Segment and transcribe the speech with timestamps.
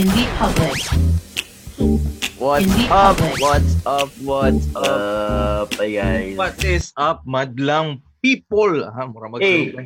[0.00, 0.80] Hindi public.
[2.40, 3.20] What's Hindi up?
[3.20, 3.36] public.
[3.36, 4.08] What's up?
[4.24, 5.68] What's up?
[5.76, 6.40] Ay, guys.
[6.40, 8.80] What is up, madlang people?
[8.88, 9.76] Ha, mura mag Hey.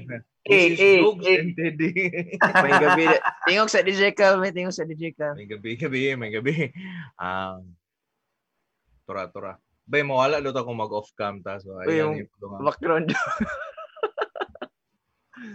[0.46, 1.38] Hey, hey, hey.
[2.62, 3.10] May gabi.
[3.42, 4.38] Tingog sa DJ ka.
[4.38, 5.34] May tingog sa DJ ka.
[5.34, 6.70] may gabi, gabi, may gabi.
[7.18, 7.74] Um,
[9.10, 9.58] tura, tura.
[9.82, 11.58] Bay, mawala doon ako mag-off cam ta.
[11.58, 13.08] So, Uy, yung ayan yung mga- Background.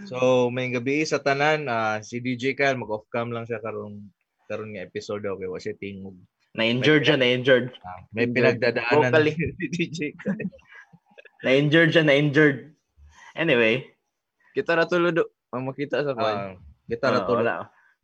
[0.04, 4.04] So, may gabi sa tanan, ah, si DJ Kyle, mag-off cam lang siya karong
[4.50, 6.18] karon nga episode daw kay wa siya tingog.
[6.58, 7.70] Na-injured siya, na-injured.
[7.86, 8.34] Ah, may Injured.
[8.34, 9.32] pinagdadaanan Vocally.
[9.62, 9.98] si DJ.
[11.46, 12.74] Na-injured siya, na-injured.
[13.38, 13.86] Anyway.
[14.50, 15.30] Kita na tulo do.
[15.54, 16.34] Ang makita sa kwan.
[16.34, 16.54] Ah,
[16.90, 17.34] kita na oh, to.
[17.38, 17.54] wala.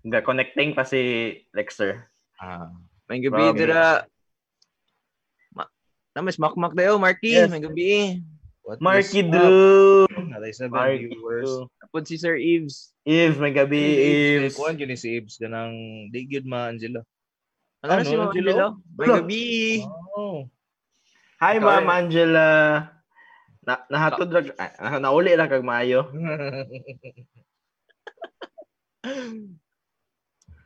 [0.06, 2.06] Nga, connecting pa si Lexter.
[2.38, 2.70] Ah,
[3.10, 4.06] May gabi dira.
[5.54, 5.66] Ma
[6.14, 7.38] na mas makmak dayo, Marky.
[7.38, 7.50] Yes.
[7.50, 8.22] May gabi.
[8.66, 9.22] what Marky?
[9.26, 10.06] Drew!
[10.36, 11.64] Natay seven Marky viewers.
[11.80, 12.92] Tapos si Sir Eves.
[13.08, 14.52] Yves, may gabi, Yves.
[14.52, 15.72] Kuan yun ni si Ibs ganang
[16.12, 17.00] di gyud ma Angela.
[17.80, 18.52] Ano, Ano, si Ma'am Angelo?
[18.52, 18.66] Angelo?
[19.00, 19.44] May gabi.
[20.12, 20.44] Oh.
[21.40, 21.96] Hi, Ma'am eh.
[21.96, 22.46] Angela.
[23.64, 26.06] Na, nahatod lang, ah, nauli lang kag maayo.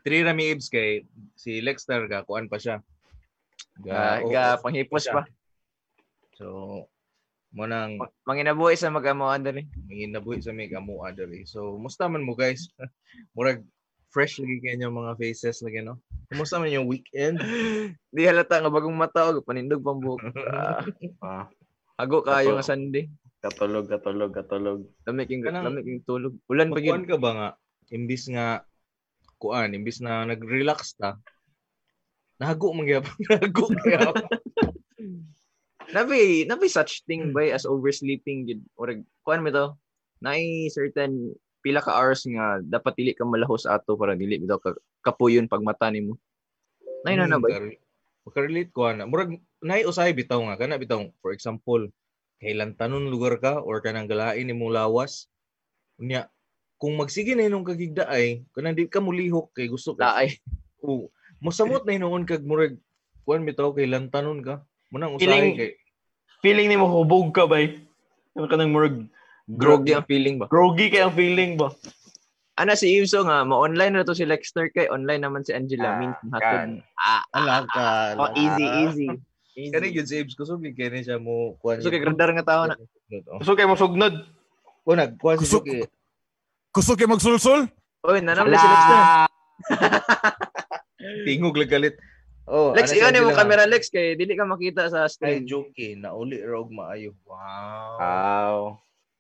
[0.05, 1.05] Three rami Ibs kay
[1.37, 2.83] si Lexter ga kuan pa siya.
[3.81, 5.25] Ga, oo, ga panghipos pa.
[6.37, 6.89] So
[7.51, 9.67] mo nang Ma- Manginabuhi sa mag-amuan dali.
[9.85, 11.43] mingin nabuhi sa mig amo adali.
[11.45, 12.71] So musta man mo guys?
[13.35, 13.67] Murag
[14.11, 15.99] fresh lagi kayo yung mga faces lagi no.
[16.27, 17.39] Kumusta man yung weekend?
[18.15, 20.23] Di halata nga bagong mata og panindog pang buhok.
[21.21, 21.47] Ah,
[21.95, 23.11] Hago kayo nga Sunday.
[23.41, 24.79] katulog, katulog, katulog.
[25.05, 26.33] Lamig king lamig king tulog.
[26.47, 27.05] Ulan pa gyud.
[27.05, 27.49] ka ba nga
[27.91, 28.63] imbis nga
[29.37, 31.17] kuan, imbis na nag-relax ta.
[32.37, 34.29] Nahago man gyapon, nahago gyapon.
[35.91, 38.63] Nabi, nabi such thing by as oversleeping gid.
[38.79, 38.95] Or
[39.27, 39.67] kuan mo to.
[40.23, 44.77] Naay certain pila ka hours nga dapat dili ka malahos ato para dili bitaw ka
[45.05, 46.17] kapuyon pag mata nimo.
[47.05, 47.49] Nay na na ba?
[48.25, 49.09] Makarelate ko ana.
[49.09, 51.89] Murag nay usay bitaw nga kana bitaw for example
[52.41, 55.29] kailan tanon lugar ka or kanang galain imong lawas.
[56.01, 56.29] Unya
[56.81, 60.17] kung magsige na inong kagigdaay, kanang di ka mulihok kay gusto ka.
[60.17, 60.41] Laay.
[60.81, 61.13] Oo.
[61.41, 62.81] Mosamot na inoon kag murag
[63.25, 64.65] kuan bitaw kailan tanon ka.
[64.89, 65.71] Munang usahay kay
[66.41, 67.61] Feeling ni mo hubog ka ba?
[68.35, 69.05] Ano ka nang murag
[69.51, 70.47] Groggy ang feeling ba?
[70.47, 71.75] groggy kay ang feeling ba?
[72.55, 75.99] Ana si Ibso nga ma-online na to si Lexter kay online naman si Ah, Angela
[75.99, 76.31] means kan.
[76.31, 76.69] hatod.
[76.95, 77.87] Ah, ala ka.
[78.15, 79.09] oh, easy easy.
[79.75, 81.83] Kani gyud si Ibs ko so kani siya mo kuan.
[81.83, 82.79] So kay gradar nga tao na.
[83.27, 83.43] Oh.
[83.43, 84.15] Gusto kay mo sugnod.
[84.87, 85.67] Ko nagkuan si Kusog-.
[86.71, 87.67] Gusto kayo magsulsul?
[88.07, 89.03] Oy, nanamli si Lexter.
[91.27, 91.99] Tingog lang galit.
[92.49, 93.39] Oh, Lex, ano iyon mo Angela?
[93.43, 95.45] camera Lex kay dili ka makita sa Ay, screen.
[95.47, 95.95] joke eh.
[95.95, 97.13] Nauli rog maayo.
[97.29, 97.97] Wow.
[98.01, 98.59] Wow.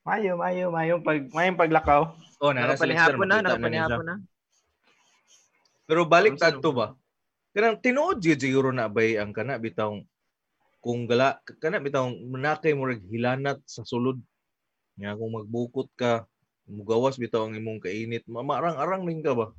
[0.01, 2.03] Mayo, mayo, mayo pag mayong paglakaw.
[2.41, 4.01] oh, na, Nakapanihapon na, siya.
[4.03, 4.15] na.
[5.85, 6.59] Pero balik sino?
[6.63, 6.97] to ba?
[7.51, 10.07] Kanang tinuod gyud siguro na bay ang kana bitawng
[10.81, 14.17] kung gala kana bitawng manakay mo rag hilanat sa sulod.
[14.97, 16.25] Nga kung magbukot ka,
[16.71, 19.51] mugawas bitaw ang imong kainit, mamarang-arang ning ka ba?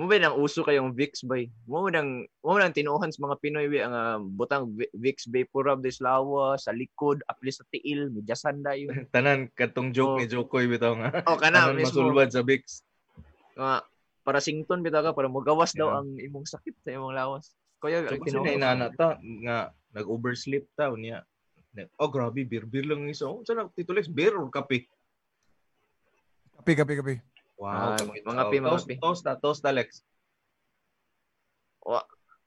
[0.00, 1.52] Mo ba nang uso kayong Vicks bay?
[1.68, 5.68] Mo nang mo nang tinuhan sa mga Pinoy bay ang ah, butang Vi- Vicks Vapor
[5.68, 8.88] Rub des lawa sa likod, apli sa tiil, midyasan dayo.
[9.12, 10.16] Tanan katong joke Oh.
[10.16, 11.20] ni Jokoy bitaw nga.
[11.28, 12.00] O kana Tanan mismo.
[12.00, 12.80] masulbad sa Bix.
[13.52, 13.84] Nga
[14.24, 15.98] para sington bitaw ka para mogawas daw Yeah.
[16.00, 17.52] ang imong sakit sa imong lawas.
[17.76, 18.56] Kaya So, kasi tinuhan.
[18.56, 19.58] na inana ta nga
[19.92, 21.28] nag-oversleep ta niya.
[21.96, 23.24] Oh, grabe, beer-beer lang yung isa.
[23.24, 24.08] Oh, saan ako titulis?
[24.08, 24.88] Beer or kape?
[26.56, 27.14] Kapi, kapi, kapi.
[27.60, 28.00] Wow.
[28.00, 28.96] Mga pi, mga toast, pi.
[28.96, 30.00] toast na, toast Alex.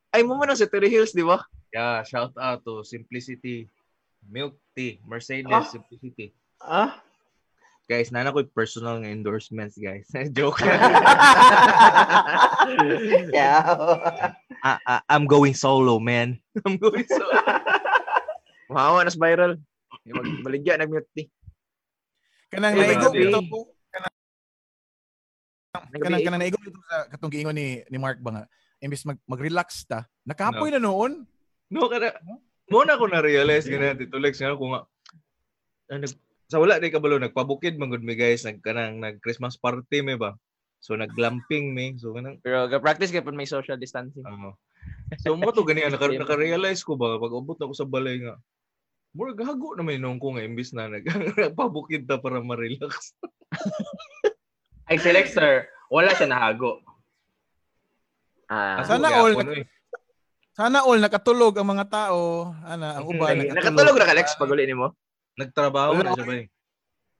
[0.09, 1.37] Ay mo man sa Terry Hills, di ba?
[1.69, 3.69] Yeah, shout out to Simplicity
[4.25, 5.65] Milk Tea, Mercedes Ah.
[5.69, 6.33] Simplicity.
[6.57, 6.97] Ah?
[7.85, 10.07] Guys, nana ko personal nga endorsements, guys.
[10.37, 10.63] Joke.
[13.35, 13.59] yeah.
[14.63, 16.39] I, I, I'm going solo, man.
[16.65, 17.35] I'm going solo.
[18.71, 19.59] Wow, nas viral.
[20.07, 21.27] Magbaligya nag-mute ni.
[22.49, 23.72] Kanang naigo ito po.
[25.73, 28.43] Kanang kanang naigo ito sa katong giingon ni ni Mark ba nga.
[28.77, 30.05] Imbis mag, mag-relax ta.
[30.21, 31.25] Nakapoy na noon.
[31.73, 32.13] No, kada
[32.69, 34.85] mo na ko na realize nga Tito Lex nga ko nga
[35.89, 36.13] ah, nag,
[36.45, 40.13] sa wala di kabalo nagpabukid man gud mi guys nag kanang nag Christmas party mi
[40.13, 40.37] ba.
[40.77, 41.97] So nag-glamping mi.
[41.97, 44.29] So kanang Pero ga-practice kay pag may social distancing.
[44.29, 44.53] ano.
[45.25, 48.37] So mo to gani naka, naka-realize ko ba pag ubot ako sa balay nga.
[49.17, 51.01] Mura gago naman nung ko nga imbis na nag
[51.49, 53.17] nagpabukid ta para ma-relax.
[54.83, 56.83] Ay, si Lexter, wala siya nahago.
[58.51, 59.63] Ah, Sana all- oy.
[60.53, 62.53] Sana all nakatulog ang mga tao.
[62.61, 64.93] Ana, ang uban Ay, nakatulog na ka Lex pag uli nimo.
[65.33, 66.45] Nagtrabaho na siya ba eh.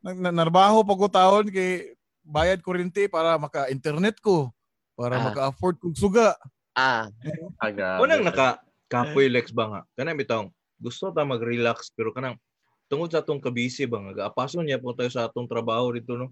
[0.04, 4.54] Nag na- narbaho pag ko taon kay bayad kuryente para maka-internet ko.
[4.94, 5.24] Para Ah.
[5.32, 6.38] maka-afford kog suga.
[6.78, 7.10] Ah,
[7.58, 8.06] Ah, grabe.
[8.06, 9.82] Unang naka kapoy lex ba nga.
[9.98, 12.38] Kanang bitong gusto ta mag-relax pero kanang
[12.86, 16.30] tungod sa atong kabisi ba nga gaapason niya po tayo sa atong trabaho dito no.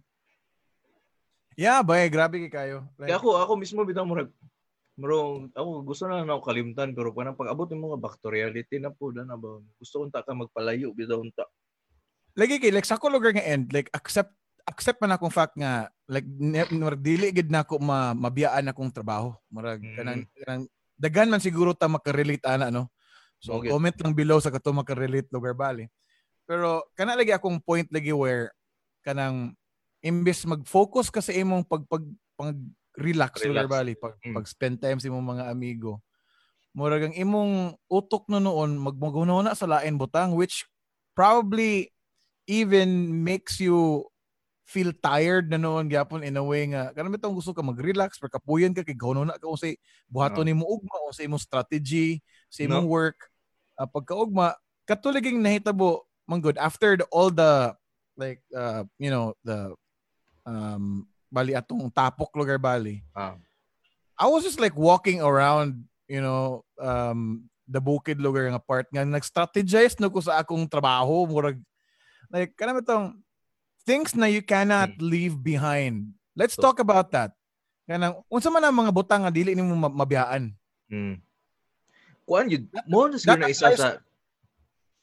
[1.61, 2.89] Yeah, bay, grabe kay kayo.
[2.97, 4.33] Like, Kaya ako ako mismo bitong murag
[4.97, 8.75] Bro, ako gusto na na ako kalimtan pero kanang pag-abot ng mga back to reality
[8.81, 9.61] na po na ba.
[9.79, 11.45] Gusto unta ka magpalayo bitaw unta.
[12.31, 14.31] lagi kay like sa ko lugar nga end like accept
[14.63, 16.23] accept man akong fact nga like
[17.03, 19.95] dili gid na ako ma, mabiyaan akong trabaho murag Mm.
[19.99, 20.63] kanang, kanang
[20.95, 22.87] dagan man siguro ta makarelate ana no
[23.41, 23.67] so Okay.
[23.67, 25.91] comment lang below sa kato makarelate lugar bali
[26.47, 28.47] pero kana lagi akong point lagi where
[29.03, 29.51] kanang
[30.01, 32.03] imbes mag-focus ka sa imong pag pag
[32.33, 32.57] pag
[32.97, 33.69] relax Relax.
[33.69, 34.35] bali pag, Mm.
[34.35, 36.01] pag spend time sa imong mga amigo
[36.73, 37.53] murag ang imong
[37.87, 40.65] utok na noon magmagunaw na sa lain butang which
[41.15, 41.91] probably
[42.47, 44.03] even makes you
[44.63, 48.31] feel tired na noon gyapon in a way nga kanang bitong gusto ka mag-relax pero
[48.31, 49.75] kapuyan ka kay gawno na ka unsay
[50.07, 50.49] buhaton Oo.
[50.49, 53.27] nimo ugma unsay imong strategy sa imong work
[53.75, 54.55] uh, pagkaugma
[54.87, 57.75] katuliging nahitabo man good after the, all the
[58.15, 59.75] like uh, you know the
[60.43, 63.35] um bali atong tapok lugar bali Ah.
[64.15, 69.01] I was just like walking around, you know, um, the bukid lugar nga part nga
[69.01, 71.57] nag-strategize no ko sa akong trabaho murag
[72.29, 73.07] like kanang itong
[73.81, 76.13] things na you cannot leave behind.
[76.37, 77.33] Let's So- talk about that.
[77.89, 80.53] Kanang unsa man ang mga butang nga dili nimo ma- mabiyaan.
[80.87, 81.17] Mm.
[82.21, 83.97] Kuan yun, mo na siguro na isa sa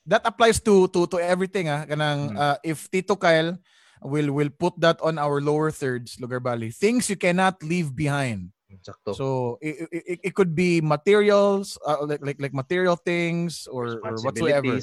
[0.08, 1.84] That applies to to to everything ah.
[1.84, 2.36] Kanang Mm.
[2.38, 3.58] uh, if Tito Kyle
[4.02, 6.70] will we'll put that on our lower thirds lugar bali.
[6.70, 8.50] Things you cannot leave behind.
[8.84, 9.16] sakto.
[9.16, 14.14] So it, it, it- could be materials, uh, like, like like material things or, or
[14.20, 14.76] whatsoever.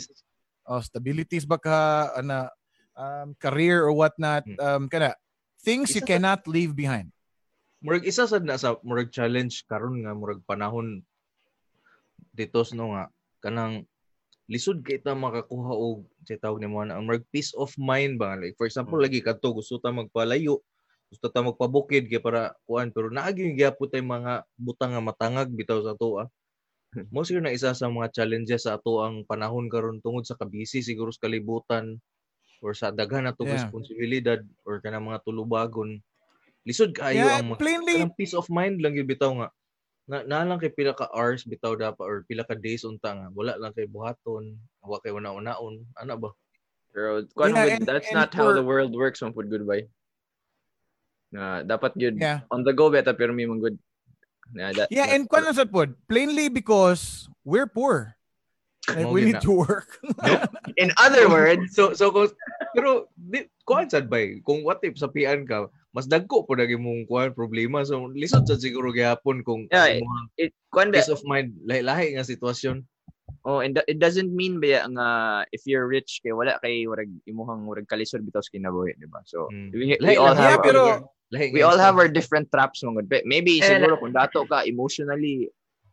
[0.65, 2.50] Oh, stabilities baka ana
[2.97, 4.44] um, career or whatnot.
[4.50, 4.57] Hmm.
[4.57, 5.13] Um, kana
[5.62, 7.13] things you Isa sa- cannot leave behind.
[7.85, 11.06] murag isa sad na sa murag challenge karon nga murag panahon
[12.33, 13.13] dito no nga
[13.45, 13.85] kanang
[14.45, 18.38] lisod kay ta makakuha og say tawag nimo na ang murag peace of mind ba
[18.38, 19.01] like for example Mm.
[19.01, 20.62] lagi kadto gusto ta magpalayo
[21.09, 25.81] gusto ta magpabukid kay para kuan pero naagi gyapon tay mga butang nga matangag bitaw
[25.81, 26.30] sa ato ah.
[27.13, 30.81] mo siguro na isa sa mga challenges sa ato ang panahon karon tungod sa kabisi
[30.86, 31.98] siguro sa kalibutan
[32.63, 33.50] or sa daghan nato Yeah.
[33.50, 36.01] responsibilidad or kanang mga tulubagon
[36.68, 39.50] lisod kaayo Yeah, ang mga plainly peace of mind lang yung bitaw nga
[40.05, 43.27] na, na lang kay pila ka hours bitaw dapat or pila ka days unta nga
[43.33, 44.53] wala lang kay buhaton
[44.85, 46.29] wa kay una-unaon ana ba
[46.95, 49.51] Pero kuan Yeah, good, and- that's and not how for- the world works man pud
[49.51, 49.91] good bay.
[51.27, 52.47] Na dapat yun yeah.
[52.47, 53.77] on the go beta pero may mga good.
[54.55, 58.15] Na, that, Yeah, and kwan sa pod, plainly because we're poor.
[58.87, 59.43] Like we need na.
[59.43, 59.99] to work.
[60.81, 62.31] in other words, so so kung,
[62.71, 66.75] pero di kuan sad bay kung what if sa pian ka mas dagko po lagi
[66.75, 69.95] mong kuan problema so lisod sad siguro gyapon kung Yeah,
[70.36, 72.83] it kuan ba peace of mind lahi-lahi nga sitwasyon
[73.45, 75.07] Oh, and it doesn't mean ba nga
[75.53, 79.21] if you're rich kay wala kay warag imuhang warag kalisod bitaw sa kinabuhi, di ba?
[79.21, 79.69] So Mm.
[79.69, 80.81] we, we Lahi all yeah, have pero
[81.30, 83.21] lahi we all sa- have our different traps mga good.
[83.30, 85.45] Maybe Eh, siguro kung dato ka emotionally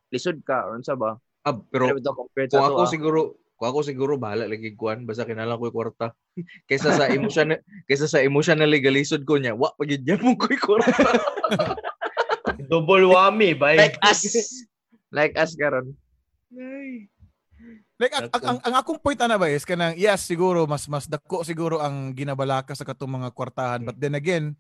[0.08, 1.20] lisod ka or unsa ba?
[1.44, 2.88] Ah, Pero pero compared kung sa ako ah.
[2.88, 3.20] siguro
[3.62, 6.10] kung ako siguro bahala lagi kuan basta kinalang ko kwarta.
[6.66, 7.54] Kaysa sa emotion
[7.86, 10.90] kaysa sa emotionally galisod ko niya wa pagid mo ko'y kwarta.
[12.66, 13.78] Double whammy, bay.
[13.78, 14.26] like us.
[15.14, 15.94] Like us karon.
[18.02, 21.06] like ang, ang, ang, ang akong point ana ba is kanang yes siguro mas mas
[21.06, 23.86] dako siguro ang ginabalaka sa katong mga kwartahan.
[23.86, 24.58] But then again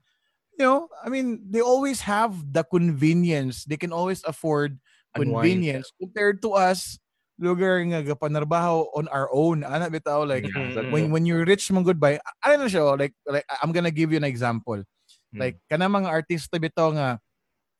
[0.54, 3.66] you know I mean they always have the convenience.
[3.66, 4.78] They can always afford
[5.18, 5.34] Unwind.
[5.34, 5.90] convenience.
[5.98, 7.02] Compared to us
[7.40, 11.84] lugar nga gapanarbaho on our own ana bitaw like Yeah, when when you're rich mong
[11.88, 14.80] goodbye I don't know siya like like I'm gonna give you an example
[15.32, 15.40] Hmm.
[15.40, 17.08] like kana mga artista bitaw nga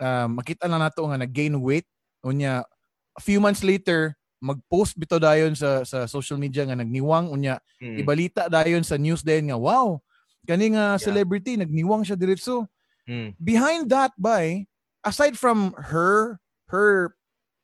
[0.03, 1.87] ah, makita lang nato nga nag-gain weight
[2.27, 2.65] unya
[3.19, 8.07] a few months later mag-post bitaw dayon sa sa social media nga nagniwang unya Mm.
[8.07, 10.01] ibalita dayon sa news din nga wow
[10.49, 11.03] kani nga Yeah.
[11.03, 12.69] celebrity nagniwang siya diretso
[13.09, 13.35] Mm.
[13.43, 14.65] behind that by
[15.07, 16.39] aside from her
[16.71, 17.15] her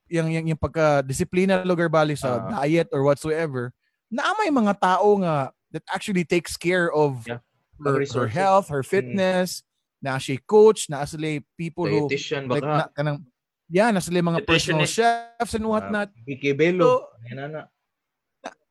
[0.08, 2.64] yung yung, yung pagka disiplina lugar bali sa Ah.
[2.64, 3.72] diet or whatsoever
[4.08, 7.44] na may mga tao nga that actually takes care of Yeah.
[7.84, 9.62] her, her health her fitness
[10.00, 13.18] na siya coach na sila people who dietitian like baka na, kanang
[13.68, 17.04] yeah na sila mga personal chefs and whatnot Bikibelo.
[17.04, 17.68] So, na.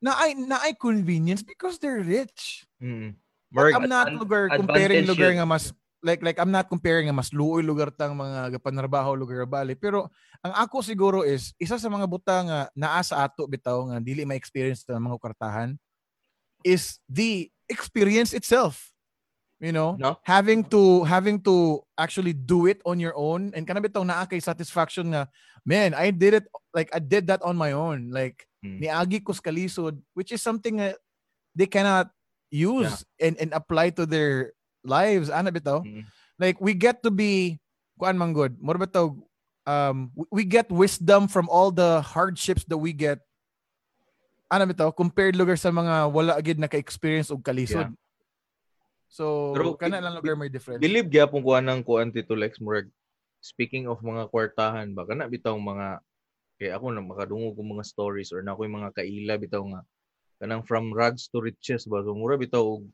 [0.01, 3.17] na ay na ay convenience because they're rich Mm.
[3.49, 5.71] Mark, I'm not advan- lugar comparing lugar nga mas
[6.03, 10.09] like like I'm not comparing mas luoy lugar tang mga gapanarbaho lugar bali pero
[10.45, 14.21] ang ako siguro is isa sa mga buta nga naa sa ato bitaw nga dili
[14.21, 15.73] ma-experience sa mga kwartahan
[16.61, 18.93] is the experience itself.
[19.57, 20.21] you know No?
[20.21, 24.37] having to having to actually do it on your own and kana bitaw naa kay
[24.37, 25.25] satisfaction nga
[25.65, 26.45] man I did it
[26.77, 28.81] like I did that on my own like Mm.
[28.81, 30.97] niagi ko sa kalisod which is something that
[31.53, 32.09] they cannot
[32.49, 36.03] use and and apply to their lives ana bitaw Mm.
[36.37, 37.57] like we get to be
[37.97, 39.13] kuan man good mo bitaw
[39.67, 43.19] um we- get wisdom from all the hardships that we get.
[44.47, 47.91] Ana bitaw compared lugar sa mga wala agad naka-experience og kalisod.
[49.11, 50.79] So Pero kana lang lugar may difference.
[50.79, 52.87] Believe gyapon ko anang kuan Tito Lex Murag.
[53.43, 55.99] Speaking of mga kwartahan ba kana bitaw mga
[56.57, 59.81] kay ako na makadungog og mga stories or na ako'y mga kaila bitaw nga
[60.39, 61.99] kanang from rags to riches ba.
[62.07, 62.87] So mura bitaw og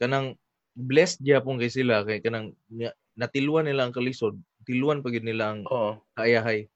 [0.00, 0.32] kanang
[0.76, 5.64] blessed gyapon kay sila kay kanang na- natilwan nila ang kalisod tilwan pagid nila ang
[6.12, 6.68] kaayahay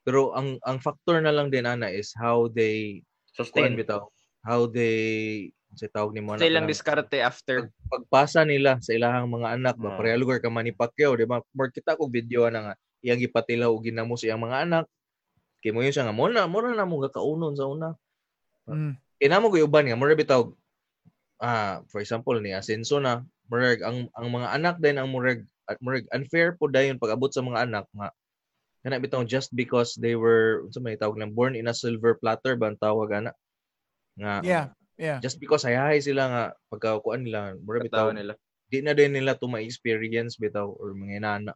[0.00, 3.74] pero ang ang factor na lang din ana is how they Sustain.
[3.74, 4.06] bitaw
[4.40, 7.66] how they sa tawag ni mo Sa ilang diskarte after.
[7.84, 9.96] pagpasa nila sa ilahang mga anak ba Ah.
[9.98, 13.68] pareha lugar ka Manny Pacquiao di ba more kita ko video na nga iyang gipatilaw
[13.68, 14.84] og ginamo sa iyang mga anak
[15.58, 17.98] kay mo yun siya nga mo na mo na mo gakaunon sa una
[18.64, 18.96] Mm.
[19.18, 20.48] inamo ko uban nga mura bitaw
[21.44, 23.20] ah for example ni Asenso na
[23.52, 27.44] murag ang ang mga anak din ang murag at murag unfair po dayon pag-abot sa
[27.44, 28.08] mga anak nga.
[28.84, 32.56] Kana bitaw just because they were unsa may tawag lang born in a silver platter
[32.56, 33.32] ba ang tawag ana?
[34.16, 35.20] Nga yeah yeah.
[35.20, 38.36] just because hayahay sila nga pagkakuan nila mura bitaw nila.
[38.64, 41.52] di na din nila to ma-experience bitaw or mga inana.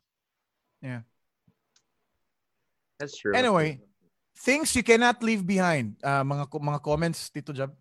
[3.01, 3.33] That's true.
[3.33, 3.81] Anyway,
[4.37, 5.97] things you cannot leave behind.
[6.03, 7.73] Uh, mga mga comments Tito Jab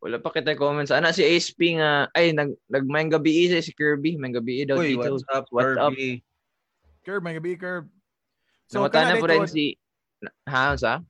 [0.00, 0.88] Wala pa kita comments.
[0.88, 4.16] Ana si ASP nga, ay, nag, nag may gabi isa si Kirby.
[4.16, 5.04] May gabi daw Uy, dito.
[5.04, 5.92] what's up, What's up?
[5.92, 6.24] Kirby?
[7.24, 7.88] may gabi curb
[8.70, 9.74] so Nangutana kana po rin si,
[10.46, 11.02] ha, sa?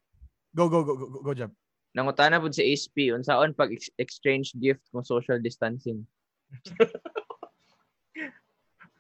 [0.57, 1.53] go go go go, go, go Jab
[1.93, 6.07] Nangutana po si ASP, unsaon pag ex- exchange gift kung social distancing.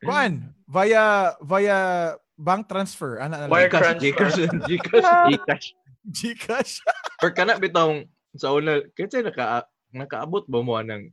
[0.05, 1.79] Kuan, via via
[2.35, 3.21] bank transfer.
[3.21, 3.53] Ana ana.
[3.53, 3.69] Wire.
[3.73, 5.09] Gcash, Gcash.
[5.31, 5.67] Gcash.
[6.11, 6.73] Gcash.
[7.23, 11.11] Or kana bitong sa una, kasi naka, nakaabot ba mo anang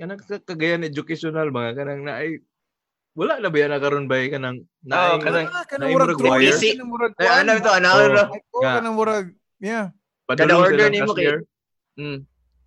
[0.00, 2.40] yan ang kagayan educational mga kanang na ay
[3.14, 6.50] wala na ba yan na karon ba kanang na Oo, kanang- kanang na murag wire.
[6.58, 8.02] kanang murag Ay, ano ito, ano, Oh.
[8.02, 8.22] ano?
[8.50, 9.26] Oh, kanang murag
[9.62, 9.94] yeah.
[10.24, 11.36] Kada order ni mo kay,
[11.94, 12.18] mm,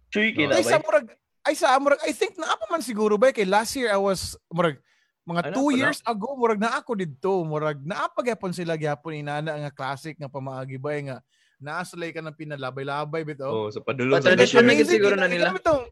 [0.08, 0.54] Chuy Oh.
[0.56, 1.08] Ay sa murag
[1.44, 4.38] ay sa murag I think na pa man siguro ba kay last year I was
[4.48, 4.80] murag
[5.28, 5.80] mga Ano, two wala?
[5.84, 10.16] years ago murag na ako didto murag naa pa gyapon sila gyapon inana nga classic
[10.16, 11.18] nga pamaagi ba nga
[11.58, 13.50] naasulay ka ng pinalabay-labay bitaw.
[13.50, 15.54] oh sa padulong But sa tradition na siguro na nila.
[15.54, 15.90] itong-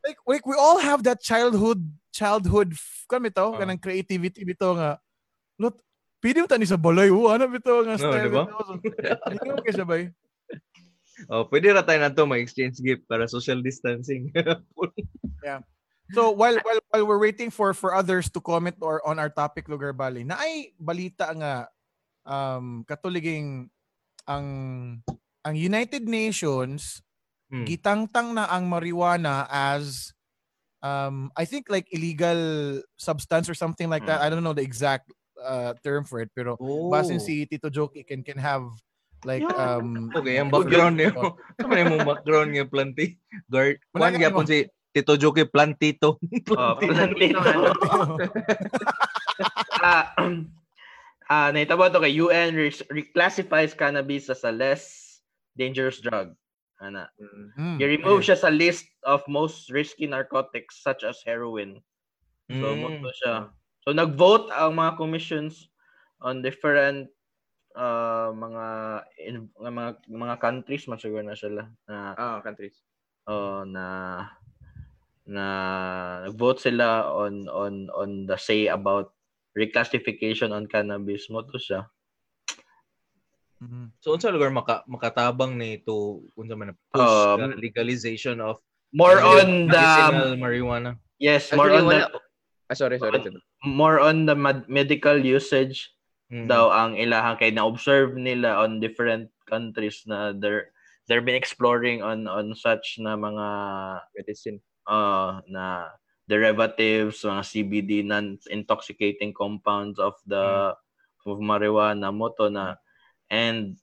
[0.00, 2.72] Like, like we all have that childhood childhood
[3.04, 3.54] kami to Oh.
[3.54, 4.96] kanang creativity bito nga
[5.60, 5.76] lot
[6.24, 8.42] pwede mo tani sa balay oh ano bito nga No, style diba?
[8.48, 8.60] bitaw.
[8.64, 8.72] So,
[9.28, 10.02] Hindi mo kay sabay.
[11.28, 14.32] Oh, pwede ra tayo na to ma-exchange gift para social distancing.
[16.10, 19.70] So while while while we're waiting for for others to comment or on our topic
[19.70, 21.70] lugar bali na ay balita nga
[22.26, 23.70] um katuliging
[24.30, 24.46] ang
[25.42, 27.02] ang United Nations
[27.50, 27.66] Hmm.
[27.66, 30.14] gitangtang na ang marijuana as
[30.86, 32.38] um I think like illegal
[32.94, 34.22] substance or something like that.
[34.22, 36.86] I don't know the exact uh, term for it pero Oh.
[36.94, 38.70] basin si Tito Joki can can have
[39.26, 41.10] like um Okay, ang background niyo.
[41.58, 43.18] Ano yung background niya planti?
[43.50, 43.82] Guard.
[43.90, 44.58] Wala Kuan nga gyapon si
[44.94, 46.22] Tito Joke plantito.
[46.54, 47.42] Oh, plantito.
[49.80, 50.12] Ah,
[51.30, 55.22] ah, nahitabo to kay UN re- reclassifies cannabis as a less
[55.56, 56.34] dangerous drug.
[56.82, 57.08] Ana.
[57.20, 61.80] mm, I-remove siya sa list of most risky narcotics such as heroin.
[62.50, 63.04] So, Mm.
[63.22, 63.34] siya.
[63.86, 65.70] So, nag-vote ang mga commissions
[66.20, 67.08] on different
[67.76, 68.66] uh, mga
[69.22, 72.82] in, mga mga countries man siguro na sila na Ah, countries.
[73.30, 73.86] oh, na
[75.28, 75.46] na
[76.26, 79.14] nag-vote sila on on on the say about
[79.60, 81.84] reclassification on cannabis mo to siya.
[83.60, 83.92] mhm.
[84.00, 88.56] So unsa lugar maka, makatabang na ito unsa man na push Um, the legalization of
[88.90, 90.90] More on the medicinal marijuana?
[91.20, 92.20] yes, more Actually, on the.
[92.70, 93.20] Ah, sorry, sorry.
[93.62, 95.90] more on the med- medical usage
[96.30, 96.46] Mm.
[96.46, 100.70] daw ang ilahang kay na-observe nila on different countries na they're
[101.10, 103.46] they're been exploring on on such na mga
[104.14, 104.58] Medicine.
[104.86, 105.90] uh na
[106.30, 111.26] derivatives mga CBD non intoxicating compounds of the mm.
[111.26, 112.78] of marijuana mo to na
[113.26, 113.74] and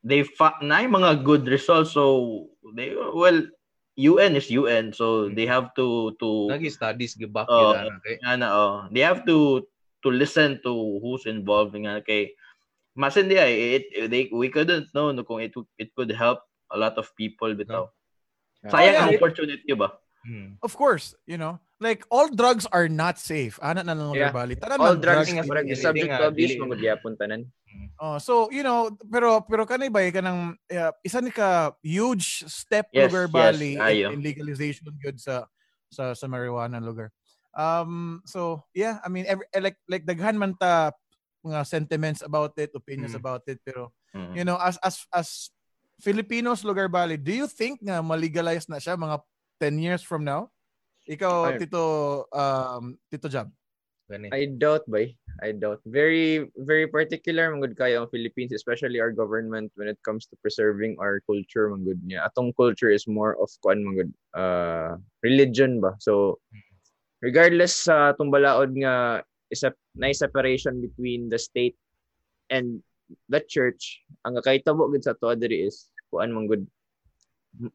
[0.00, 3.36] they fa- na yung mga good results so they well
[3.98, 5.36] UN is UN so mm.
[5.36, 7.76] they have to to Nagi studies gibak Oh.
[7.76, 8.16] yun ana kay.
[8.24, 9.68] nga na oh they have to
[10.00, 10.72] to listen to
[11.04, 12.32] who's involved nga kay
[12.96, 16.42] mas hindi eh, ay it, they we couldn't know no, kung it it could help
[16.72, 17.84] a lot of people bitaw
[18.58, 18.74] Yeah.
[18.74, 19.18] sayang Oh, ang yeah.
[19.22, 19.88] opportunity ba
[20.26, 20.58] Mm.
[20.62, 21.58] Of course, you know.
[21.78, 23.54] like all drugs are not safe.
[23.62, 24.28] Ana na lang Yeah.
[24.28, 24.34] yeah.
[24.34, 24.58] bali.
[24.58, 27.14] Tanan All lang drugs nga, nga murag dili- subject to abuse dili- mo gud gyapon
[27.14, 27.46] tanan.
[28.02, 32.42] Oh, so you know, pero pero kanay ba ka ng uh, isa ni ka huge
[32.50, 34.10] step Yes, lugar bali ayo.
[34.10, 35.46] in, in legalization good sa
[35.86, 37.14] sa sa marijuana lugar.
[37.54, 40.90] Um so yeah, I mean every, eh, like like daghan man ta
[41.46, 43.22] mga sentiments about it, opinions Mm.
[43.22, 44.34] about it pero Mm.
[44.34, 45.28] you know as as as
[45.98, 49.22] Filipinos lugar bali, do you think nga malegalize na siya mga
[49.60, 50.50] 10 years from now?
[51.08, 51.58] Ikaw Ay.
[51.64, 51.84] Tito
[52.36, 53.48] um Tito Jab.
[54.08, 55.20] I doubt bay.
[55.44, 55.84] I doubt.
[55.84, 60.34] Very very particular man gud kayo ang Philippines, especially our government when it comes to
[60.40, 62.24] preserving our culture man gud niya.
[62.24, 65.92] Atong culture is more of kuan man gud uh religion ba.
[66.00, 66.40] So
[67.20, 71.76] regardless sa atong balaod nga isa na separation between the state
[72.48, 72.80] and
[73.28, 76.64] the church, ang kahitabo gud sa to diri is kuan man gud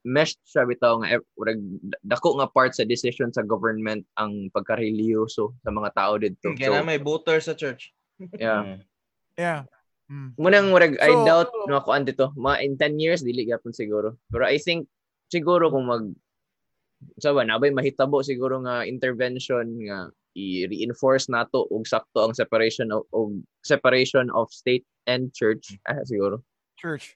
[0.08, 1.60] meshed siya bitaw nga murag
[2.04, 6.56] dako nga part sa decision sa government ang pagkareliyoso sa mga tao didto.
[6.56, 7.92] Kaya na may voter sa church.
[8.40, 8.64] yeah.
[8.64, 8.80] Mm.
[9.36, 9.62] Yeah.
[10.08, 10.30] Mm.
[10.40, 12.32] Munang murag I So- doubt mga kuan dito.
[12.36, 14.20] Mga in 10 years dili gyapon siguro.
[14.32, 14.88] Pero I think
[15.28, 16.06] siguro kung mag
[17.20, 23.06] sa ba nabay mahitabo siguro nga intervention nga i-reinforce nato og sakto ang separation of,
[23.14, 23.30] of
[23.62, 26.42] separation of state and church ah, siguro.
[26.80, 27.16] church.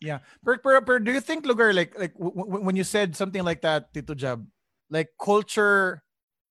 [0.00, 0.24] Yeah.
[0.44, 3.60] Per, per, per, do you think lugar like like w- when you said something like
[3.60, 4.40] that Tito Jab,
[4.88, 6.00] like culture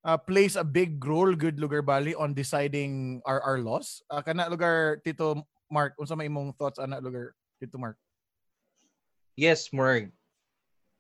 [0.06, 4.06] uh, plays a big role good lugar bali on deciding our our laws?
[4.06, 5.42] Uh, kana lugar Tito
[5.74, 7.98] Mark, unsa may imong thoughts ana lugar Tito Mark?
[9.40, 10.12] yes, Morg.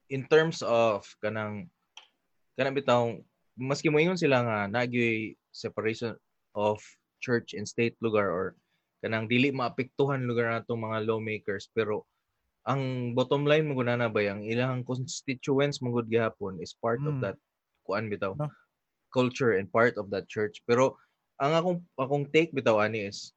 [0.07, 1.67] In terms of kanang
[2.55, 3.19] kanang bitaw
[3.59, 6.15] maski moingon sila nga nagyoy separation
[6.55, 6.79] of
[7.19, 8.55] church and state lugar or
[9.03, 12.07] kanang dili maapektuhan lugar natong mga lawmakers pero
[12.69, 17.21] ang bottom line mo na ba ang ilang constituents mangud gihapon is part of Mm.
[17.25, 17.37] that
[17.81, 18.45] kuan bitaw No.
[19.09, 20.93] culture and part of that church pero
[21.41, 23.33] ang akong akong take bitaw ani is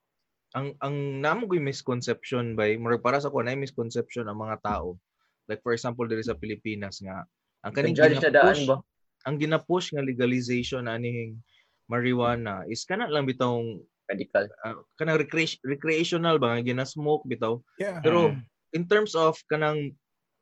[0.52, 5.00] ang ang namo misconception by murag para sa ko na misconception ang mga tao
[5.48, 7.25] like for example diri sa Pilipinas nga
[7.64, 8.84] ang kaning ginapush ba?
[9.25, 11.40] ang ginapush nga legalization aning
[11.88, 13.80] marijuana is kana lang bitawng
[14.12, 14.45] Radical.
[14.66, 18.04] uh, kanang recre- recreational ba nga gina-smoke bitaw Yeah.
[18.04, 18.36] pero
[18.73, 19.93] in terms of kanang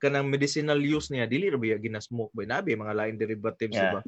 [0.00, 4.00] kanang medicinal use niya dili ra biya gina-smoke ba nabi mga lain derivatives Yeah.
[4.00, 4.02] diba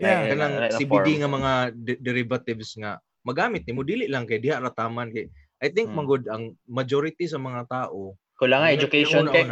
[0.00, 0.22] Yeah.
[0.34, 1.18] kanang Like a CBD form.
[1.20, 5.26] nga mga de- derivatives nga magamit nimo dili lang kay diha ra taman kay
[5.62, 5.94] I think Mm.
[5.94, 9.46] manggod ang majority sa mga tao Kulang education kay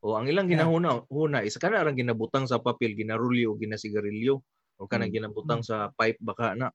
[0.00, 0.64] o ang ilang Yeah.
[0.64, 4.40] ginahuna huna is kana ra ginabutang sa papel ginarulyo o ginasigarilyo
[4.78, 5.12] o kana Mm.
[5.14, 6.68] ginabutang sa pipe baka na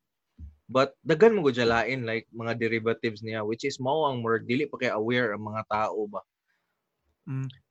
[0.66, 4.66] but daghan mo gud lain like mga derivatives niya which is mao ang more dili
[4.66, 6.24] pa kay aware ang mga tao ba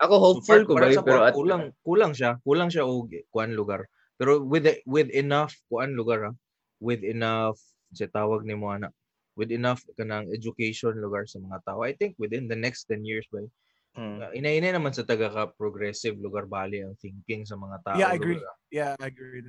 [0.01, 1.63] Ako hopeful ko ba pero kuwan, at kulang.
[1.85, 3.85] kulang siya kulang siya og kuan lugar.
[4.17, 6.33] Pero with the- with enough kuan lugar ha,
[6.81, 7.61] with enough
[7.93, 8.89] sa tawag nimo ana
[9.37, 11.85] with enough kanang education lugar sa mga tao.
[11.85, 13.45] I think within the next 10 years ba
[13.93, 14.25] Mm.
[14.25, 18.09] uh, inainay naman sa taga ka progressive lugar bali ang thinking sa mga tao Yeah,
[18.09, 18.41] I agree.
[18.41, 18.57] lugar.
[18.73, 19.45] Yeah, I agree.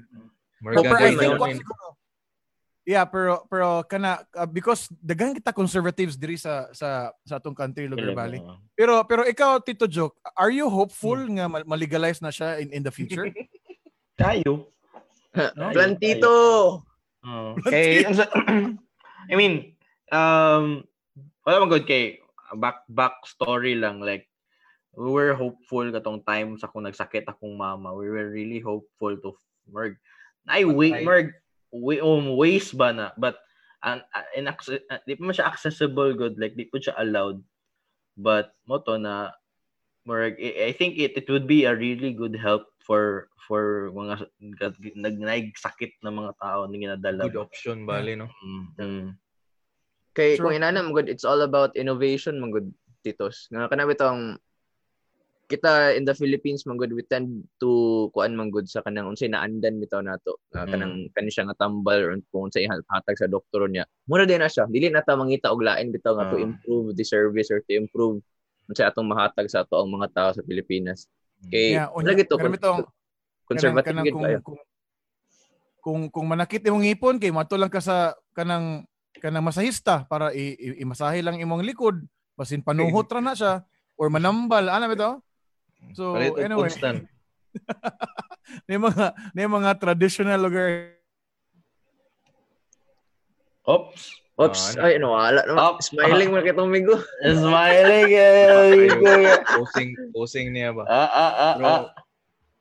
[0.59, 1.85] More Pero, pero I think daw kung na- siguro,
[2.84, 7.88] Yeah, pero pero kana uh, because daghan kita conservatives diri sa sa sa atong country
[7.88, 8.60] lugar oo.
[8.76, 12.84] Pero pero ikaw Tito Joke, are you hopeful nga ma- malegalize na siya in in
[12.84, 13.32] the future?
[14.19, 14.67] Tayo.
[15.72, 16.36] Plantito.
[17.24, 18.04] Oh, kay
[19.32, 19.80] I mean,
[20.12, 20.84] um
[21.48, 22.19] wala man good kay
[22.60, 24.28] back back story lang like
[24.91, 27.96] we were hopeful katong time sa kung nagsakit akong mama.
[27.96, 29.39] We were really hopeful to
[29.72, 29.96] merg.
[30.52, 31.32] Ay wait merg
[31.73, 33.41] we um ways ba na but
[33.81, 37.41] an uh, inaccess- uh, di pa man siya accessible good like di pa siya allowed
[38.13, 39.33] but mo to na
[40.05, 44.29] merg I, I think it it would be a really good help for for mga
[44.95, 49.07] nag nagsakit na mga tao na ginadala good option bali no Mm, mm.
[50.13, 50.53] Kay True.
[50.53, 52.69] kung inana mo good, it's all about innovation man good
[53.01, 53.49] titos.
[53.49, 54.38] Nga kana bitong
[55.53, 57.69] kita in the Philippines man good we tend to
[58.09, 60.41] kuan man good sa kanang unsay naandan bitaw nato.
[60.49, 63.85] Nga kanang kani siya nga tambal or kung unsay hatag sa doktor niya.
[64.05, 64.65] Mura din na siya.
[64.65, 66.43] Dili na ta mangita og lain bitaw nga to Ah.
[66.43, 68.17] improve the service or to improve
[68.65, 71.05] unsay atong mahatag sa ato ang mga tao sa Pilipinas.
[71.45, 72.87] Kay Yeah, lagi to bitong-
[73.43, 74.59] conservative kanang, gid kung, kung,
[75.83, 78.87] kung kung manakit imong ngipon kay mato lang ka sa kanang
[79.19, 81.99] kanang masahista para i, i- imasahe lang imong likod
[82.33, 83.67] basin panuhot ra na siya
[83.99, 85.19] or manambal ana bitaw
[85.91, 87.04] so Palit anyway constant
[88.69, 90.96] may mga may mga traditional lugar
[93.63, 94.02] Oops.
[94.34, 95.62] Oops, Ah, ay no, wala naman.
[95.62, 95.78] Up.
[95.80, 96.98] Smiling mo kitong migo.
[97.38, 98.10] Smiling.
[98.12, 99.38] eh.
[99.46, 101.82] posing posing niya ba ah, ah, ah, Pero, ah.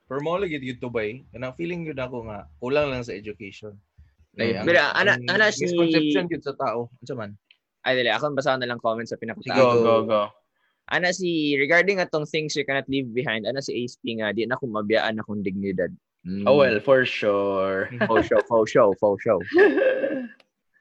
[0.05, 1.25] Pero mo lagi dito ba eh.
[1.33, 3.73] Kanang feeling yun ako nga, kulang lang sa education.
[4.37, 6.93] Like, Pero, ana- ana si- misconception yun sa tao.
[6.93, 7.31] Ano man?
[7.83, 8.13] Ay, dali.
[8.13, 9.81] Ako basahan na lang comments sa Go, pinakatago.
[9.81, 10.23] go, go.
[10.91, 14.59] Ana si, regarding atong things you cannot leave behind, ana si ASP nga, di na
[14.59, 15.95] ko mabiyaan akong dignidad.
[16.27, 16.47] Mm.
[16.47, 17.91] Oh, well, for sure.
[18.07, 19.39] Faux show, faux show, faux show.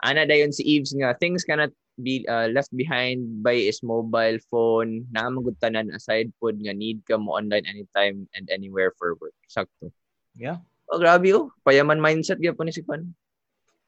[0.01, 1.69] Ana dayon si Eves nga, things cannot
[2.01, 7.37] be uh, left behind by is mobile phone, naamagutanan aside pod nga need ka mo
[7.37, 9.37] online anytime and anywhere for work.
[9.45, 9.93] Sakto.
[10.33, 10.61] Yeah.
[10.89, 11.53] Oh, grabe oh.
[11.63, 13.13] Payaman mindset gyud po ni si Kwan.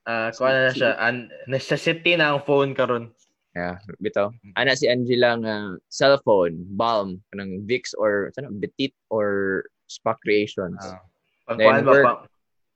[0.03, 0.99] Ah, kuha na siya.
[0.99, 3.11] An necessity na ang phone karon.
[3.53, 4.33] Yeah, bitaw.
[4.57, 5.55] Ana si Angela nga
[5.87, 10.81] cellphone, balm, kanang Vicks or sana Petit or Spa Creations.
[10.81, 11.05] Ah.
[11.45, 12.13] Pagkuhan ba pa?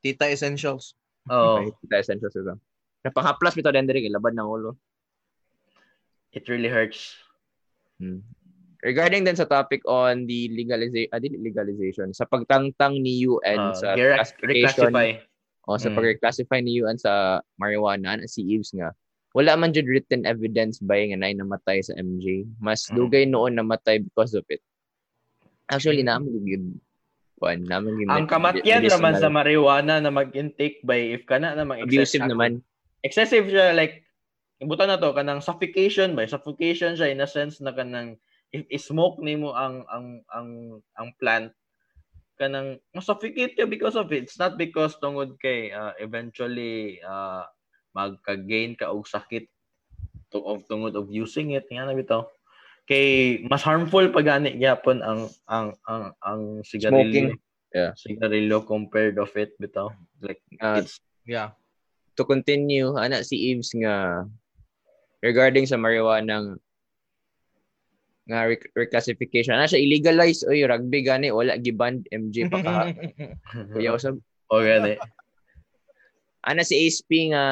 [0.05, 0.93] Tita Essentials.
[1.27, 2.55] Oh, Okay, kita essentials ito.
[3.03, 4.77] Napaka-plus bitaw din diri labad ng ulo.
[6.31, 7.17] it really hurts.
[7.97, 8.21] Hmm.
[8.85, 13.87] Regarding din sa topic on the legalization, ah, legalization, sa pagtangtang ni UN Uh, sa
[13.97, 15.09] re- classification reclassify.
[15.65, 15.95] o sa Mm.
[15.97, 17.13] pag-reclassify ni UN sa
[17.57, 18.93] marijuana, ana si Eves nga,
[19.37, 22.49] wala man jud written evidence ba nga nay namatay sa MJ.
[22.57, 22.95] Mas Mm.
[22.97, 24.65] dugay noon namatay because of it.
[25.69, 26.09] Actually, Mm.
[26.09, 26.63] naman yun.
[27.37, 28.09] Kuan, naman yun.
[28.09, 32.51] Ang kamatyan naman sa marijuana na mag-intake by if kana namang abusive excess- naman.
[33.05, 34.01] excessive siya like
[34.57, 38.17] ibutan na to kanang suffocation ba suffocation siya in a sense na kanang
[38.49, 40.49] if i-smoke nimo ang ang ang
[40.97, 41.53] ang plant
[42.35, 47.45] kanang ma-suffocate ka because of it it's not because tungod kay uh, eventually uh,
[47.97, 49.49] magka-gain ka og sakit
[50.29, 52.29] to, of tungod of using it nga na bitaw
[52.85, 57.41] kay mas harmful pag ani gyapon ang ang ang ang sigarilyo Smoking.
[57.73, 57.91] Yeah.
[57.97, 59.89] sigarilyo compared of it bitaw
[60.21, 61.51] like Ah, it's Yeah.
[62.15, 64.23] to continue, ana si Eves nga
[65.19, 66.55] regarding sa marijuana
[68.27, 69.55] nga rec- reclassification.
[69.55, 72.71] Ana siya illegalize oy rugby gani wala giband MJ pa ka.
[73.75, 74.19] Kuya usab.
[74.47, 74.95] o gani
[76.47, 77.43] Ana si ASP nga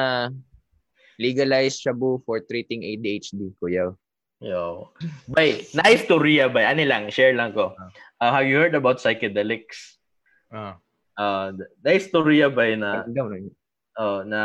[1.20, 3.92] legalize shabu for treating ADHD kuya.
[4.40, 4.92] Yo.
[5.28, 6.64] Bay, nice story bay.
[6.64, 7.72] Ano lang, share lang ko.
[8.20, 9.96] Uh, have you heard about psychedelics?
[10.52, 10.76] Ah.
[11.16, 13.36] Uh, nice story bay na daw na.
[13.96, 14.42] uh, na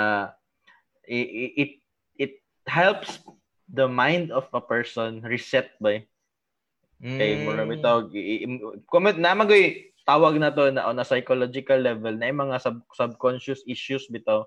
[1.03, 1.27] it,
[1.59, 1.71] it
[2.15, 2.33] it
[2.67, 3.19] helps
[3.67, 6.07] the mind of a person reset bay.
[7.03, 7.71] Kay mo na Mm.
[7.75, 12.27] bitaw i- i- comment na magoy tawag na to na on a psychological level na
[12.27, 14.43] yung mga sub- subconscious issues bitaw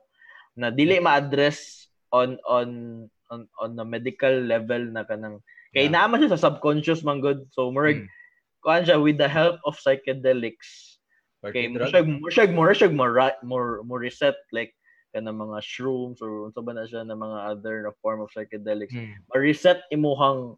[0.55, 2.69] na dili ma-address on on
[3.31, 5.39] on on the medical level na kanang
[5.75, 5.95] kay Yeah.
[5.95, 8.11] naman siya sa subconscious man good so murag Mm.
[8.63, 10.99] kuan siya with the help of psychedelics
[11.45, 12.91] kay Party mo siya mo siya mo siya
[13.43, 14.71] more more reset like
[15.15, 18.95] kana mga shrooms or unsa ba na siya na mga other na form of psychedelics
[18.95, 19.15] Mm.
[19.31, 20.55] ma-reset imuhang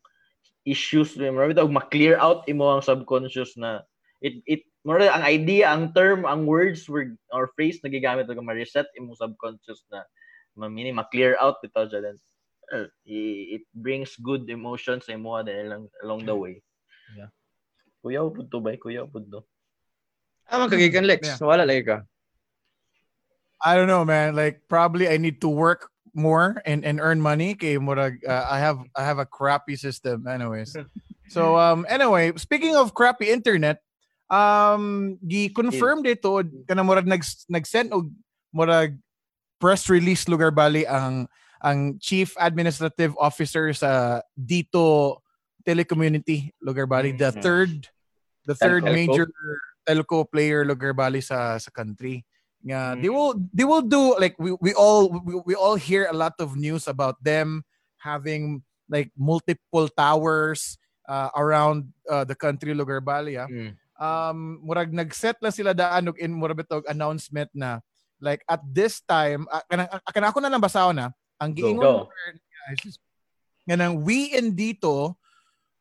[0.67, 3.81] issues mo bitaw ma-clear out imuhang subconscious na
[4.21, 8.39] it it more ang idea ang term ang words word or phrase na gigamit og
[8.39, 10.07] ma-reset imong subconscious na
[10.55, 12.15] mamini ma-clear out bitaw then
[12.71, 16.63] uh, it brings good emotions sa imo along along the way
[17.15, 17.31] Yeah.
[18.03, 19.43] kuya pud to bay kuya pud to
[20.47, 21.27] Ah, magkagikan Lex.
[21.27, 21.43] Yeah.
[21.43, 22.07] Wala lagi ka.
[23.59, 24.39] I don't know, man.
[24.39, 27.59] Like probably I need to work more and, and earn money.
[27.59, 30.77] Kay murag uh, I have I have a crappy system, anyways.
[31.35, 33.83] so um anyway, speaking of crappy internet,
[34.31, 38.11] um gi confirm dito kana murag nag nag-send og
[38.51, 38.99] murag
[39.63, 41.31] press release lugar bali ang
[41.63, 45.19] ang chief administrative officer sa dito
[45.63, 47.43] telecommunity lugar bali the Mhm.
[47.43, 47.73] third
[48.47, 48.95] the third Telco?
[48.95, 49.27] major
[49.87, 52.23] telco player lugar bali sa sa country
[52.67, 53.15] nga they Mm.
[53.15, 56.59] will they will do like we, we all we, we all hear a lot of
[56.59, 57.63] news about them
[58.03, 58.59] having
[58.91, 63.75] like multiple towers uh, around uh, the country lugar bali ah Mm.
[64.01, 67.81] Um murag nag-set lang sila daan og in murag bitog announcement na
[68.21, 71.09] like at this time uh, kanang ah, ako na lang basahon na
[71.41, 72.09] ang Go, giingon go.
[72.69, 72.97] guys
[73.69, 75.17] kanang we in dito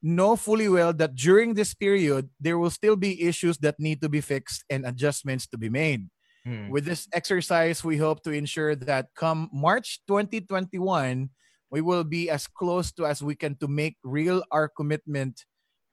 [0.06, 4.10] know fully well that during this period there will still be issues that need to
[4.12, 6.06] be fixed and adjustments to be made
[6.46, 6.70] Mm.
[6.70, 11.26] with this exercise, we hope to ensure that come March 2021,
[11.74, 15.42] we will be as close to as we can to make real our commitment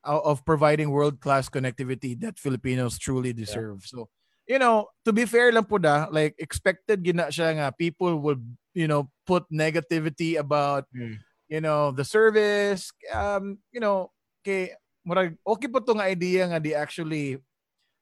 [0.04, 3.86] of providing world-class connectivity that Filipinos truly deserve.
[3.86, 4.08] So,
[4.46, 8.42] you know, to be fair lang po da, like expected gina siya nga people will,
[8.74, 11.18] you know, put negativity about, Mm.
[11.48, 14.10] you know, the service, um, you know,
[14.42, 14.74] kay
[15.06, 17.38] murag okay po tong idea nga di actually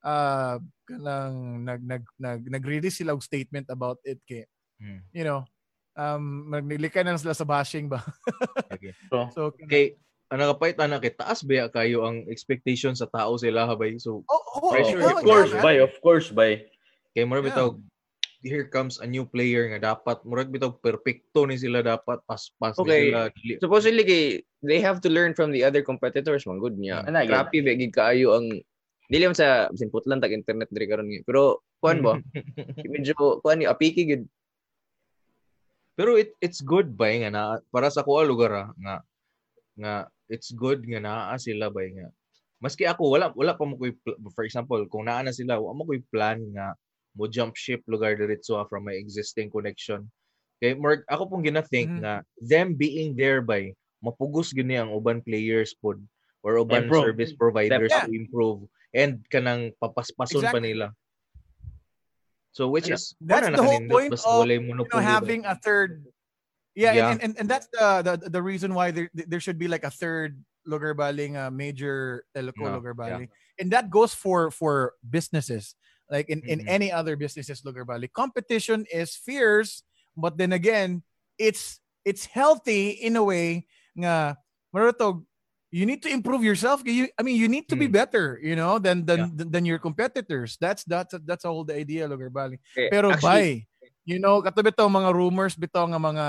[0.04, 0.56] uh
[0.88, 4.44] kanang nag nag nag nag-release sila og statement about it kay
[4.80, 5.04] Mm.
[5.12, 5.44] you know
[5.92, 8.00] um naglilikan na sila sa bashing ba
[8.72, 8.96] Okay.
[9.12, 10.00] so so Okay.
[10.30, 13.98] Ang nakapait na kay taas ba kayo ang expectation sa tao sila habay.
[13.98, 16.62] So Oh, oh, Pressure, oh, of course, yeah, by, of course, by.
[17.10, 17.58] kay murag Yeah.
[17.58, 17.68] bitaw
[18.40, 22.86] here comes a new player nga dapat murag bitaw perpekto ni sila dapat pas-pas Okay.
[22.86, 23.54] ni sila dili.
[23.58, 24.22] Supposedly kay
[24.62, 27.02] they have to learn from the other competitors man good niya.
[27.02, 27.34] Ana, good.
[27.34, 28.46] Crappy ba gid kaayo ang
[29.10, 31.10] dili man sa bisin putlan tag internet diri karon.
[31.26, 32.14] Pero kuan ba?
[32.94, 34.24] Medyo kuan ni apiki gid.
[35.98, 37.42] Pero it it's good ba nga na
[37.74, 38.94] para sa kuha lugar ah, nga
[39.74, 39.94] nga
[40.30, 42.08] it's good nga naa sila ba nga.
[42.62, 43.92] Maski ako wala wala pa mo ko'y
[44.32, 46.72] for example kung naa na sila wala mo ko'y plan nga
[47.18, 50.06] mo jump ship lugar diretso from my existing connection.
[50.62, 52.00] Kay more ako pong gina-think Mhm.
[52.04, 55.98] nga them being there by mapugos gini ang uban players pod
[56.46, 57.04] or uban Improve.
[57.10, 58.06] service providers Yeah.
[58.06, 58.64] to improve
[58.94, 60.64] and kanang papaspason pa Exactly.
[60.72, 60.86] nila.
[62.52, 66.02] So which Ano, is that's the whole point of, you know, having a third
[66.74, 67.10] yeah, Yeah.
[67.12, 69.90] And, and and that's the, the the reason why there there should be like a
[69.90, 73.26] third lugar baling uh, major telco No, lugar yeah.
[73.58, 75.74] and that goes for for businesses
[76.12, 76.68] like in in Mhm.
[76.68, 79.82] any other businesses lugar baling competition is fierce
[80.16, 81.00] but then again
[81.40, 83.64] it's it's healthy in a way
[83.96, 84.36] nga
[84.70, 85.24] marutog
[85.72, 87.96] you need to improve yourself you i mean you need to be Mm.
[87.96, 92.28] better you know than than than your competitors that's that's that's all the idea lugar
[92.28, 93.50] baling Okay, pero actually, bay,
[94.04, 96.26] you know, kato bitaw mga rumors bitaw nga mga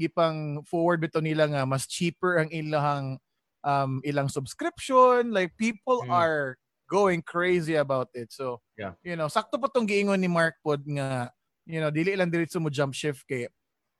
[0.00, 3.20] gipang forward bitaw nila nga mas cheaper ang ilang
[3.60, 6.10] um ilang subscription, like people Mm.
[6.16, 6.56] are
[6.88, 8.32] going crazy about it.
[8.32, 8.96] So, Yeah.
[9.04, 11.28] you know, sakto pa tong giingon ni Mark pod nga
[11.68, 13.46] you know, dili lang diretso mo jump shift kay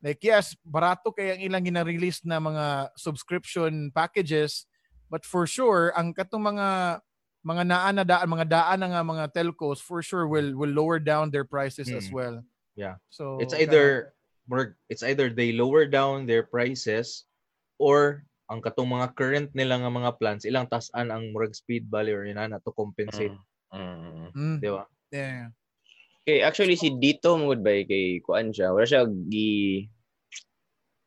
[0.03, 4.65] like yes, barato kay ang ilang gina-release na mga subscription packages,
[5.13, 6.99] but for sure ang katong mga
[7.47, 10.97] mga naan na daan, mga daan na nga mga telcos for sure will will lower
[10.99, 12.17] down their prices as Mm.
[12.17, 12.37] well.
[12.75, 12.97] Yeah.
[13.13, 14.17] So it's either
[14.91, 17.25] it's either they lower down their prices
[17.79, 22.19] or ang katong mga current nila nga mga plans ilang tasan ang murag speed value
[22.19, 23.31] or inana to compensate,
[23.71, 24.35] Mm.
[24.35, 24.83] Mm, di ba?
[25.15, 25.47] yeah.
[26.27, 28.75] Okay, actually si Dito mangud ba kay kuan siya.
[28.75, 29.87] Wala siya gi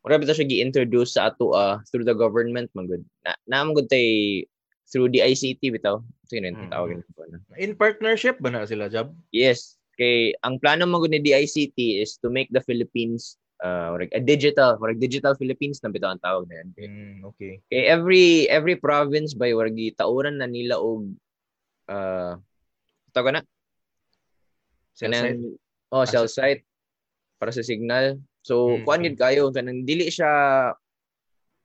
[0.04, 3.00] Wala bitaw siya gi-introduce sa ato ah, through the government mangud.
[3.24, 4.40] Na na mangud tay
[4.88, 6.00] through the ICT bitaw.
[6.28, 6.72] Sino yung Mm.
[6.72, 7.40] tawagin ko na?
[7.60, 9.12] In partnership ba na sila job?
[9.32, 9.76] Yes.
[9.94, 14.98] Kay ang plano mangud ni DICT is to make the Philippines uh, a digital, like
[14.98, 16.68] digital Philippines na bitaw ang tawag na yan.
[16.74, 17.62] Mm, okay.
[17.70, 21.14] Kay every every province by wargi tauran na nila og
[21.88, 22.34] uh,
[23.14, 23.42] tawag na
[24.94, 25.42] Cell site?
[25.90, 26.62] oh Ah, cell site
[27.38, 28.18] para sa signal.
[28.46, 30.30] So Mm, kuan gid kayo kanang dili siya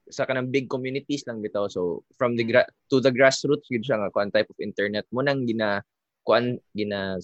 [0.10, 1.70] sa kanang big communities lang bitaw.
[1.70, 5.22] So from the gra- to the grassroots gid siya nga kuan type of internet mo
[5.22, 5.86] nang gina
[6.26, 7.22] kuan gina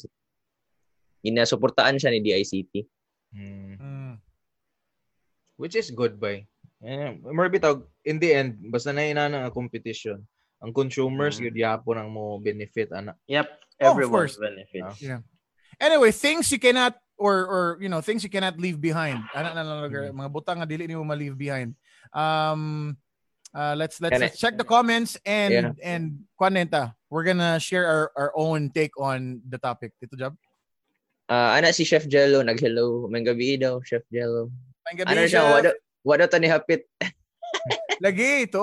[1.25, 2.85] gina suportaan siya ni DICT.
[3.33, 3.73] Mm.
[3.81, 4.13] Mm.
[5.57, 6.45] Which is good by.
[6.85, 10.21] Eh, more bitaw in the end basta na inana ang competition.
[10.61, 11.49] Ang consumers Mm.
[11.49, 13.17] gyud yapon ang mo benefit ana.
[13.25, 13.47] Yep,
[13.81, 14.39] Oh, of everyone's course.
[14.39, 15.01] benefits.
[15.81, 19.19] Anyway, things you cannot or or you know, things you cannot leave behind.
[19.35, 20.15] Ana na lang Mhm.
[20.15, 21.75] mga butang nga dili nimo ma-leave behind.
[22.15, 22.95] Um
[23.51, 25.71] uh, let's let's, let's check the comments and Yeah.
[25.83, 26.95] and kwanenta.
[27.11, 29.95] We're gonna share our, our own take on the topic.
[29.99, 30.35] Dito job.
[31.25, 33.09] Ah, ana si Chef Jello nag-hello.
[33.09, 34.53] May gabi daw, Chef Jello.
[34.85, 35.69] May gabi Ano siya, wala
[36.05, 36.85] wala ta ni hapit.
[38.05, 38.61] Lagi ito.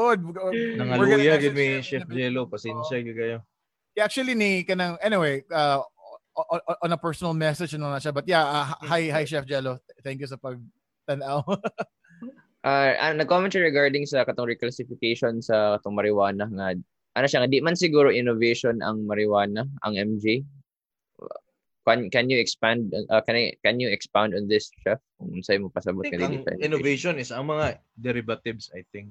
[0.79, 3.38] Nangaluya gid mi Chef Jello, pasensya gyud kayo.
[3.98, 5.83] Yeah, actually ni kanang anyway, uh,
[6.81, 8.14] on, a personal message ano na siya.
[8.14, 9.83] But yeah, uh, hi hi Chef Jello.
[10.07, 10.62] Thank you sa pag
[11.11, 11.42] tanaw.
[12.62, 16.79] Ah, uh, nag-comment siya regarding sa katong reclassification sa katong marijuana nga
[17.18, 20.46] ano siya nga di man siguro innovation ang marijuana, ang MJ.
[21.83, 25.59] Can, can you expand uh, can I, can you expound on this chef kung unsay
[25.59, 29.11] mo pasabot think dili innovation is ang mga derivatives I think,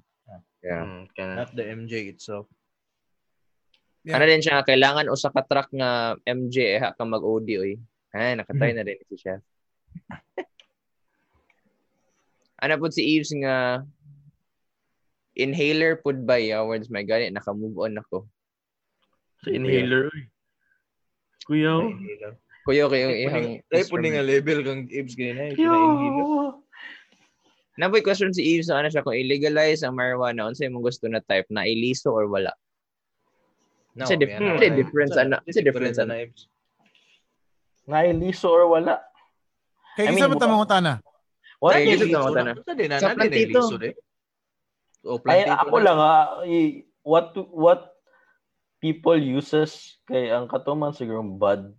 [0.62, 0.86] Yeah.
[0.86, 2.46] Mm, not the MJ itself.
[4.06, 4.18] Yeah.
[4.18, 7.74] Ano din siya kailangan usa ka track nga MJ eh, ha ka mag-OD oy.
[8.14, 9.42] Ay nakatry na din si chef.
[12.62, 13.82] ano pud si Eves nga
[15.34, 18.30] inhaler pud ba ya words my god naka-move on ako.
[19.42, 20.14] Sa inhaler.
[20.14, 20.30] uy.
[21.46, 21.74] Kuya.
[22.62, 25.43] Kuya kayo Ay, ihang Ay, po nga level kang Ibs kayo na.
[25.58, 25.74] Yo.
[27.80, 31.50] Naboy question si sa ano siya kung illegalize ang marijuana unsay imong gusto na type
[31.50, 32.54] na iliso or wala.
[33.97, 36.13] No, Sa dif- yan, sa ano, difference, sa- ano, sa difference, ano.
[36.15, 36.41] Ibs.
[37.89, 39.02] Nailiso or wala?
[39.97, 41.02] Kay isa ba tamang utana?
[41.58, 42.54] Wala Ay, iliso Liso na, na, utana.
[42.62, 43.60] Sa na, na plantito.
[45.02, 45.84] O Ay, plantito ako na.
[45.89, 47.82] lang ha, i- what what
[48.78, 51.74] people uses kay ang katuman siguro bud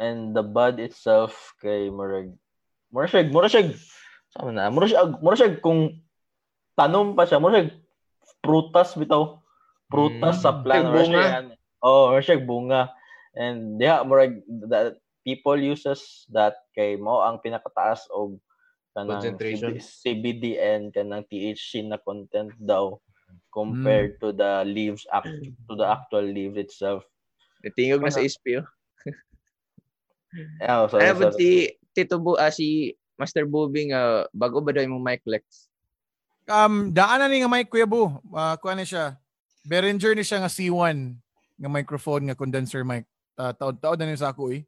[0.00, 2.32] and the bud itself kay murag
[2.88, 3.70] mura siya mura siya
[4.32, 6.00] sama na mura siya mura siya kung
[6.72, 7.76] tanom pa siya mura siya
[8.40, 9.36] prutas bitaw.
[9.90, 10.42] Prutas Mm.
[10.42, 11.04] sa plant bunga.
[11.04, 11.26] siya.
[11.84, 12.88] Oh, or siya bunga.
[13.36, 14.40] And yeah, murag
[14.72, 18.40] that people uses that kay mo ang pinakataas og
[18.96, 19.76] kanang Concentration.
[19.78, 22.96] CBD and kanang THC na content daw
[23.54, 25.30] compared to the leaves act
[25.68, 27.04] to the actual leaf itself.
[27.62, 28.66] Natingog na sa SP, oh.
[30.34, 34.70] Yeah, so, Ano so, ba si Tito Bu, ah, si Master Bubing, ah, bago ba
[34.70, 35.66] daw yung mic Lex?
[36.50, 38.10] Um, daanan ni nga mic Kuya Bu.
[38.30, 39.18] Uh, kuha na siya.
[39.66, 41.14] Behringer ni siya nga C1
[41.60, 43.06] nga microphone nga condenser mic.
[43.38, 44.62] Uh, taod-taod na ni sa ako eh.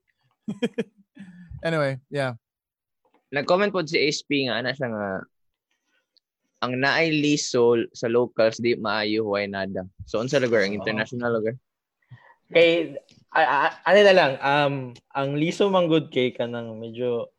[1.67, 2.39] anyway, yeah.
[3.33, 5.07] Nag-comment po si SP nga, ana siya nga,
[6.63, 9.83] ang naay liso sa locals, di maayo, huwag nada.
[10.07, 10.63] So, unsa lugar?
[10.63, 11.59] Ang international lugar?
[12.53, 12.95] kay
[13.33, 14.75] a- a- ano na lang um
[15.17, 17.33] ang liso man good kay kanang medyo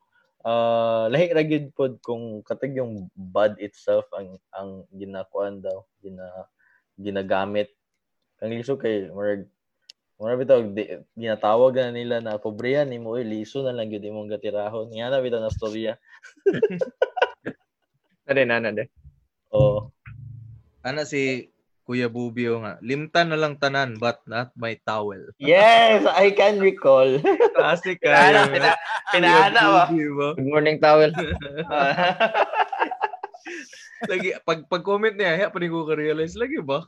[0.43, 6.27] uh, lahi ra gyud pod kung katag yung bud itself ang ang ginakuan daw gina
[6.99, 7.73] ginagamit.
[8.37, 9.47] Kang liso kay murag
[10.21, 14.29] murag bitaw di, ginatawag na nila na pobrehan nimo eh liso na lang gyud imong
[14.29, 15.97] gatirahon nga na bitaw na storya.
[18.23, 18.87] Na din, ana din.
[19.51, 19.91] oh
[20.79, 21.51] Ana si
[21.83, 22.79] Kuya Bubio nga.
[22.79, 25.19] Limtan na lang tanan but not my towel.
[25.35, 27.05] yes i can recall
[27.59, 28.71] Classic pinana pina,
[29.11, 31.11] pinana ba Good morning, towel.
[34.11, 36.83] lagi pag pag comment niya, ya pa rin ko ka-realize lagi ba?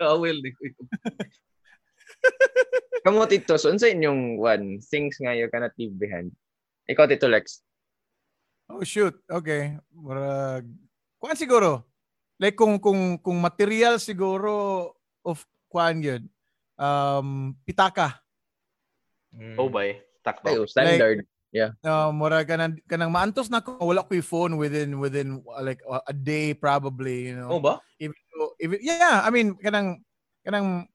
[0.00, 0.76] towel ni Kuya.
[3.06, 6.34] Kamu, Tito, so, unsa inyong one, things nga you cannot leave behind?
[6.90, 7.62] Ikaw, Tito Lex.
[8.68, 9.16] Oh shoot.
[9.24, 9.80] Okay.
[9.96, 10.68] Murag
[11.16, 11.88] kuan siguro.
[12.38, 14.94] Like kung kung kung material siguro
[15.26, 16.22] of kuan yun.
[16.78, 18.22] Um pitaka.
[19.34, 19.60] Mm.
[19.60, 21.26] oh bay takto Ayo, standard.
[21.84, 25.80] Uh, murag kanang kanang maantos na ko wala ko yung phone within within uh, like
[25.84, 27.56] a, a day probably, you know.
[27.56, 27.80] Oh ba?
[27.98, 30.02] even though, even, yeah, I mean, kanang,
[30.46, 30.86] kanang,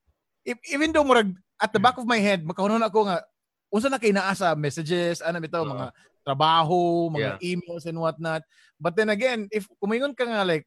[0.48, 3.24] if, even though murag, at the back of my head, makahunon ako nga,
[3.72, 5.72] unsa na kay naa sa messages, ano bitaw, Oo.
[5.72, 5.88] mga
[6.24, 7.38] trabaho, mga Yeah.
[7.44, 8.44] emails and whatnot.
[8.80, 10.64] But then again, if kumingon ka nga like,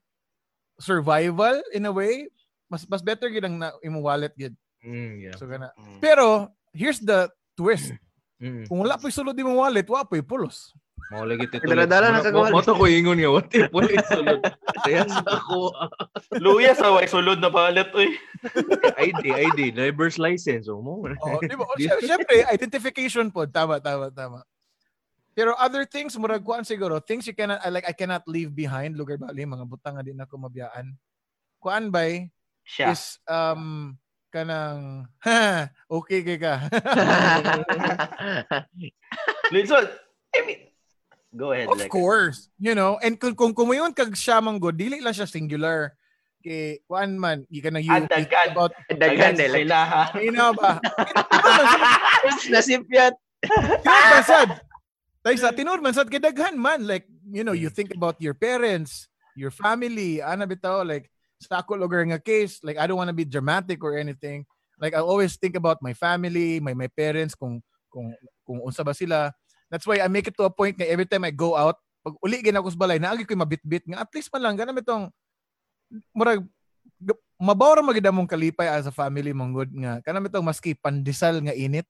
[0.81, 2.29] survival in a way,
[2.69, 4.55] mas mas better gid ang na, imong wallet gid.
[4.85, 5.35] Mm, yeah.
[5.37, 5.73] So kana.
[5.77, 5.99] Mm.
[6.01, 7.93] Pero here's the twist.
[8.37, 8.69] Mm.
[8.69, 10.77] Kung wala pa sulod imong wallet, wa pa pulos.
[11.09, 11.65] Mao lagi tito.
[11.65, 12.51] Dala-dala na kagawa.
[12.51, 14.41] Mo to ko ingon nga what if wala sulod.
[14.83, 15.71] Kaya sa ako
[16.43, 18.11] luya sa way sulod na palit oy
[19.09, 21.07] ID ID driver's license mo.
[21.07, 21.65] Oh, di ba?
[22.05, 23.47] Syempre, identification po.
[23.47, 24.43] Tama, tama, tama.
[25.37, 28.97] Pero other things, murag kuan siguro, things you cannot, I like, I cannot leave behind,
[28.97, 30.97] lugar bali, mga butang nga din ako mabiyaan.
[31.61, 32.33] Kuan bay,
[32.65, 33.93] siya is, um,
[34.33, 36.73] kanang, ha, okay kay ka.
[39.69, 39.77] so
[40.33, 40.73] I mean
[41.37, 42.49] go ahead of like course.
[42.57, 45.93] You know, and kung, kung kumuyon kag siya manggo, dili lang siya singular.
[46.41, 48.09] Kay, kuan man, you can you, Ah,
[48.49, 49.53] about, Daghan eh.
[49.53, 50.81] Like, sila ha you know ba?
[52.49, 53.13] nasipyat.
[53.85, 54.65] Tinuod man
[55.27, 58.39] Like sa tinuod man sad kay daghan man like you know you think about your
[58.39, 61.11] parents, your family, ana bitaw like
[61.43, 64.47] sa ako lugar nga case like I don't want to be dramatic or anything.
[64.79, 67.59] Like I always think about my family, my my parents kung
[67.91, 68.15] kung
[68.47, 69.35] kung unsa ba sila.
[69.67, 72.15] That's why I make it to a point nga every time I go out, pag
[72.23, 75.11] uli gid ako sa balay, naagi ko mabitbit nga at least man lang ganam itong
[76.15, 76.47] murag
[77.35, 81.51] mabaw ra magid kalipay as a family mong good nga kanam itong maski pandesal nga
[81.51, 81.85] init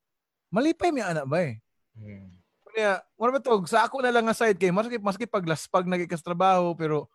[0.48, 1.60] malipay mi ana ba eh.
[2.00, 2.35] Mm.
[2.76, 6.20] Kaya, mo ba to, sa ako na lang nga side kay maski maski paglaspag nagikas
[6.20, 7.08] trabaho pero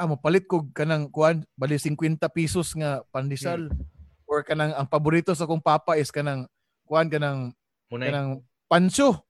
[0.00, 3.68] ah palit ko kanang kuan bali 50 pesos nga pandesal
[4.24, 6.48] or kanang ang paborito sa kong papa is kanang
[6.88, 7.52] kuan kanang
[7.92, 8.08] Munay.
[8.08, 9.20] kanang pancho.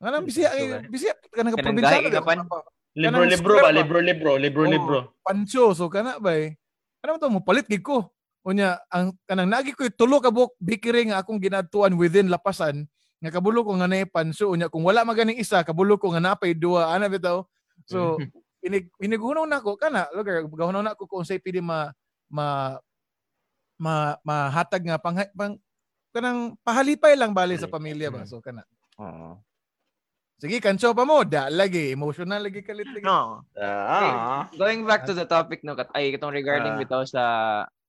[0.00, 0.88] Kanang bisya eh, eh.
[0.88, 2.48] bisya kanang probinsya ka pan.
[2.96, 6.56] libro Kanang libro square ba libro libro libro libro pancho so kana ba eh.
[7.04, 8.08] Ano to mo palit gid ko.
[8.48, 12.88] Unya ang kanang nagi ko tulo ka bikiri nga akong ginadtuan within lapasan
[13.26, 16.54] nga kabulo ko nga nay panso unya kung wala maganing isa kabulo ko nga napay
[16.54, 17.42] duha ana bitaw.
[17.90, 18.16] So
[18.62, 21.90] inig inigunaw na ko kana lugar gahunaw na ko kung say pili ma
[22.26, 22.78] ma
[23.78, 25.54] ma mahatag nga pang, pang
[26.10, 28.64] kanang pahalipay lang bali sa pamilya ba so kana
[28.96, 29.36] Oo.
[30.40, 33.44] sige kanso pa mo da lagi emotional lagi kalit lagi No.
[33.60, 36.80] ah Going back to the topic no kat ay itong regarding Ah.
[36.80, 37.22] bitaw sa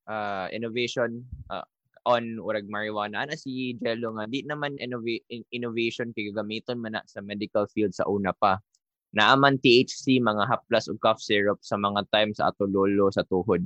[0.03, 1.63] ah, innovation ah,
[2.07, 6.95] on urag marijuana ana si Jello nga di naman innova- in- innovation kay gamiton man
[6.95, 8.63] na sa medical field sa una pa
[9.11, 13.59] naaman THC mga haplas ug cough syrup sa mga time sa ato lolo sa tuhod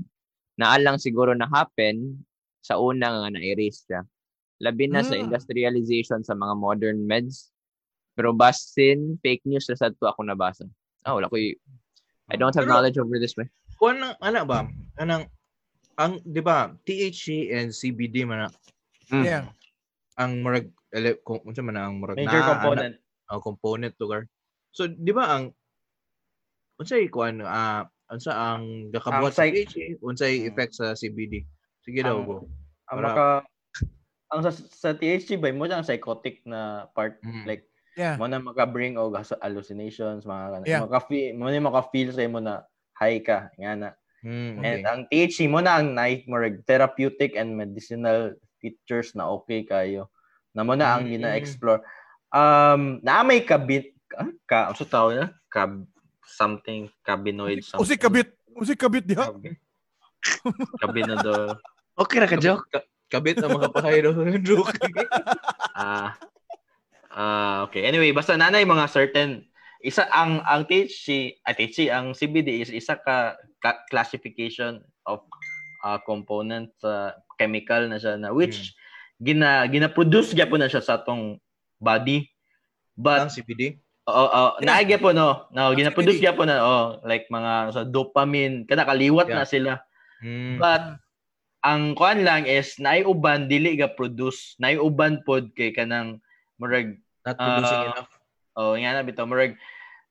[0.58, 2.18] naalang siguro na happen
[2.62, 4.02] sa una nga na-erase siya
[4.62, 5.26] labi na sa Mm.
[5.26, 7.50] industrialization sa mga modern meds
[8.14, 10.66] pero basin fake news sa sad to ako nabasa
[11.06, 11.38] ah wala ko
[12.32, 13.44] I don't have Pero- knowledge over this way.
[13.76, 14.64] Kuan nang ana ba?
[14.96, 15.28] Anang
[16.02, 18.50] ang 'di ba, THC and CBD man na,
[19.12, 19.24] Mm.
[19.24, 19.44] Yeah.
[20.16, 22.94] ang murag ele, kung unsa man na ang murag Major na- component.
[23.28, 24.22] ang component lugar.
[24.72, 25.52] So, di ba ang
[26.80, 30.48] unsay kuan ah unsa ang gakabuhat sa THC, unsay Mm.
[30.50, 31.44] effect sa CBD?
[31.82, 32.48] Sige daw go.
[32.88, 33.26] Ang Para- maka
[34.32, 37.44] ang sa, sa THC ba mo ang psychotic na part Mm.
[37.46, 38.16] like Yeah.
[38.16, 39.12] mo na maka-bring og
[39.44, 40.88] hallucinations mga Yeah.
[40.88, 42.64] maka-feel mo na maka-feel sa imo na
[42.96, 43.88] high ka nga na
[44.22, 44.86] Mm, and okay.
[44.86, 50.14] ang THC mo na ang night more therapeutic and medicinal features na okay kayo
[50.54, 51.12] na mo na ang Mm.
[51.18, 51.82] gina-explore
[52.30, 55.82] um na may kabit ah, ka ano tawag na kab
[56.22, 58.30] something cannabinoid something Usi kabit.
[58.54, 59.32] Usi kabit diha.
[60.80, 61.56] Cabinado.
[62.02, 62.66] Okay ra ka, joke.
[62.72, 64.16] Ka- kabit ang mga pahay daw
[64.48, 64.72] joke.
[65.76, 66.14] Ah,
[67.12, 67.84] ah, okay.
[67.90, 69.44] Anyway, basta nanay mga certain
[69.82, 75.26] isa ang ang THC, at THC ang CBD is isa ka, ka- classification of
[75.82, 78.74] uh, component sa chemical na siya na which
[79.18, 81.38] gina gina-produce gyapon na siya sa atong
[81.78, 82.26] body.
[82.94, 83.78] ang But CBD.
[84.06, 84.66] oo, oo, Yeah.
[84.66, 85.50] naay gyapon no.
[85.50, 86.26] No, Ang gina-produce CBD.
[86.30, 89.38] gyapon na oh, like mga sa dopamine kana kaliwat Yeah.
[89.42, 89.74] na sila.
[90.22, 90.58] Mm.
[90.58, 91.02] But
[91.62, 96.22] ang kuan lang is naay uban dili ga produce, naay uban pod kay kanang
[96.58, 98.12] murag Not producing ah, enough.
[98.62, 99.58] Oh nga na bitaw murag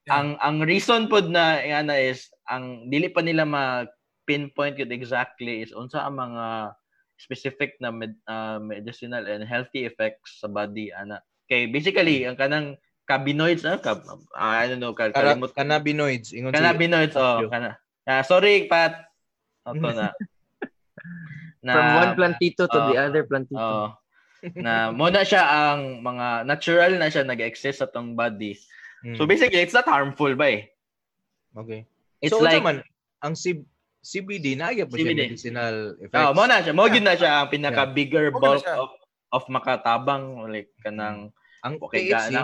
[0.08, 0.16] Yeah.
[0.16, 3.84] ang ang reason pod na nga na is ang dili pa nila ma
[4.24, 6.72] pinpoint yun exactly is unsa ang mga
[7.20, 11.20] specific na med, ah, medicinal and healthy effects sa body ana.
[11.44, 14.00] Kay basically ang kanang cannabinoids ah, ka,
[14.32, 16.32] ah, I don't know ka, Kara, kalimot cannabinoids.
[16.32, 17.76] Ingon si cannabinoids oh kana.
[18.08, 19.04] Ah, sorry Pat.
[19.68, 20.16] Ato na.
[21.64, 23.04] na From one plantito to the Oh.
[23.04, 23.60] other plantito.
[23.60, 23.99] Oo.
[24.56, 28.56] Na mo na siya ang mga natural na siya nag-exist sa tong body.
[29.00, 29.16] Mm.
[29.16, 30.62] So basically, it's not harmful ba eh.
[31.56, 31.84] okay.
[32.20, 32.78] It's so, like, unsa man,
[33.20, 33.64] ang C-
[34.00, 35.20] CBD, naagya po siya CBD.
[35.28, 36.20] medicinal effects.
[36.20, 36.72] oh, mo na siya.
[36.72, 37.00] Mo Yeah.
[37.00, 38.76] na siya ang pinaka-bigger na bulk siya.
[38.76, 38.90] of
[39.30, 41.30] of makatabang like kanang
[41.60, 42.42] ang okay THC, ga na.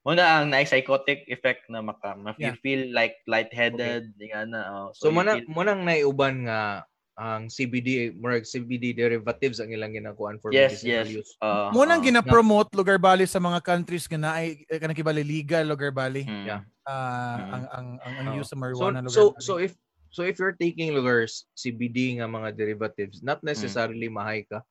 [0.00, 2.54] Mo na ang na-psychotic effect na maka ma Yeah.
[2.58, 4.60] feel like lightheaded, nga na.
[4.70, 4.88] oh.
[4.94, 6.86] so, you mo na, feel- mo nang naiuban nga
[7.20, 11.16] ang CBD, murag CBD derivatives ang ilang ginakuan for Yes, medicinal yes.
[11.20, 11.30] use.
[11.36, 15.68] Uh, Munang uh, gina-promote lugar bali sa mga countries nga naay eh, kanang kibali legal
[15.68, 16.24] lugar bali.
[16.24, 16.48] mm.
[16.48, 16.64] Yeah.
[16.82, 17.44] Ah, Mm.
[17.44, 18.40] ang ang ang, ang Oh.
[18.40, 19.44] use sa So, marijuana lugar so, bali.
[19.44, 19.72] so if
[20.08, 24.64] so if you're taking lugars CBD nga mga derivatives, not necessarily mahay ka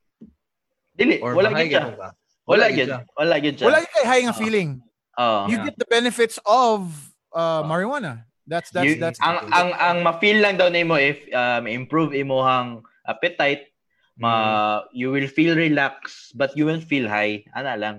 [0.92, 2.12] Dili, or wala gyud ka.
[2.44, 3.06] Wala siya.
[3.16, 3.62] Wala siya.
[3.62, 4.82] wala gyud kay high nga feeling.
[5.16, 5.46] Oh.
[5.48, 5.70] You Yeah.
[5.70, 6.90] get the benefits of
[7.30, 7.64] uh, Ah.
[7.64, 8.26] marijuana.
[8.50, 12.82] That's that's You- that's ang ang ang ma-feel lang daw nimo if um, improve imong
[13.06, 13.70] appetite
[14.18, 17.46] ma you will feel relaxed but you won't feel high.
[17.54, 17.96] Ana lang.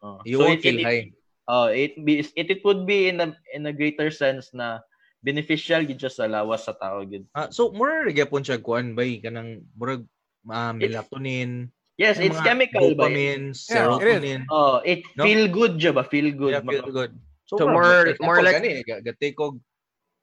[0.00, 0.18] Oh.
[0.24, 1.04] You So won't it- feel it, high.
[1.46, 4.80] oh it, be it it would be in a in a greater sense na
[5.20, 9.20] beneficial gid siya sa lawas sa tao gid Ah, so ra gyapon siya kuan bay?
[9.20, 10.04] Kanang murag
[10.48, 14.42] ah, melatonin, yes it's chemical ba dopamine, Yeah, serotonin.
[14.52, 15.24] oh it No?
[15.24, 16.04] feel good ba?
[16.04, 16.52] Feel good.
[16.56, 17.12] Yeah, feel good.
[17.48, 19.04] So, So, more- example, more like- gani, ga-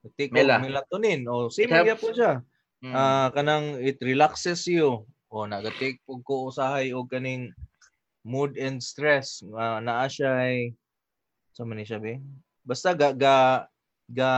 [0.02, 0.58] og Mela.
[0.58, 1.88] melatonin o same It helps.
[1.90, 2.34] gyapon siya.
[2.82, 2.94] Mm.
[2.98, 5.06] Ah, kanang it relaxes you.
[5.30, 7.54] O nagatake og ko usahay og kaning
[8.26, 10.74] mood and stress uh, naa siya ay
[11.54, 12.18] sa man siya be.
[12.66, 13.70] Basta ga ga
[14.10, 14.32] ga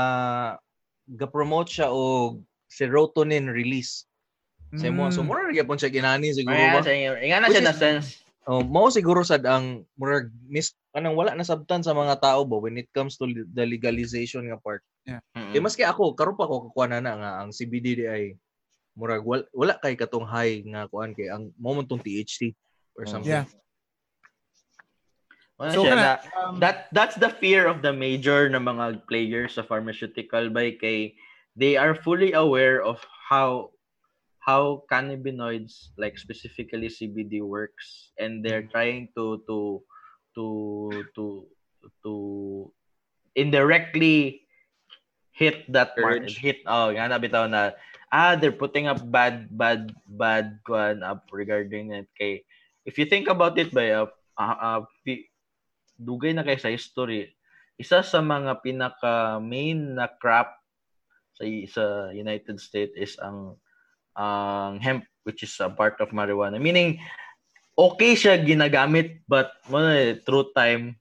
[1.08, 4.04] ga promote siya og serotonin release
[4.76, 4.90] sa.
[5.14, 5.28] So Mm.
[5.30, 6.84] mura ra gyapon siya ginani siguro ba.
[6.84, 7.14] sa inyo.
[7.24, 8.20] Inga na Which siya na sense.
[8.44, 12.60] Oh, mao siguro sad ang murag mis kanang wala na sabtan sa mga tao ba
[12.60, 13.24] when it comes to
[13.56, 14.84] the legalization nga part.
[15.04, 15.52] Mm-mm.
[15.52, 18.24] Kay maski ako karon pa ko kukuha na na nga ang CBD di ay
[18.96, 22.54] murag wala, wala kay katong high nga kuan kay ang moment tong THC
[22.96, 23.12] or Mm.
[23.12, 23.34] something.
[23.34, 23.48] Yeah.
[25.60, 29.06] Wala So siya kana na, um, that that's the fear of the major na mga
[29.06, 31.14] players sa pharmaceutical by kay
[31.54, 32.98] they are fully aware of
[33.30, 33.70] how
[34.44, 39.80] how cannabinoids like specifically CBD works and they're trying to to
[40.36, 40.46] to
[41.16, 41.48] to
[42.04, 42.14] to
[43.38, 44.43] indirectly
[45.44, 47.76] hit that mark hit oh nga na bitaw na
[48.14, 52.08] ah they're putting up bad bad bad one up regarding it.
[52.16, 52.46] Kay
[52.88, 54.82] if you think about it by uh, uh, uh,
[55.98, 57.34] dugay na kay sa history.
[57.76, 60.54] Isa sa mga pinaka main na crop
[61.34, 61.84] sa sa
[62.14, 63.58] United States is ang
[64.14, 66.62] ang hemp which is a part of marijuana.
[66.62, 67.02] Meaning
[67.74, 70.94] okay siya ginagamit but mo na through time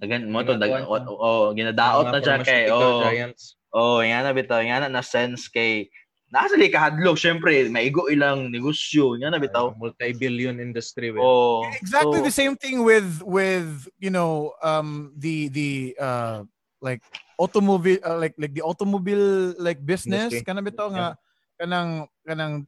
[0.00, 3.59] dagan mo to dag oh, oh, ginadaot na siya kay oh giants.
[3.70, 5.90] Oh, nga na bitaw, nga na na sense kay
[6.30, 9.18] Nasali kahadlok, syempre, maigo ilang negosyo.
[9.18, 9.74] Nga na bitaw.
[9.74, 11.10] multi-billion industry.
[11.10, 11.18] we.
[11.18, 16.46] Oh, exactly so- the same thing with with you know um the the uh
[16.78, 17.02] like
[17.34, 20.46] automobile uh, like like the automobile like business Industry.
[20.46, 21.18] kana bitaw nga
[21.58, 22.64] kanang kanang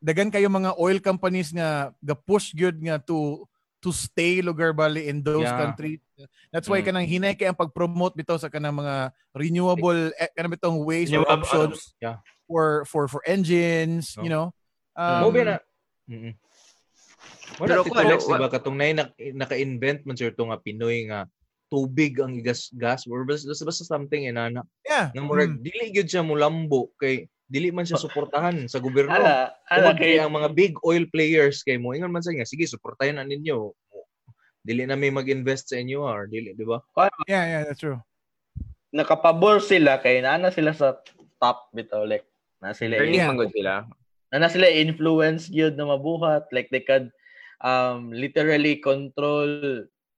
[0.00, 3.44] dagan kayo mga oil companies nga ga push good nga to
[3.86, 5.54] to stay lugar bali in those Yeah.
[5.54, 6.02] countries.
[6.50, 6.86] That's why Mm.
[6.90, 11.22] kanang hinay kay ang pag-promote bitaw sa kanang mga renewable eh, kanang bitong ways or
[11.22, 12.18] Renewable, options Yeah.
[12.50, 14.22] for for for engines, No.
[14.26, 14.46] you know.
[14.98, 15.56] Mo Um, ba na?
[16.10, 16.34] Mm.
[17.62, 21.06] Wala Pero Pero kung ano, diba katong nay nak- naka-invent man sir to nga Pinoy
[21.06, 21.30] nga
[21.66, 25.10] tubig ang igas gas or basta, basta, something inana yeah.
[25.14, 25.62] nga murag Mm.
[25.62, 30.34] dili gyud siya mulambo kay dili man siya suportahan sa gobyerno Ala, ala kay ang
[30.34, 33.70] mga big oil players kay mo ingon man sa nga sige suportahan na ninyo
[34.66, 36.82] dili na may mag-invest sa inyo or dili di ba
[37.30, 38.02] Yeah, yeah, that's true.
[38.90, 40.98] nakapabor sila kay naana sila sa
[41.38, 42.26] top bitaw like
[42.58, 43.30] na sila Earning Yeah.
[43.30, 43.86] good sila.
[44.34, 47.08] na sila influence gyud na mabuhat like they could
[47.62, 49.46] um literally control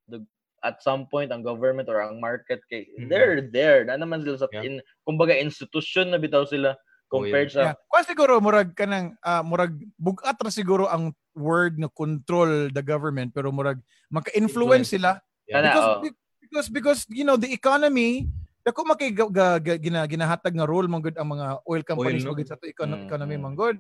[0.09, 0.19] the
[0.67, 3.07] at some point ang government or ang market kay Mhm.
[3.13, 4.65] they're there na naman sila sa Yeah.
[4.65, 4.75] in
[5.05, 6.73] kumbaga institution na bitaw sila
[7.09, 7.73] compared Yeah.
[7.75, 12.85] sa Kung siguro murag kanang ah, murag bugat ra siguro ang word na control the
[12.85, 15.65] government pero murag maka-influence sila Yeah.
[15.65, 16.01] Because oh.
[16.45, 18.29] because because you know the economy
[18.61, 22.37] dako ga- gina, ginahatag nga role man gud ang mga oil companies no?
[22.37, 23.43] mo gud sa to economy, Mm, economy mm.
[23.49, 23.77] man gud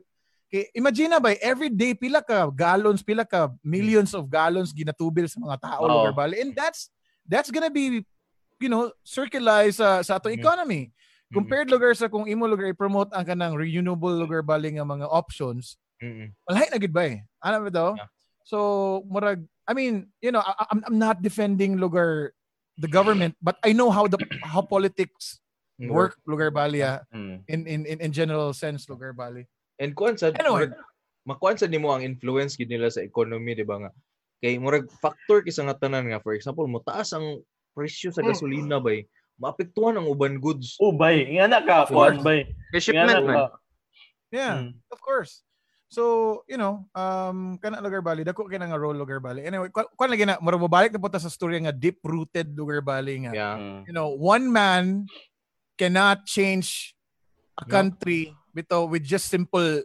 [0.48, 5.28] kay imagine na ba every day pila ka gallons pila ka millions of gallons ginatubil
[5.28, 6.88] sa mga tao lugar bali and that's
[7.28, 8.00] that's gonna be
[8.56, 10.40] you know circularize sa sa ato Mhm.
[10.40, 10.96] economy Mm-mm.
[11.28, 15.76] Compared lugar sa kung imo lugar i-promote ang kanang renewable lugar bali nga mga options
[15.98, 16.30] Mm-mm.
[16.46, 17.26] Malay na gud ba eh.
[17.42, 17.98] Ano ba?
[17.98, 18.06] Yeah.
[18.46, 18.58] So,
[19.10, 22.38] murag, I mean, you know, I, I'm, I'm not defending lugar,
[22.78, 24.14] the government, but I know how the
[24.46, 25.42] how politics
[25.90, 29.50] work lugar bali ah, mm, in, in in in general sense lugar bali.
[29.82, 30.70] And kuan sa Anyway.
[31.26, 33.90] makuan sa nimo ang influence gid nila sa economy di ba nga.
[34.38, 37.42] Kay murag factor kisa nga tanan nga for example mo taas ang
[37.74, 38.28] presyo sa Mm.
[38.30, 39.02] gasolina bay.
[39.38, 40.74] Maapektuhan ang uban goods.
[40.82, 42.24] ubay nga na ka Of kuan course.
[42.26, 42.40] bay
[42.74, 43.36] Kay nga shipment man.
[43.38, 43.44] ka
[44.28, 44.76] Yeah, Mm.
[44.92, 45.40] of course.
[45.88, 49.40] So, you know, um kana lugar bali dako kina nga role lugar bali.
[49.40, 52.84] Anyway, kuan kuan lagi na murag mabalik na punta sa storya nga deep rooted lugar
[52.84, 53.32] bali nga.
[53.32, 53.56] Yeah.
[53.56, 53.80] Mm.
[53.88, 55.08] you know, one man
[55.80, 56.92] cannot change
[57.56, 57.72] a No.
[57.72, 59.80] country bito with just simple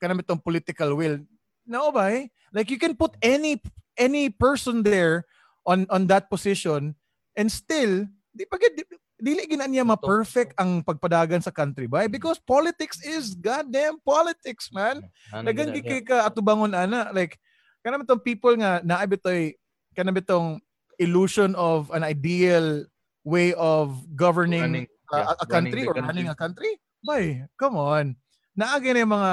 [0.00, 1.20] kana bitong political will.
[1.68, 2.32] No ba eh?
[2.56, 3.60] Like you can put any
[4.00, 5.28] any person there
[5.68, 6.96] on on that position
[7.36, 12.04] and still di pa gid- di- dili gina niya ma-perfect ang pagpadagan sa country ba?
[12.04, 15.00] Because politics is goddamn politics, man.
[15.30, 17.38] Ano Dagan gina- gikay ka atubangon ana like
[17.80, 19.54] kana bitong people nga naa bitoy
[19.94, 20.58] kana bitong
[20.98, 22.82] illusion of an ideal
[23.22, 26.72] way of governing Running- a- yeah, a, a country running or running a country.
[27.00, 28.18] Bay, come on.
[28.52, 29.32] Naagi na yung mga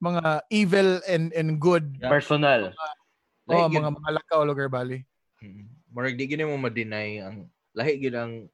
[0.00, 2.08] mga evil and and good Yeah.
[2.08, 5.04] personal oh, Like mga mga lakaw lugar bali.
[5.40, 5.68] Mm.
[5.92, 8.46] Murag di gini mo ma-deny ang lahi gid ang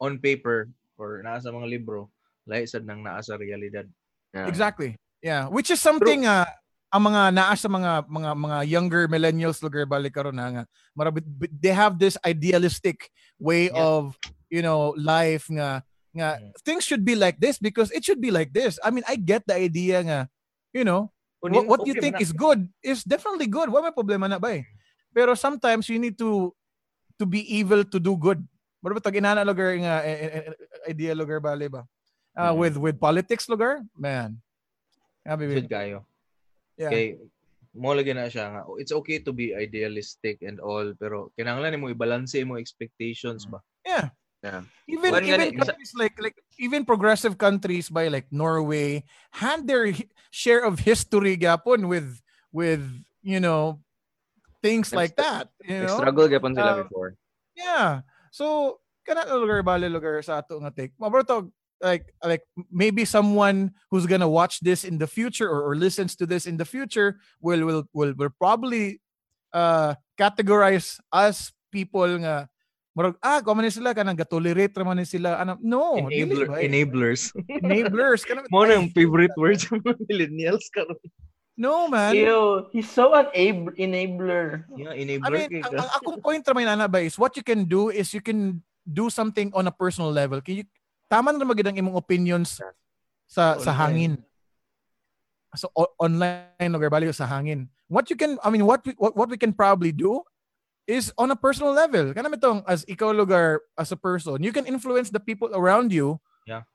[0.00, 2.08] on paper or naa sa mga libro,
[2.48, 3.86] lahi sad nang naa sa realidad.
[4.34, 4.48] Yeah.
[4.50, 4.96] Exactly.
[5.24, 6.44] Yeah, which is something uh,
[6.92, 10.64] ang mga naa sa mga mga mga younger millennials lugar bali karon na nga.
[10.92, 11.24] Marami
[11.60, 13.08] they have this idealistic
[13.40, 13.80] way Yeah.
[13.80, 14.18] of,
[14.52, 15.82] you know, life nga
[16.14, 16.50] nga Mm.
[16.62, 18.78] things should be like this because it should be like this.
[18.86, 20.20] I mean, I get the idea nga,
[20.70, 21.10] you know,
[21.42, 23.66] what, what you think is good is definitely good.
[23.66, 24.64] Wala may problema na ba eh.
[25.10, 26.54] Pero sometimes you need to
[27.18, 28.42] to be evil to do good.
[28.84, 31.88] Ano ba tag inana lugar nga eh, eh, eh, idea lugar bali ba?
[32.36, 34.36] Uh, with with politics lugar, man.
[35.24, 35.72] Grabe, Good babe.
[35.72, 35.98] kayo.
[36.76, 36.92] Yeah.
[36.92, 37.06] Kay
[37.72, 41.80] mo lagi na siya nga oh, it's okay to be idealistic and all pero kinahanglan
[41.80, 43.64] mo i-balance mo expectations ba.
[43.88, 44.12] Yeah.
[44.44, 44.68] Yeah.
[44.84, 49.88] Even Well, even gani- countries like like even progressive countries by like Norway had their
[50.28, 52.20] share of history gapon with
[52.52, 52.84] with
[53.24, 53.80] you know
[54.60, 55.96] things like that, you know.
[55.96, 57.16] Struggle gyapon sila Um, before.
[57.56, 58.04] Yeah.
[58.34, 60.90] So kana lugar bale lugar sa ato nga take.
[60.98, 66.18] Maborto like like maybe someone who's gonna watch this in the future or, or listens
[66.18, 68.98] to this in the future will will will, will probably
[69.54, 72.50] uh categorize us people nga
[72.98, 76.66] murag ah kamo ni sila kanang gatolerate ra man ni sila ano no Enabler, eh.
[76.66, 77.30] enablers.
[77.62, 79.78] enablers kanang mo na yung favorite words ng
[80.10, 80.98] millennials karon.
[81.54, 85.22] No man Ew, he's so an ab- enabler Yeah, enabler.
[85.22, 87.46] I enabler mean, kay eh, ang, ang akong point ra may ba is what you
[87.46, 90.44] can do is you can do something on a personal level.
[90.44, 90.66] Can you,
[91.08, 92.60] tama na magid ang imong opinions
[93.24, 94.20] sa sa hangin.
[95.54, 97.70] So o- online lugar bali sa hangin.
[97.86, 100.20] What you can I mean what we, what, what we can probably do
[100.84, 102.12] is on a personal level.
[102.12, 106.20] Kana mitong as ikaw lugar as a person, you can influence the people around you.
[106.44, 106.68] Yeah.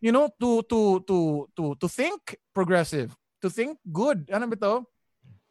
[0.00, 1.18] You know to to to
[1.58, 4.26] to to think progressive, to think good.
[4.30, 4.84] Ano bito?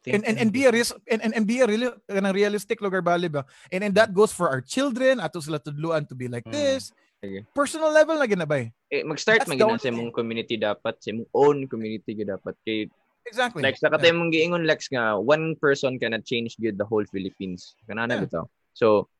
[0.08, 3.04] and and, and be a ris- and, and, and be a really kanang realistic lugar
[3.04, 6.46] bali ba and and that goes for our children ato sila tudluan to be like
[6.48, 6.54] Mm.
[6.56, 7.44] this Sige.
[7.52, 11.12] personal level na ginabay Eh, mag-start That's man the gina sa imong community dapat, sa
[11.12, 12.88] imong own community gyud dapat kay
[13.28, 13.60] Exactly.
[13.60, 17.76] Like sa katay mong giingon Lex nga one person cannot change good the whole Philippines.
[17.84, 18.24] Kanana Yeah.
[18.24, 18.44] bitaw.
[18.72, 19.12] So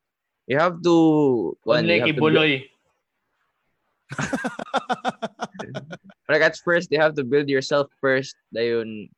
[0.48, 0.96] you have to
[1.60, 2.52] kuan, Only you have kay to Buloy.
[6.30, 9.08] Like at first you have to build yourself first dayon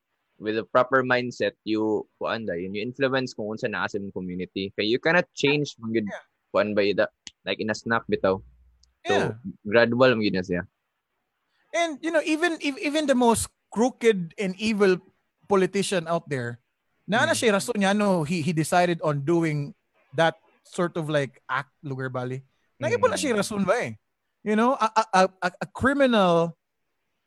[0.41, 4.87] with a proper mindset you kuan dayon you influence kung unsa naa sa community kay
[4.87, 6.07] you cannot change man gud
[6.51, 6.83] kuan ba
[7.47, 8.37] like in a snap bitaw
[9.07, 9.33] so yeah.
[9.65, 10.67] gradual mo na siya
[11.71, 14.99] And you know, even even the most crooked and evil
[15.47, 16.59] politician out there,
[17.07, 17.39] na na Mm.
[17.39, 19.75] siya rason niya no, he he decided on doing
[20.19, 20.35] that
[20.67, 22.43] sort of like act lugar bali.
[22.83, 23.95] Naging na siya rason ba eh.
[24.43, 25.29] You know, a, a,
[25.61, 26.57] a, criminal,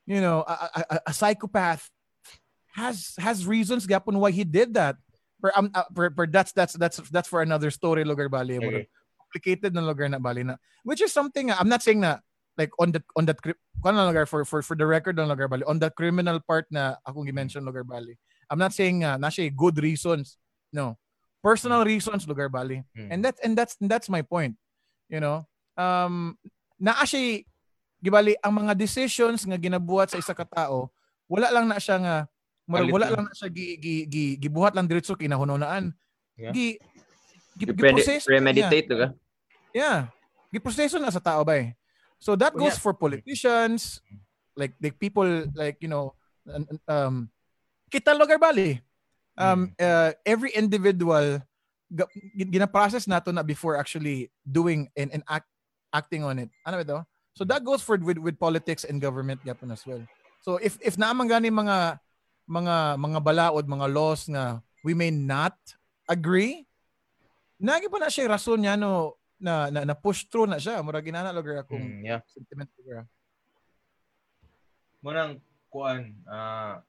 [0.05, 1.89] you know, a, a, a- psychopath
[2.73, 4.97] has has reasons gapon why he did that.
[5.41, 8.57] Per, um, uh, per, per that's that's that's that's for another story lugar bali.
[8.57, 8.87] Okay.
[9.19, 10.57] Complicated na lugar na bali na.
[10.81, 12.17] Which is something I'm not saying na
[12.57, 13.37] like on that on that
[13.83, 16.95] kuan lugar for for for the record lang lugar bali on that criminal part na
[17.05, 18.17] akong gi-mention lugar bali
[18.49, 20.37] I'm not saying uh, na siya good reasons
[20.73, 20.97] no
[21.45, 23.09] personal reasons lugar bali Mm.
[23.13, 24.57] and that and that's and that's my point
[25.09, 25.45] you know
[25.77, 26.37] um
[26.83, 27.39] naa siya
[28.03, 30.91] gibali ang mga decisions nga ginabuhat sa isa ka tao
[31.31, 32.15] wala lang na siya nga
[32.63, 33.23] Palit wala lang.
[33.23, 35.95] lang na siya gi, gi, gi, gibuhat lang diretso kinahunonaan
[36.33, 36.49] Yeah.
[36.49, 36.67] gi
[37.55, 38.29] gi, giproseso niya.
[38.41, 39.07] premeditate ka
[39.69, 40.09] Yeah.
[40.49, 41.77] Giproseso na sa tao ba eh.
[42.17, 42.81] So that goes Yeah.
[42.81, 44.01] for politicians,
[44.57, 46.17] like like people like you know
[46.89, 47.29] um
[47.89, 48.81] kita lugar bali.
[49.37, 51.37] Um uh, every individual
[52.33, 55.45] gina-process nato na before actually doing and, and act,
[55.93, 56.49] acting on it.
[56.65, 56.99] Ano ba ito?
[57.37, 60.01] So that goes for with with politics and government yapon as well.
[60.41, 61.97] So if if naman gani mga
[62.49, 65.55] mga mga balaod, mga laws nga we may not
[66.05, 66.65] agree,
[67.57, 70.81] nagi pa na siya rason niya no na, na, na push through na siya.
[70.83, 72.21] Mura ginana lugar akong Mm, yeah.
[72.27, 73.07] sentiment lugar.
[75.01, 76.79] Munang kuan ah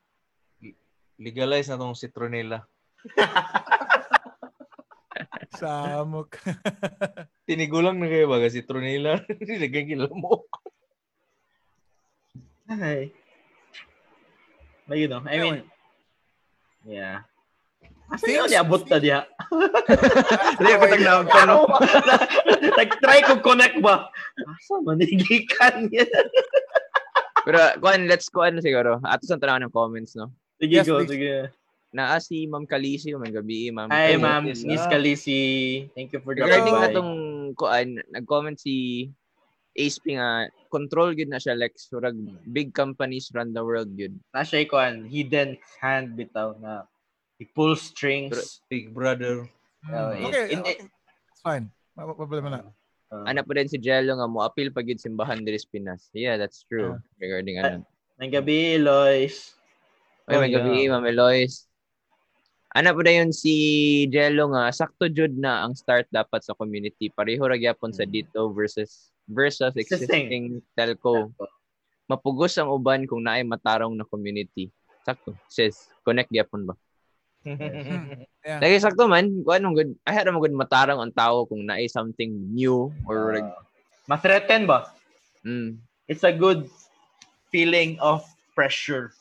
[1.16, 2.66] legalize na tong citronella.
[5.58, 6.38] Samok.
[7.48, 9.22] Tinigulang na kayo baga citronella.
[9.28, 10.48] Nilagay mo.
[12.68, 13.12] Ay.
[14.88, 15.64] But you know, I mean,
[16.84, 17.24] yeah.
[18.12, 19.20] Asa yun, niabot na diya.
[20.60, 21.64] Hindi ko tag na Ano?
[22.76, 24.12] Nag-try ko connect ba?
[24.44, 26.28] Asa manigikan yan?
[27.44, 31.04] pero kuan let's kuan na siguro ato sa tanaw ng comments no Sige Yes, go,
[31.04, 31.52] sige.
[31.94, 34.20] Naa si Ma'am Kalisi may gabi Ma'am Hi, Kalisi.
[34.20, 34.42] ma'am.
[34.44, 34.66] Ah.
[34.66, 35.40] Miss Kalisi.
[35.94, 36.92] Thank you for Regarding dropping na by.
[36.92, 37.12] tong
[37.54, 39.08] kuan, nag-comment si
[39.74, 41.86] Ace P nga, control gud na siya Lex.
[41.90, 44.10] Murag big companies run the world gud.
[44.34, 46.82] Na siya kuan, hidden hand bitaw na
[47.38, 48.58] he pulls strings.
[48.66, 49.46] Big brother.
[49.86, 50.26] Uh, Hmm.
[50.26, 50.76] okay, in- okay.
[51.30, 51.70] It's fine.
[51.94, 52.60] Ma- ma- Problema na.
[53.10, 56.10] Uh, Ana pa din si Jello nga mo appeal pag gid simbahan diri sa Pinas.
[56.10, 56.98] Yeah, that's true.
[57.22, 57.86] Regarding ano.
[58.18, 59.54] May gabi, Lois.
[60.24, 60.90] Ay, Oh, may gabi, yeah.
[60.94, 61.66] Ma'am Eloise.
[62.74, 63.54] Ana pa yun si
[64.10, 67.06] Jello nga, sakto jud na ang start dapat sa community.
[67.06, 68.10] Pareho ra gyapon sa Mm.
[68.10, 70.58] dito versus versus Existing.
[70.74, 71.30] telco.
[72.10, 74.74] Mapugos ang uban kung naay matarong na community.
[75.06, 75.38] Sakto.
[75.46, 76.74] Sis, connect gyapon ba?
[78.44, 78.60] Yeah.
[78.60, 82.28] Lagi sakto man, anong good, I had a good matarang ang tao kung naay something
[82.52, 83.64] new or like, Uh,
[84.04, 84.92] ma-threaten ba?
[85.40, 86.68] mm, It's a good
[87.48, 88.20] feeling of
[88.52, 89.16] pressure.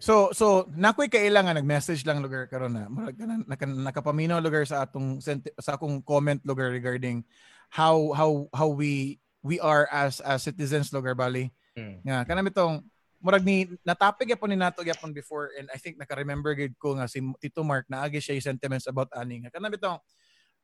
[0.00, 4.64] So so nakoy kailangan nag-message lang lugar karon na murag ka na- naka, nakapaminaw lugar
[4.64, 7.20] sa atong sa akong comment lugar regarding
[7.68, 11.52] how how how we we are as as citizens lugar bali.
[11.76, 12.00] Mm.
[12.00, 12.80] Nga kanami tong
[13.20, 17.04] murag ni natapig yapon ni nato yapon before and I think naka-remember gid ko nga
[17.04, 20.00] si Tito Mark na agi siya yung sentiments about ani nga kanami tong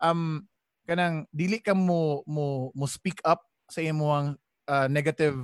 [0.01, 0.41] um
[0.89, 5.37] kanang dili ka mo mo mo speak up sa imong uh, negative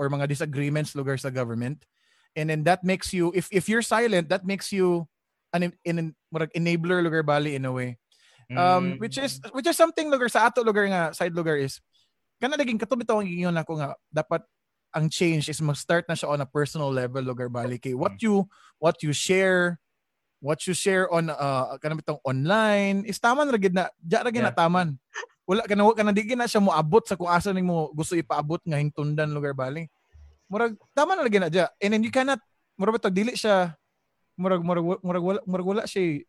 [0.00, 1.84] or mga disagreements lugar sa government
[2.34, 5.06] and then that makes you if if you're silent that makes you
[5.54, 7.94] an in, murag enabler lugar bali in a way
[8.54, 9.00] um Mm.
[9.00, 11.80] which is which is something lugar sa ato lugar nga side lugar is
[12.42, 14.44] kana naging katubitaw ang ingon ako nga dapat
[14.92, 18.44] ang change is mag-start na siya on a personal level lugar bali kay what you
[18.76, 19.80] what you share
[20.44, 24.28] what you share on uh kana bitong online is taman ra gid na ja ra
[24.28, 24.60] gid na Yeah.
[24.60, 25.00] taman
[25.48, 29.32] wala kana kana di na siya moabot sa kung asa nimo gusto ipaabot nga hingtundan
[29.32, 29.88] lugar bali
[30.48, 32.38] murag tama na lagi na dya and then you cannot
[32.76, 33.72] murag bitong dili siya
[34.36, 36.22] murag murag murag wala murag wala siya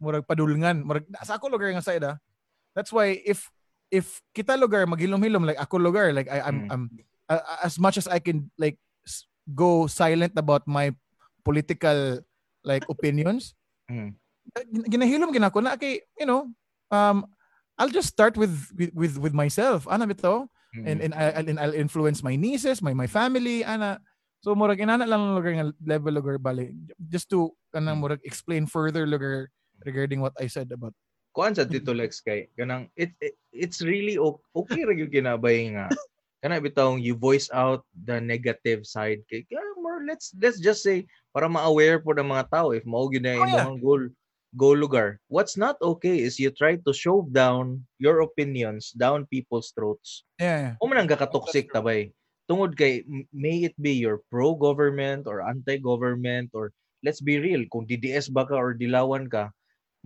[0.00, 2.18] murag padulngan murag sa ako lugar nga side ah.
[2.74, 3.46] That's why if
[3.94, 6.72] if kita lugar maghilom-hilom like ako lugar like I I'm, Mm.
[6.74, 6.82] I'm
[7.30, 8.74] uh, as much as I can like
[9.46, 10.90] go silent about my
[11.46, 12.18] political
[12.66, 13.54] like opinions
[13.86, 14.16] Mm.
[14.72, 16.50] gin- ginahilom ginako na kay you know
[16.90, 17.28] um
[17.78, 19.86] I'll just start with with with, with myself.
[19.90, 20.84] Ana bitaw Mm.
[20.90, 24.02] and and I and I'll influence my nieces, my my family, ana.
[24.42, 28.04] So murag inana lang ang lugar nga level lugar bali just to kanang Hmm.
[28.04, 29.48] murag explain further lugar
[29.86, 30.92] regarding what I said about
[31.32, 35.72] kuan sa Tito Lex kay kanang it, it it's really o- okay ra gyud kinabay
[35.74, 35.88] nga
[36.44, 39.42] kana bitawng you voice out the negative side kay
[39.80, 41.02] more let's let's just say
[41.32, 44.02] para ma-aware po ng mga tao if mao gyud na Oh, imong goal
[44.54, 49.74] goal lugar what's not okay is you try to shove down your opinions down people's
[49.74, 50.78] throats yeah.
[50.78, 51.82] o man ang kakatoxic That's true.
[51.82, 52.00] tabay
[52.46, 53.02] tungod kay
[53.34, 56.70] may it be your pro government or anti government or
[57.02, 59.50] let's be real kung DDS ba ka or dilawan ka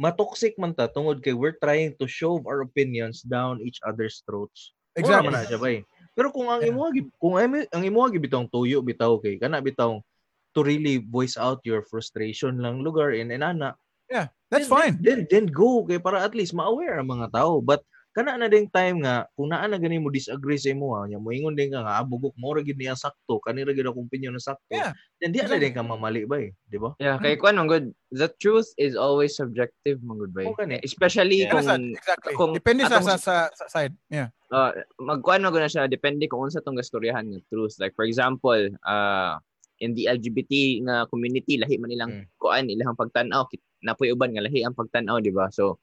[0.01, 4.73] matoxic man ta tungod kay we're trying to shove our opinions down each other's throats
[4.99, 5.31] Exactly.
[5.31, 5.85] man na siya bay
[6.17, 6.75] pero kung ang Yeah.
[7.21, 10.01] kung ang, gi bitong tuyo bitaw kay kana bitaw
[10.57, 13.77] to really voice out your frustration lang lugar in enana
[14.49, 14.95] That's then, fine.
[15.01, 17.61] Then, then go kay para at least ma-aware ang mga tao.
[17.61, 17.85] But
[18.17, 21.23] kana na ding time nga kung naa na gani mo disagree sa imo ha, nya
[21.23, 24.35] moingon din ka nga abugok mo ra gid niya sakto, kani ra gid akong opinion
[24.35, 24.75] na sakto.
[24.75, 24.97] Yeah.
[25.23, 26.97] Then di na din ka mamali ba eh, di ba?
[26.99, 27.93] Yeah, kay kuan man good.
[28.11, 30.49] The truth is always subjective, man good bay.
[30.51, 30.81] Oo, kani.
[30.83, 31.53] Especially Yeah.
[31.55, 31.69] kung?
[31.95, 32.33] Exactly.
[32.35, 33.95] kung Depende sa, atong- sa, sa, sa side.
[34.11, 34.33] Yeah.
[34.51, 37.77] uh, magkuan mo na siya depende kung unsa tong gastoryahan nga truth.
[37.79, 39.39] Like for example, uh,
[39.79, 42.25] in the LGBT nga community lahi man ilang Mm.
[42.37, 43.47] kuan ilang pagtan-aw
[43.81, 45.47] napoy uban nga lahi ang pagtan-aw, di ba?
[45.51, 45.79] So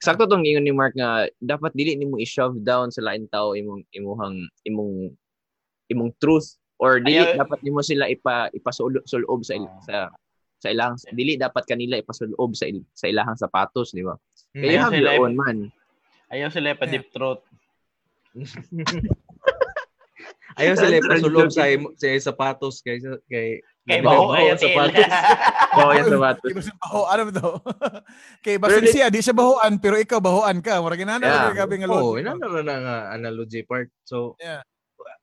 [0.00, 3.84] sakto tong ingon ni Mark nga dapat dili nimo i-shove down sa lain tao imong
[3.92, 5.12] imuhang imong
[5.88, 9.80] imong truth or dili Ayaw- dapat nimo sila ipa ipasulob sulob sa il- Ah.
[9.84, 9.96] sa
[10.60, 14.12] sa ilang dili dapat kanila ipasulob sa il, sa ilahang sapatos, di ba?
[14.52, 14.60] Mm.
[14.60, 15.58] Kaya have your own man.
[16.28, 17.40] Ayaw sila pa deep throat.
[20.54, 21.64] Ayaw sila ipasulob sa
[22.00, 23.48] sa sapatos kay kay
[23.90, 25.02] Kay Baho baho ang ayaw sapatos.
[25.72, 26.50] Oo, yung sapatos.
[26.52, 27.50] Kay baho, ano ba to?
[28.38, 30.78] Kay basin di- siya, di siya bahoan, pero ikaw bahoan ka.
[30.78, 31.42] Mura ginana Yeah.
[31.48, 31.56] yeah.
[31.56, 32.22] gabi nga Oh, logic.
[32.22, 33.90] ina na na nga analogy part.
[34.04, 34.62] So Yeah.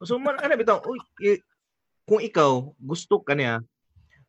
[0.04, 1.00] So man ana bitaw, uy,
[2.04, 3.64] kung ikaw gusto ka niya,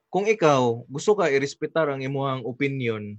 [0.07, 3.19] kung ikaw gusto ka irespetar ang imuhang opinion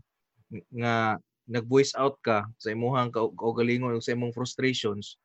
[0.72, 5.20] nga nag-voice out ka sa imuhang ka- kaugalingon o sa imong frustrations,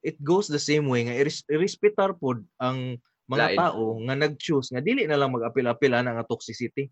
[0.00, 2.96] it goes the same way nga ires- irespetar pod ang
[3.30, 3.58] mga Lain.
[3.58, 6.90] tao nga nag-choose nga dili na lang mag-apil-apil ana nga toxicity.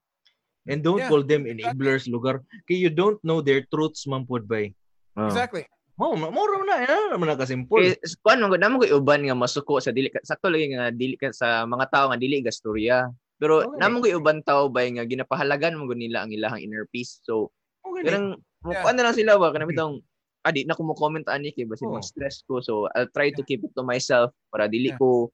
[0.68, 1.10] And don't Yeah.
[1.10, 4.76] call them enablers lugar kay you don't know their truths man pod bay.
[5.16, 5.26] Oh.
[5.26, 5.64] Exactly.
[5.98, 7.98] Mo mo ra na ina naman na kasimple.
[7.98, 11.66] Kay kuan man gud uban nga masuko sa dili sakto lagi nga dili ka sa
[11.66, 13.08] mga tao nga dili gastorya.
[13.40, 13.78] Pero Okay.
[13.82, 17.18] namo koy uban tao bay nga ginapahalagan mo gud nila ang ilahang inner peace.
[17.26, 17.50] So
[17.82, 18.38] Okay, kanang
[18.68, 18.84] Yeah.
[18.84, 18.92] yeah.
[18.94, 20.04] na lang sila ba kanang bitong
[20.48, 22.00] adi na ko mo comment ani kay basin Oh.
[22.00, 22.64] mag stress ko.
[22.64, 25.00] So I'll try to keep it to myself para dili Yeah.
[25.00, 25.28] ko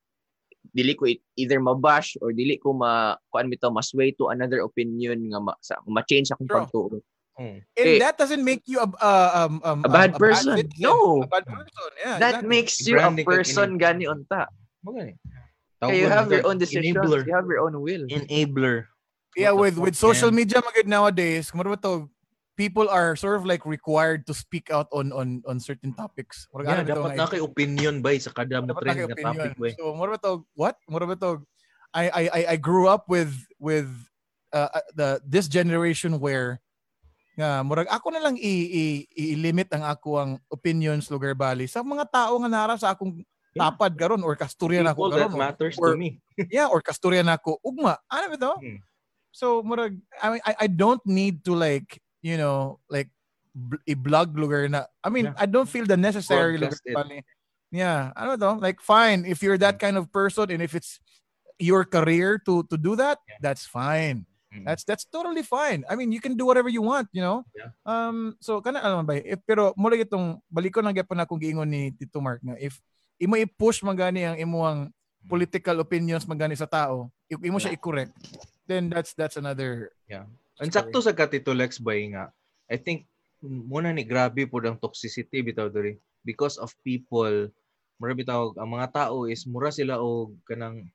[0.74, 5.22] dili ko it- either mabash or dili ko ma kuan bitaw masway to another opinion
[5.30, 6.58] nga ma, sa, ma-change akong True.
[6.66, 6.84] pagtuo.
[7.34, 7.58] Mm.
[7.66, 10.54] And Eh, that doesn't make you a, uh, um, um, A bad um, person.
[10.54, 10.86] citizen.
[10.86, 11.22] No.
[11.22, 11.90] A bad person.
[11.98, 12.16] Yeah.
[12.22, 12.48] That exactly.
[12.50, 14.46] makes you a person gani unta.
[14.86, 15.18] Mo gani.
[15.82, 16.94] Kaya you have your own decisions.
[16.96, 17.26] Enabler.
[17.26, 18.06] You have your own will.
[18.08, 18.86] Enabler.
[19.34, 22.06] Yeah, with with social media magid nowadays, ba to,
[22.56, 26.46] people are sort of like required to speak out on on on certain topics.
[26.54, 29.72] Murag Yeah, dapat na kay opinion bay sa kada mo trend na nga topic bay.
[29.74, 30.78] So, mura ba to, what?
[30.86, 31.42] Mura ba to,
[31.94, 33.30] I, I, I, grew up with,
[33.62, 33.86] with
[34.50, 36.58] uh, uh, the, this generation where,
[37.38, 42.34] nga, murag ako na lang i-limit ang ako ang opinions lugar bali sa mga tao
[42.42, 43.22] nga nara sa akong
[43.54, 43.70] Yeah.
[43.70, 45.38] tapad karon or kasturya na ako karon.
[45.38, 46.18] matters or- to me.
[46.50, 47.62] yeah, or kasturya na ako.
[47.62, 48.54] Ugma, ano ba to?
[48.58, 48.82] Hmm.
[49.30, 53.12] So, murag, I, mean, I, I don't need to like, you know, like,
[53.52, 54.88] bl- i-blog lugar na.
[55.04, 55.36] I mean, Yeah.
[55.36, 56.96] I don't feel the necessary lugar Broadcast it.
[56.96, 57.18] bali.
[57.68, 58.56] Yeah, ano to?
[58.56, 60.98] Like, fine, if you're that kind of person and if it's
[61.60, 63.38] your career to to do that, Yeah.
[63.44, 64.24] that's fine.
[64.54, 64.62] Mm.
[64.62, 65.82] That's that's totally fine.
[65.90, 67.42] I mean, you can do whatever you want, you know.
[67.50, 67.74] Yeah.
[67.82, 71.66] Um so kana alam ba if pero mula itong balik ko na gyapon akong giingon
[71.66, 72.78] ni Tito Mark nga if
[73.18, 74.80] imo i-push magani ang imuang
[75.26, 78.14] political opinions magani sa tao, imo siya i-correct,
[78.70, 79.90] then that's that's another
[80.62, 82.30] Ang sakto sa Katito Lex bay nga,
[82.70, 83.10] I think
[83.44, 87.52] muna ni grabe po ang toxicity bitaw diri because of people
[88.00, 90.88] mura bitaw ang mga tao is mura sila og kanang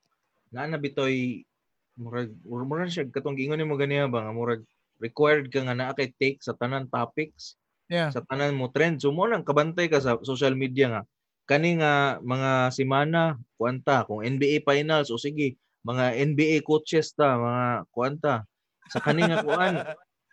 [0.50, 1.46] nga na bitoy
[1.94, 4.66] murag mura siya katong giingon nimo ganiya ba nga murag
[4.98, 7.54] required ka nga naa kay take sa tanan topics
[7.90, 8.14] Yeah.
[8.14, 9.02] sa tanan mo trend.
[9.02, 11.02] So mo nang kabantay ka sa social media nga.
[11.50, 17.90] Kani nga mga simana kuanta kung NBA finals o sige mga NBA coaches ta mga
[17.90, 18.46] kuanta
[18.90, 19.74] sa kani nga kuan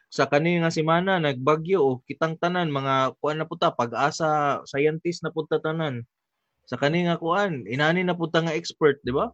[0.10, 5.30] sa kani nga simana nagbagyo o kitang tanan mga kuan na puta pag-asa scientist na
[5.30, 6.02] punta tanan
[6.66, 9.30] sa kani nga kuan inani na punta nga expert di ba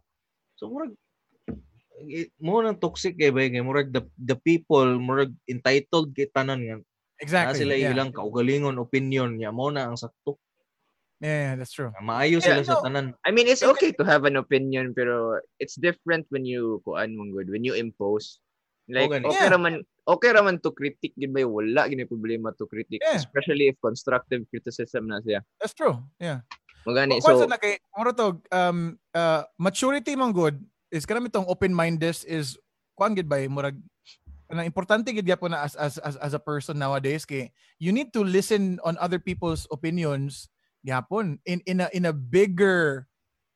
[0.60, 0.92] so murag
[2.42, 6.76] mo nang toxic kay bay kay murag the, the people murag entitled kay tanan nga
[6.78, 6.84] na
[7.22, 7.64] Exactly.
[7.64, 7.94] sila yeah.
[7.94, 10.36] ilang kaugalingon opinion niya mo na ang sakto
[11.24, 11.88] Yeah, that's true.
[12.04, 12.84] Maayo Yeah, sila sa no.
[12.84, 13.06] tanan.
[13.24, 17.32] I mean, it's okay to have an opinion, pero it's different when you, kuan mong
[17.32, 18.43] good, when you impose.
[18.84, 19.24] Like, Okay.
[19.24, 19.52] okay Yeah.
[19.56, 19.74] raman,
[20.04, 23.00] okay raman to critique, gid ba, wala gini problema to critique.
[23.00, 23.16] Yeah.
[23.16, 25.40] Especially if constructive criticism na siya.
[25.60, 26.04] That's true.
[26.20, 26.44] Yeah.
[26.84, 30.60] Magani, So, so, na kay moro to um uh, maturity man good
[30.92, 32.60] is kanang itong open-minded is
[32.92, 33.80] kuan gid ba murag
[34.52, 37.48] kanang importante gid gyapon na as, as as as a person nowadays kay
[37.80, 40.52] you need to listen on other people's opinions
[40.84, 43.08] gyapon in in a in a bigger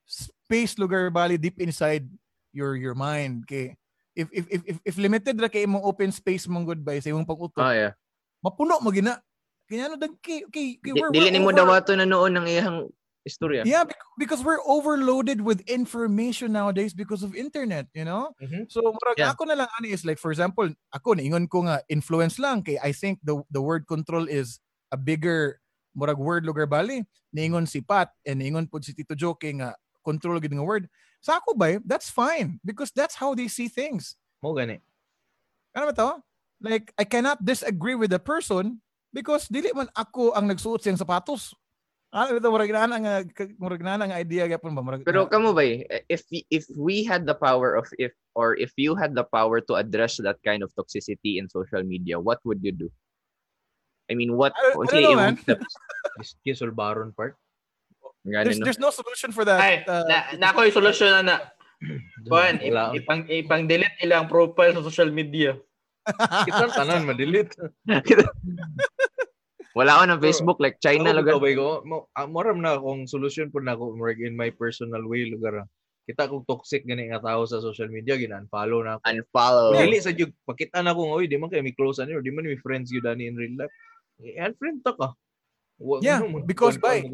[0.09, 2.09] space lugar bali deep inside
[2.57, 3.77] your your mind kay
[4.19, 7.15] if if if if, if limited ra kay imong open space mong good ba sa
[7.15, 7.93] imong pag-utok ah, yeah.
[8.43, 9.23] mapuno mo gina
[9.71, 12.79] kaya ano dag kay kay, kay we're- Dili we're ni dawato na noon ng iyang
[13.29, 13.61] istorya.
[13.69, 13.85] Yeah,
[14.17, 18.33] because we're overloaded with information nowadays because of internet, you know?
[18.41, 18.73] Mhm.
[18.73, 19.37] So, murag Yeah.
[19.37, 20.65] ako na lang ano is like for example,
[20.97, 24.97] ako niingon ko nga influence lang kay I think the the word control is a
[24.97, 25.61] bigger
[25.93, 27.05] murag word lugar bali.
[27.37, 30.89] Niingon si Pat and niingon po si Tito Joke nga control gid nga word.
[31.21, 34.15] Sa ako ba, that's fine because that's how they see things.
[34.43, 34.79] Mo gani.
[35.75, 36.11] Ano ba to?
[36.63, 38.83] Like I cannot disagree with the person
[39.15, 41.55] because dili man ako ang nagsuot siyang sapatos.
[42.09, 43.15] Ano ito murag na nga
[43.61, 47.29] murag na nga idea gyapon ba murag Pero kamo ba eh, if if we had
[47.29, 50.73] the power of if or if you had the power to address that kind of
[50.73, 52.89] toxicity in social media, what would you do?
[54.09, 55.37] I mean, what I don't- I don't know, man.
[55.37, 55.75] steps?
[56.49, 57.37] Kiss or baron part.
[58.27, 58.65] There's, no?
[58.65, 59.61] there's no solution for that.
[59.61, 61.37] Ay, uh, na, na ako yung solusyon na na.
[62.31, 65.55] Kuan, ipang ipang delete ilang profile sa social media.
[66.49, 67.55] Kita tanan ma-delete.
[69.79, 71.35] Wala ako ng Facebook like China Ako, lugar.
[71.55, 75.63] ko, mo, ah, moram na akong solution po na ako in my personal way lugar.
[75.63, 75.67] ah.
[76.09, 79.03] Kita kong toxic gani nga tao sa social media, gina-unfollow na ako.
[79.07, 79.77] Unfollow.
[79.77, 82.33] Dili sa jud pakita na ko oy di man kay mi close ani or di
[82.33, 83.75] man mi friends gyud ani in real life.
[84.25, 85.13] Eh, unfriend ta ka.
[85.79, 87.07] Wa- Yeah, ano, because by-.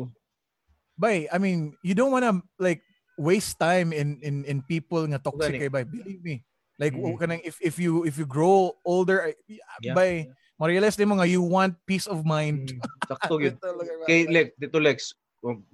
[0.94, 2.82] Bay, I mean, you don't wanna like
[3.18, 5.82] waste time in in in people nga toxic kay bay.
[5.82, 6.42] Believe me.
[6.74, 7.14] Like Mhm.
[7.14, 9.30] mm kanang if if you if you grow older
[9.78, 9.94] Yeah.
[9.94, 10.26] bay,
[10.58, 12.70] ma-realize nimo nga you want peace of mind.
[12.70, 12.78] Mm,
[13.10, 13.58] Sakto gyud.
[14.06, 15.14] Kay Lex, dito Lex,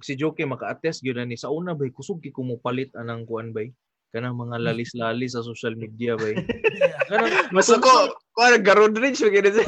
[0.01, 3.49] si Joke maka-attest gyud ani sa una bay kusog gi ko mo palit anang kuan
[3.49, 3.73] bay.
[4.13, 6.37] Kanang mga lalis-lalis sa social media bay.
[7.09, 9.65] Kanang Mas ako, kuha garod rin siya ganun.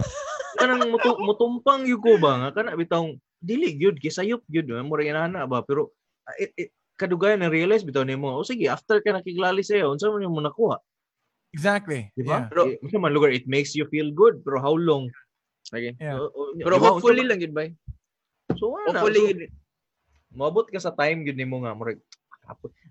[0.54, 5.14] kanang mutu, mutumpang yun ko ba nga kana bitawng dili gyud gisayop gyud mo rin
[5.20, 5.60] ana ba?
[5.68, 5.92] Pero
[6.24, 10.08] ah, it, it, kadugayan na realize bitaw nimo o sige after ka nakiglali sayo unsa
[10.08, 10.80] man mo nakuha
[11.52, 12.10] Exactly.
[12.16, 12.48] di ba?
[12.48, 12.50] Yeah.
[12.50, 15.12] Pero- unsa man lugar it makes you feel good pero how long?
[15.70, 15.94] Okay.
[16.00, 16.18] Yeah.
[16.24, 17.68] O- Pero di ba, hopefully lang yun ba?
[18.56, 19.52] so ana Hopefully, so,
[20.34, 22.00] moabot ka sa time gyud nimo nga murag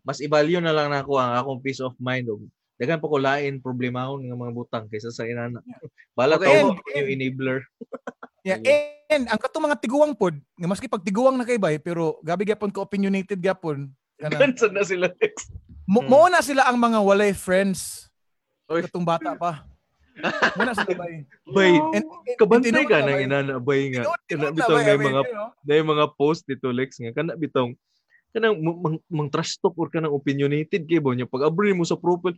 [0.03, 2.41] mas i-value na lang nako ang akong peace of mind og
[2.81, 5.61] daghan pa ko lain problemahon nga mga butang kaysa sa inana
[6.17, 7.61] bala Okay, tawo yung enabler
[8.43, 8.59] Yeah,
[9.07, 12.43] and ang katong mga tiguang pod, nga maski pag tiguang na kay bay, pero gabi
[12.43, 13.87] gyapon ko opinionated gyapon.
[14.23, 15.51] Kana, gansa na sila Lex
[15.87, 16.31] mo, Hmm.
[16.31, 18.07] na sila ang mga walay friends
[18.71, 18.87] Oy.
[18.87, 19.67] katong bata pa.
[20.59, 21.25] Mo na sila bay.
[21.49, 23.83] bay And, and- kabantay and ka tinuod na, ng bay.
[23.91, 24.03] nga.
[24.29, 25.23] Kana bitong may mga
[25.65, 27.75] na mga post dito Lex nga kana bitong
[28.33, 32.37] kanang mang, mang, trash talk or kanang opinionated kay bo pag abri mo sa profile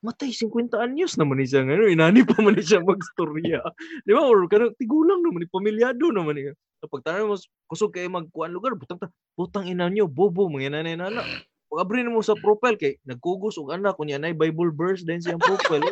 [0.00, 3.60] matay 50 anyos naman ni siya ngayon inani pa man siya magstorya
[4.04, 7.36] di ba or kanang tigulang naman ni pamilyado naman ni pag tanan mo
[7.68, 11.20] kusog kay magkuan lugar butang ta butang ina niyo bobo mga nanay nana
[11.68, 15.40] pag abri mo sa profile kay nagkugos og anak kunya nay bible verse din siyang
[15.40, 15.84] profile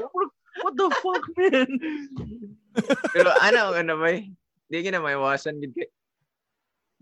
[0.64, 1.68] what the fuck man
[3.12, 4.10] pero ano, ano ba?
[4.68, 5.58] Hindi ka na maiwasan.
[5.60, 5.88] Gid kay.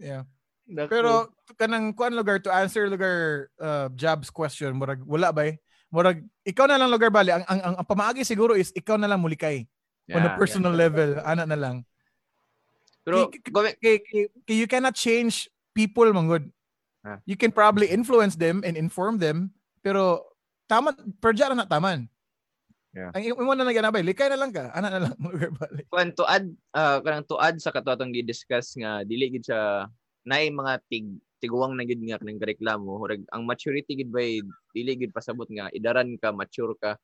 [0.00, 0.22] Yeah.
[0.66, 0.90] Naku.
[0.90, 5.62] Pero kanang kuan lugar to answer lugar uh, jobs question murag wala bay.
[5.96, 9.08] Murag ikaw na lang lugar bali ang ang, ang, ang pamaagi siguro is ikaw na
[9.08, 9.64] lang mulikay
[10.12, 10.36] on a Yeah.
[10.36, 11.76] personal level ana na lang.
[13.00, 13.32] Pero,
[14.50, 16.52] you cannot change people manggod.
[17.00, 17.22] Ah.
[17.24, 20.20] You can probably influence them and inform them pero
[20.68, 20.92] tama
[21.22, 22.10] perja na taman.
[22.92, 23.12] Yeah.
[23.16, 24.72] Ang imo na lang bay, likay na lang ka.
[24.76, 25.86] Ana na lang lugar bali.
[26.12, 26.44] to add
[26.76, 29.88] uh, kanang to add sa katotong gi-discuss nga dili gid siya
[30.26, 31.06] naay mga tig
[31.38, 34.40] tiguwang na gid nga kanang reklamo Murag, ang maturity gid bay
[34.72, 36.98] dili gid pasabot nga idaran ka mature ka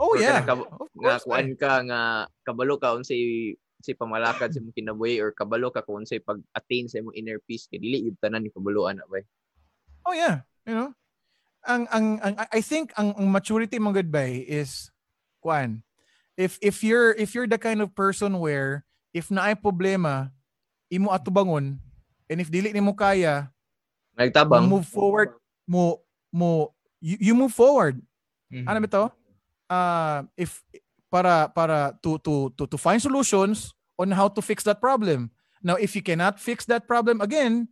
[0.00, 0.40] Oh Or yeah.
[0.40, 1.60] kab- Of nga course, kuan bay.
[1.60, 2.00] ka nga
[2.40, 7.04] kabalo ka unsay si pamalakad sa imong kinabuhi or kabalo ka kung unsay pag-attain sa
[7.04, 9.28] imong inner peace kay dili gid tanan ni kabaloan na bay
[10.08, 10.96] Oh yeah, you know.
[11.68, 14.88] Ang ang, ang I think ang, ang maturity mo good bay is
[15.44, 15.84] kwan.
[16.40, 20.32] If if you're if you're the kind of person where if naay problema
[20.88, 21.76] imo atubangon
[22.30, 23.50] and if dili nimo kaya
[24.14, 25.34] nagtabang mo move forward
[25.66, 25.98] mo
[26.30, 26.70] mo
[27.02, 27.98] you, you move forward.
[28.54, 28.66] Mhm.
[28.70, 29.04] Ano ba to?
[29.70, 30.62] Uh, if
[31.10, 35.30] para para to to to to find solutions on how to fix that problem.
[35.62, 37.66] Now if you cannot fix that problem again,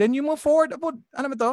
[0.00, 1.50] then you move forward about ano ba to?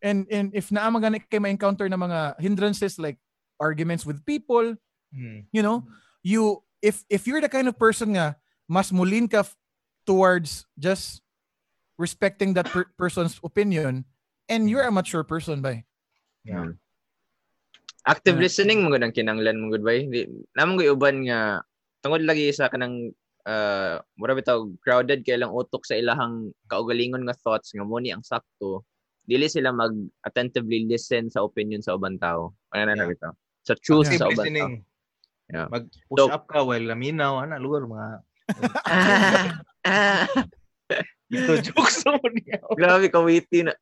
[0.00, 3.18] And and if naa magani kay ma-encounter na mga hindrances like
[3.60, 4.78] arguments with people,
[5.10, 5.42] Hmm.
[5.50, 5.82] you know,
[6.22, 8.38] you if if you're the kind of person nga
[8.70, 9.58] mas mulin ka f-
[10.06, 11.18] towards just
[12.00, 14.08] respecting that per- person's opinion
[14.48, 15.84] and you're a mature person by.
[16.42, 16.72] Yeah.
[18.08, 18.48] Active Yeah.
[18.48, 20.08] listening mo ang kinanglan mo good bay.
[20.08, 20.24] Di
[20.56, 21.60] namang ko uban nga
[22.00, 23.12] tungod lagi sa kanang
[23.44, 28.08] uh, mura bitaw crowded kay lang utok sa ilahang kaugalingon nga thoughts nga mo ni
[28.08, 28.88] ang sakto.
[29.28, 29.92] Dili sila mag
[30.24, 32.56] attentively listen sa opinion sa ubang tao.
[32.72, 33.04] Ano na Yeah.
[33.04, 33.32] na bitaw.
[33.68, 34.42] Sa truth Active sa ubang tao.
[34.48, 34.72] listening.
[35.52, 35.68] Yeah.
[35.68, 37.44] Mag-push So- up ka while laminaw.
[37.44, 38.08] Ana, lugar mga
[41.30, 42.58] ito jokes mo niya.
[42.74, 43.74] Grabe ka witty na.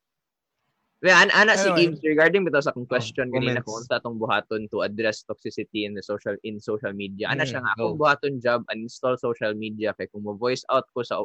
[0.98, 1.70] Well, ana, ana si.
[1.72, 3.66] Gibbs regarding bitaw sa akong question Oh, kanina comments.
[3.66, 7.30] kung unsa atong buhaton to address toxicity in the social in social media.
[7.30, 10.90] Ana Mm, siya nga akong buhaton job uninstall social media kay kung mo voice out
[10.90, 11.22] ko sa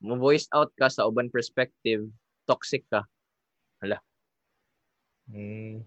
[0.00, 2.08] mo voice out ka sa uban perspective,
[2.48, 3.04] toxic ka.
[5.24, 5.80] Hmm.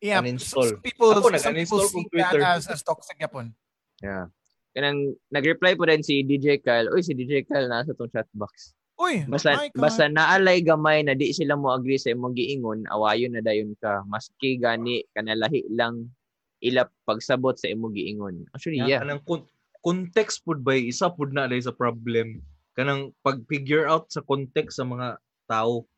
[0.00, 0.78] Yeah, Uninstall.
[0.78, 2.40] some people, Ako, some people see Twitter.
[2.40, 3.52] that as, as toxic yapon.
[4.00, 4.32] Yeah.
[4.72, 6.88] Kanang nag-reply po din si DJ Kyle.
[6.88, 8.72] Uy, si DJ Kyle nasa tong chat box.
[9.00, 13.40] Uy, Basta basta naalay gamay na di sila mo agree sa imong giingon, awayon na
[13.40, 14.04] dayon ka.
[14.04, 16.12] Maski gani kanalahi lang
[16.60, 18.44] ila pagsabot sa imong giingon.
[18.52, 19.00] Actually, Yeah.
[19.00, 19.00] yeah.
[19.00, 19.48] Kanang kon-
[19.80, 22.44] context pud ba isa pud na sa problem.
[22.76, 25.16] Kanang pag-figure out sa context sa mga
[25.48, 25.88] tao.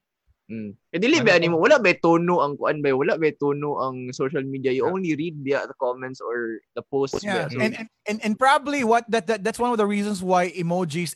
[0.46, 0.74] Mm.
[0.94, 1.42] Eh dili Ano ba ba?
[1.42, 4.70] nimo wala ba tono ang kuan ba wala ba tono ang social media.
[4.70, 7.22] You only read via the comments or the posts.
[7.22, 7.50] Yeah, ba.
[7.50, 10.50] So, and, and and and probably what that, that that's one of the reasons why
[10.54, 11.14] emojis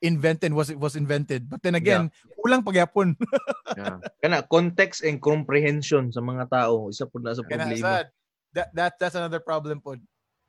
[0.00, 1.48] invented was was invented.
[1.48, 2.08] But then again,
[2.40, 3.16] kulang pagyapon.
[3.78, 4.00] yeah.
[4.20, 7.76] Kana context and comprehension sa mga tao isa pud na sa problema.
[7.76, 8.06] sad.
[8.56, 9.94] That that that's another problem po.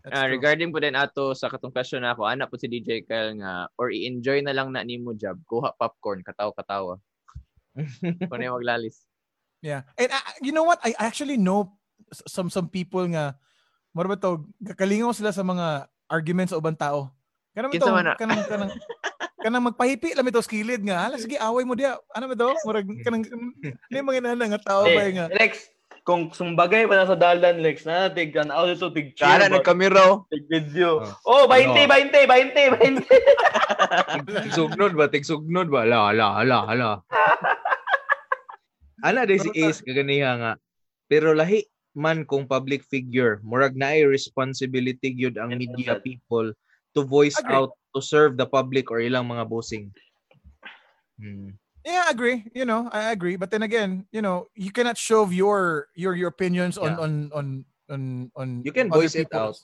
[0.02, 0.34] That's Ah, true.
[0.34, 3.70] regarding po din ato sa katong question na ako, ana po si DJ Kyle nga
[3.78, 6.97] or i-enjoy na lang na nimo job, kuha popcorn, katawa-katawa.
[8.02, 9.06] Kung na maglalis.
[9.62, 9.86] Yeah.
[9.93, 10.82] And uh, you know what?
[10.82, 11.78] I actually know
[12.26, 13.38] some some people nga
[13.93, 17.14] mo ba to kakalingaw sila sa mga arguments sa ubang tao.
[17.54, 17.72] Kanang
[18.02, 18.16] na?
[18.16, 18.72] kanang kanang
[19.42, 21.10] kanang magpahipi lang ito skilid nga.
[21.10, 21.98] Hala sige away mo dia.
[22.14, 22.54] Ano ba to?
[22.66, 23.26] Murag kanang
[23.89, 25.28] ni mga inana nga tao ba nga.
[25.34, 25.74] Lex,
[26.06, 30.26] kung sumbagay pa na sa dalan, Lex, na tig kan audio to tig Kara nagkamiro.
[30.34, 31.06] tig video.
[31.26, 31.46] Oh.
[31.46, 34.46] Oh, 20, 20, 20, 20.
[34.50, 35.06] Tigsugnod ba?
[35.10, 35.86] Tigsugnod ba?
[35.86, 36.89] Ala, ala, ala, ala.
[39.02, 40.54] Ana day si Ace kaganiha nga.
[41.10, 41.66] Pero lahi
[41.98, 46.54] man kung public figure, murag na ay responsibility gyud ang media people
[46.96, 49.92] to voice out to serve the public or ilang mga bossing.
[51.20, 51.56] Hmm.
[51.82, 52.46] Yeah, I agree.
[52.54, 53.36] You know, I agree.
[53.38, 57.02] But then again, you know, you cannot shove your your your opinions on Yeah.
[57.02, 57.46] on on
[57.89, 58.02] on
[58.38, 59.58] on You can voice it out.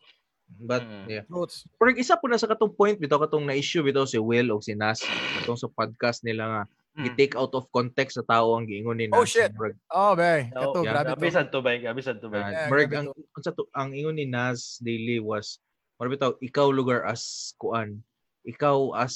[0.48, 1.06] But Mm.
[1.12, 1.24] yeah.
[1.28, 1.68] thoughts.
[1.76, 4.74] Pero isa po na sa katong point bitaw katong na-issue bitaw si Will o si
[4.74, 5.04] Nas
[5.38, 6.62] katong sa podcast nila nga
[7.04, 9.20] i-take out of context sa tao ang giingon ni Nas.
[9.22, 9.52] Oh, shit.
[9.54, 10.50] Murag, Oh, bay.
[10.58, 10.94] Oh, Kato, yeah.
[10.98, 11.36] grabe Gabi to.
[11.36, 12.42] sad to bay, gabi sad to bay.
[12.42, 15.60] Yeah, grabe ang to ang ingon ni Nas daily was
[16.00, 18.02] bitaw ikaw lugar as kuan
[18.48, 19.14] ikaw as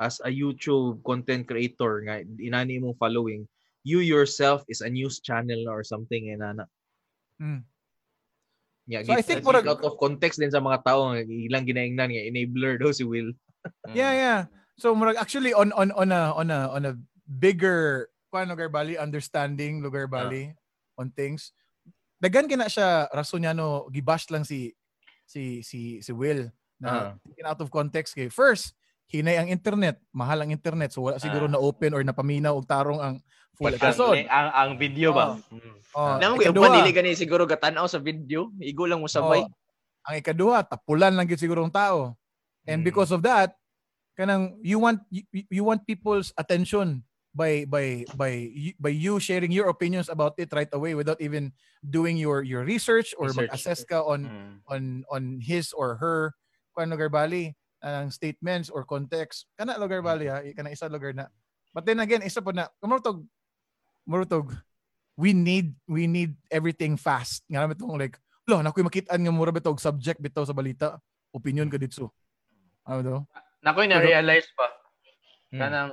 [0.00, 3.44] as a YouTube content creator nga inani mong following
[3.84, 6.64] you yourself is a news channel or something eh nana.
[7.38, 7.62] Mm.
[8.88, 12.24] Yeah, So I think murag- out of context din sa mga tao ilang ginaingnan nga
[12.24, 13.36] enabler daw si Will.
[13.92, 14.40] Yeah, yeah.
[14.80, 16.92] So murag actually on on on a on a on a
[17.28, 20.56] bigger kuan lugar bali understanding lugar bali
[20.96, 21.52] on things.
[22.16, 24.72] Dagan kina siya rason niya no gibash lang si
[25.28, 26.48] si si si Will
[26.78, 26.90] na
[27.26, 28.74] taken out of context kay first
[29.06, 31.52] hinay ang internet, mahal ang internet so wala siguro Ah.
[31.52, 33.14] na open or napaminaw og tarong ang
[33.56, 34.20] full episode.
[34.20, 35.34] Ang, ang, ang video ba?
[35.96, 39.42] Oh, Namo ko ikaduha, uban dili gani siguro gatanaw sa video, igo lang mo sabay.
[39.42, 39.50] oh,
[40.04, 42.14] ang ikaduha tapulan lang gyud siguro ang tao.
[42.62, 42.86] And Mm.
[42.86, 43.56] because of that,
[44.14, 47.00] kanang you want you, you want people's attention
[47.32, 51.48] by by by by you sharing your opinions about it right away without even
[51.80, 53.48] doing your your research or Research.
[53.48, 54.54] mag-assess ka on Mm.
[54.68, 56.36] on on his or her
[56.78, 57.50] kuan lugar bali?
[57.82, 59.50] Ang statements or context.
[59.58, 60.38] Kana lugar bali ha?
[60.54, 61.26] Kana isa lugar na.
[61.74, 63.26] But then again isa po na kumurtog
[64.06, 64.54] murtog
[65.18, 67.42] we need we need everything fast.
[67.50, 68.14] Nga naman itong like
[68.46, 71.02] lo na ko'y makitaan nga mura bitog subject bitaw sa balita.
[71.34, 72.14] Opinion ka dito.
[72.86, 73.18] Ano daw?
[73.60, 74.70] Nakoy na-realize pa.
[75.50, 75.60] Hmm.
[75.60, 75.90] Kanang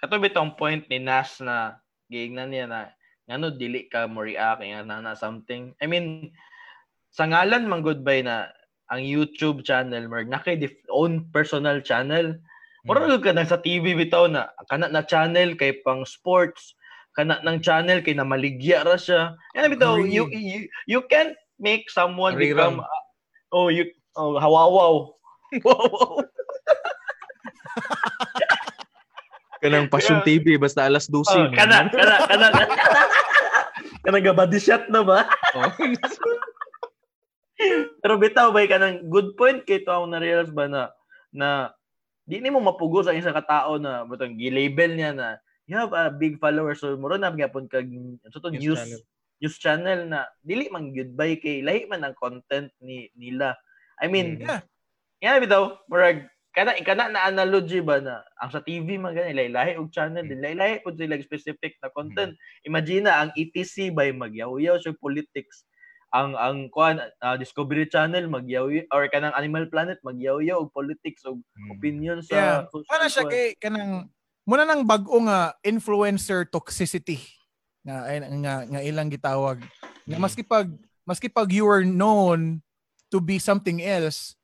[0.00, 1.78] katubi tong point ni Nas na
[2.08, 2.90] giignan niya na
[3.28, 5.76] ngano dili ka mo react nga na, na something.
[5.78, 6.32] I mean
[7.12, 8.50] sa ngalan man goodbye na
[8.92, 10.60] ang YouTube channel mer na kay
[10.92, 12.36] own personal channel.
[12.84, 13.16] Mura Hmm.
[13.16, 13.22] mm.
[13.24, 16.76] ka nang sa TV bitaw na kana na channel kay pang sports,
[17.16, 19.32] kana ng channel kay na maligya ra siya.
[19.56, 22.52] Yan bitaw you, you you can't make someone Rerun.
[22.52, 23.02] become uh,
[23.56, 23.88] oh you
[24.20, 25.08] oh hawawaw.
[25.64, 26.20] wow, wow.
[29.62, 31.22] Kanang Passion TV basta alas 12.
[31.22, 32.48] Oh, kana, kana, kana.
[34.02, 35.22] kana ga body shot na ba?
[35.54, 35.70] Oh.
[38.02, 40.82] Pero bitaw ba ka ng good point kay to na realize ba na
[41.32, 41.70] na
[42.22, 45.28] di ni mo mapugo sa isang katao na butang gi-label niya na
[45.66, 47.86] you have a big follower so muro na gyapon kag
[48.30, 49.00] so to News news channel.
[49.42, 53.58] news channel na dili man gyud bay kay lahi man ang content ni nila.
[53.98, 54.46] I mean, Mm.
[54.46, 54.62] Yeah.
[55.22, 59.78] yan bitaw, murag kana kana na analogy ba na ang sa TV man gani lahi
[59.80, 62.36] og channel din lahi pud sila specific na content.
[62.62, 65.64] Imagine na ang ETC bay magyaw-yaw sa politics
[66.12, 71.40] ang ang kuan ah, Discovery Channel magyaw or kanang Animal Planet magyaw-yaw og politics og
[71.56, 71.68] Mm.
[71.72, 72.58] opinion sa Yeah.
[72.68, 74.12] social Para siya kay kanang
[74.44, 77.16] muna nang bag-o nga influencer toxicity
[77.82, 79.64] nga ay- nga nga ilang gitawag.
[80.04, 80.22] Nga Mm.
[80.22, 80.68] maski pag
[81.02, 82.60] maski pag you are known
[83.08, 84.36] to be something else,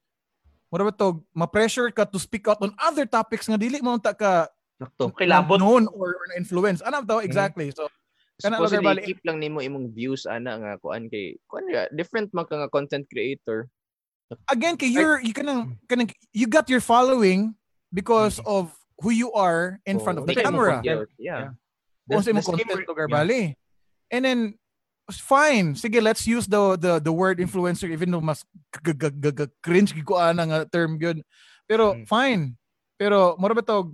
[0.68, 4.12] mura ba to, ma-pressure ka to speak out on other topics nga dili mo unta
[4.12, 5.10] ka Sakto.
[5.16, 6.80] kilabot known or, or influence.
[6.80, 7.72] Ano to exactly.
[7.72, 7.88] So
[8.38, 11.90] Kana Supposedly, lugar bali- keep lang nimo imong views ana nga kuan kay kuan nga
[11.90, 13.66] different man ka nga content creator.
[14.52, 17.56] again kay you're you kanang kanang you got your following
[17.90, 18.70] because of
[19.02, 20.78] who you are in Oh, front of the camera.
[20.78, 21.08] content.
[21.18, 21.56] Yeah.
[22.06, 23.16] Kung sa imong content scammer- lugar yeah.
[23.18, 23.42] bali.
[24.14, 24.40] And then
[25.10, 28.44] fine, sige let's use the the the word influencer even though mas
[28.84, 31.24] g- g- g- cringe ana nga term gyud.
[31.66, 32.06] Pero Mm.
[32.06, 32.42] fine.
[33.00, 33.90] Pero mura ba to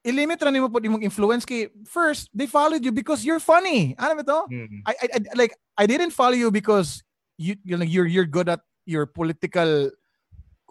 [0.00, 3.92] ilimit ra nimo pud imong influence kay first they followed you because you're funny.
[4.00, 4.38] Ano ba to?
[4.48, 4.80] Mm.
[4.88, 7.04] I, I, I like I didn't follow you because
[7.36, 9.92] you you know you're you're good at your political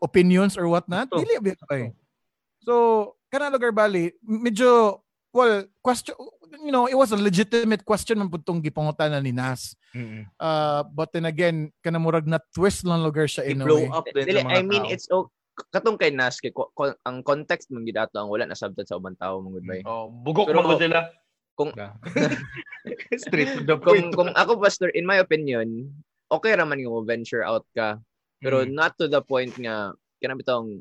[0.02, 1.14] opinions or whatnot.
[1.14, 1.22] Ito.
[1.22, 1.94] Dili ba kay.
[2.66, 6.18] So kana lugar bali medyo well question
[6.66, 9.78] you know it was a legitimate question man pud tong gipangutan ni Nas.
[9.94, 10.26] Mm.
[10.42, 13.94] Uh, but then again kana murag na twist lang lugar siya in a I-blow way.
[13.94, 14.94] up din Dili, sa mga I mean tao.
[14.94, 15.38] it's okay.
[15.68, 18.95] Katong kay Nas kay ko- ko- ang context mong gidato ang wala na sabtan sa
[18.95, 19.84] ubang tao mong goodbye.
[19.84, 21.01] Oh, bugok Pero- man sila.
[23.14, 24.10] Straight to the Kung point.
[24.18, 25.91] kung ako pastor in my opinion,
[26.28, 27.99] okay ra man nga mo venture out ka.
[28.39, 28.72] Pero Mm.
[28.72, 30.80] not to the point nga kanang bitong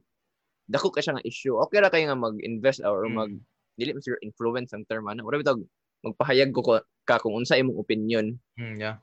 [0.64, 1.58] dako ka siya nga issue.
[1.58, 3.14] Okay ra kay nga mag-invest or Mm.
[3.16, 3.32] mag
[3.74, 5.22] dili man siguro influence ang term ano.
[5.22, 5.66] Wala bitong
[6.00, 6.62] magpahayag ko
[7.02, 8.38] ka kung unsa imong opinion.
[8.54, 9.02] Mm, yeah.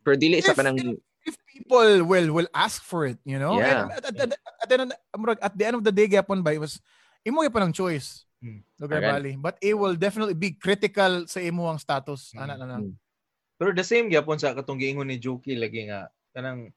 [0.00, 0.78] Pero dili sa kanang
[1.26, 3.58] if people will will ask for it, you know.
[3.58, 3.88] Yeah.
[3.88, 6.06] And at, at, at, at, the end of- murag, at the end of the day
[6.06, 6.78] gyapon ba it was
[7.26, 8.28] imo gyapon ang choice.
[8.38, 8.62] Hmm.
[8.78, 9.10] Lugar Agan.
[9.18, 9.32] bali.
[9.34, 12.30] But it will definitely be critical sa imo ang status.
[12.34, 12.46] Hmm.
[12.46, 12.94] Ana na lang.
[13.58, 16.70] Pero the same gyapon sa katong giingon ni Juki lagi nga kanang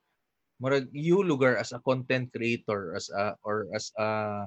[0.58, 4.42] murag you lugar as a content creator as a or as a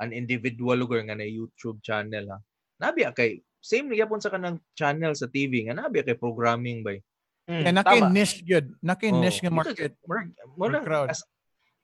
[0.00, 2.38] an individual lugar nga na YouTube channel ha.
[2.78, 7.00] Nabi kay same ni gyapon sa kanang channel sa TV nga nabi kay programming bay.
[7.48, 8.12] Mm, Kaya naka tama.
[8.12, 8.66] niche good.
[8.84, 9.92] Naka Oh, market.
[10.04, 10.28] Or
[10.60, 11.08] murag crowd.
[11.08, 11.24] as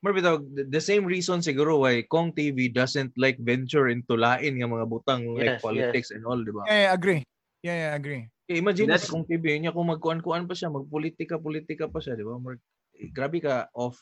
[0.05, 0.37] murag bitaw,
[0.69, 5.25] the, same reason siguro why Kong TV doesn't like venture into lain nga mga butang
[5.33, 6.69] like Yes, politics and all, di ba?
[6.69, 7.21] Yeah, yeah, agree.
[7.65, 8.29] Yeah, yeah, agree.
[8.45, 12.13] Eh, imagine That's- sa Kong TV niya kung magkuan-kuan pa siya, magpolitika politika pa siya,
[12.13, 12.37] di ba?
[12.37, 12.61] Murag,
[13.01, 13.97] eh, grabe ka off.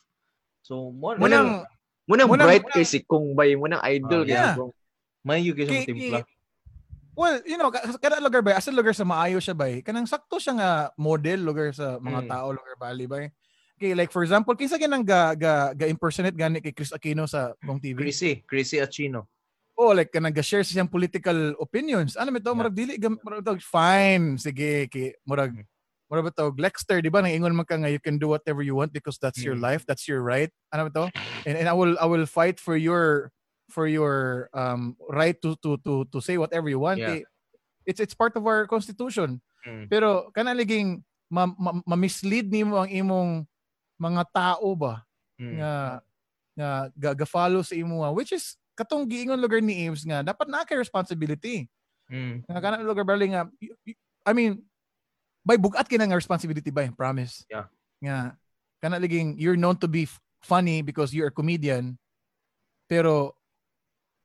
[0.66, 1.62] So, mo Munang
[2.02, 4.50] Munang Munang- bright munang- kay si Kung Bay, munang idol kay yeah.
[4.50, 4.74] si Kung.
[5.22, 6.18] may yung Kay- kisang timpla.
[7.12, 10.40] Well, you know, ka- kada lugar ba, asa lugar sa maayo siya ba, kanang sakto
[10.40, 12.28] siya nga model lugar sa mga Mm.
[12.32, 13.28] tao lugar bali ba.
[13.76, 17.52] Okay, like for example, kinsa ganang ga ga, ga impersonate gani kay Chris Aquino sa
[17.60, 17.98] Kong TV.
[18.00, 19.28] Chrissy, Chrissy Achino.
[19.76, 22.16] Oh, like kanang ga-share siyang political opinions.
[22.16, 22.52] Ano ba to?
[22.52, 22.56] Yeah.
[22.56, 24.38] Murag dili murag fine.
[24.38, 25.66] Sige, kay murag Mm.
[26.08, 26.54] murag ba to?
[26.56, 27.20] Lexter, di ba?
[27.20, 29.64] Nang ingon man ka nga you can do whatever you want because that's your Mm.
[29.68, 30.48] life, that's your right.
[30.72, 31.04] Ano ba to?
[31.44, 33.28] And, and I will I will fight for your
[33.72, 37.00] for your um right to to to to say whatever you want.
[37.00, 37.08] Yeah.
[37.08, 37.20] Kay,
[37.88, 39.40] it's it's part of our constitution.
[39.64, 39.88] Mm.
[39.88, 41.00] Pero kana liging
[41.32, 43.30] ma, ma, ma-mislead nimo ang imong
[43.96, 45.00] mga tao ba
[45.40, 45.56] Mm.
[45.58, 45.72] nga
[46.54, 50.62] nga ga, ga-follow sa imo which is katong giingon lugar ni Ames nga dapat na
[50.62, 51.66] kay responsibility
[52.12, 52.44] Mm.
[52.44, 53.48] nga kana lugar bali nga
[54.28, 54.60] I mean
[55.42, 57.66] by bugat kina nga responsibility ba promise Yeah.
[58.04, 58.16] nga
[58.84, 60.04] kana liging you're known to be
[60.44, 61.96] funny because you're a comedian
[62.86, 63.32] pero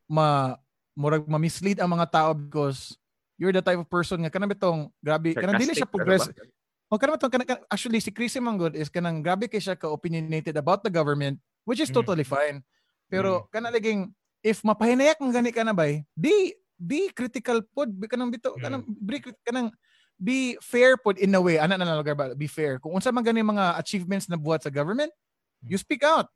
[0.08, 0.56] ma
[0.98, 2.96] murag ma-mislead ang mga tao because
[3.38, 6.26] you're the type of person nga kanang bitong grabe kanang dili siya progress
[6.90, 10.58] o kanang bitong kanang, actually si Chris Manggod is kanang grabe kay siya ka opinionated
[10.58, 12.00] about the government which is Mm.
[12.02, 12.64] totally fine.
[13.12, 14.02] Pero kanang liging
[14.42, 18.62] if mapahinayak ang gani ka na bay be be critical pod be kanang bito Mm.
[18.64, 19.68] kanang be, kanang
[20.18, 21.60] be fair pod in a way.
[21.62, 22.80] Ana na lugar ba be fair.
[22.82, 25.12] Kung unsa man gani mga achievements na buhat sa government
[25.62, 26.32] you speak out.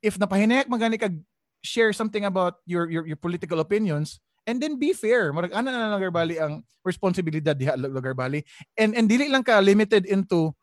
[0.00, 1.18] If napahinayak man gani kag
[1.64, 5.32] share something about your your, your political opinions and then be fair.
[5.34, 8.42] Murag ana na lang lugar bali ang responsibilidad diha lugar bali
[8.78, 10.54] and and dili lang ka limited into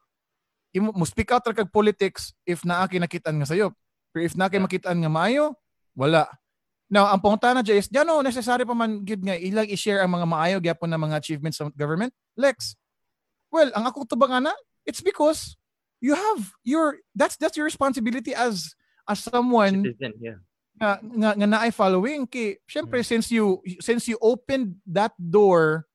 [0.74, 3.72] imo mo speak out kag politics if naa kay nakitaan nga sayop
[4.12, 5.56] pero if naa kay makitaan nga maayo
[5.96, 6.28] wala.
[6.86, 9.66] Now, ang punta na dyan is, di ano, oh, necessary pa man gid nga ilang
[9.66, 12.14] i-share ang mga maayo gyapon na mga achievements sa government.
[12.38, 12.78] Lex,
[13.50, 14.54] well, ang ako tubang ana,
[14.86, 15.58] it's because
[15.98, 18.78] you have your that's that's your responsibility as
[19.10, 20.38] as someone Citizen, yeah.
[20.76, 23.08] Nga nga, nga naay following kay syempre Hmm.
[23.08, 25.88] since you since you opened that door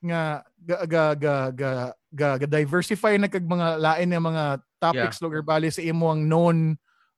[0.00, 1.70] nga ga ga ga ga,
[2.12, 4.44] ga, ga diversify na kag mga lain nga mga
[4.80, 6.56] topics lugar bali sa imo ang known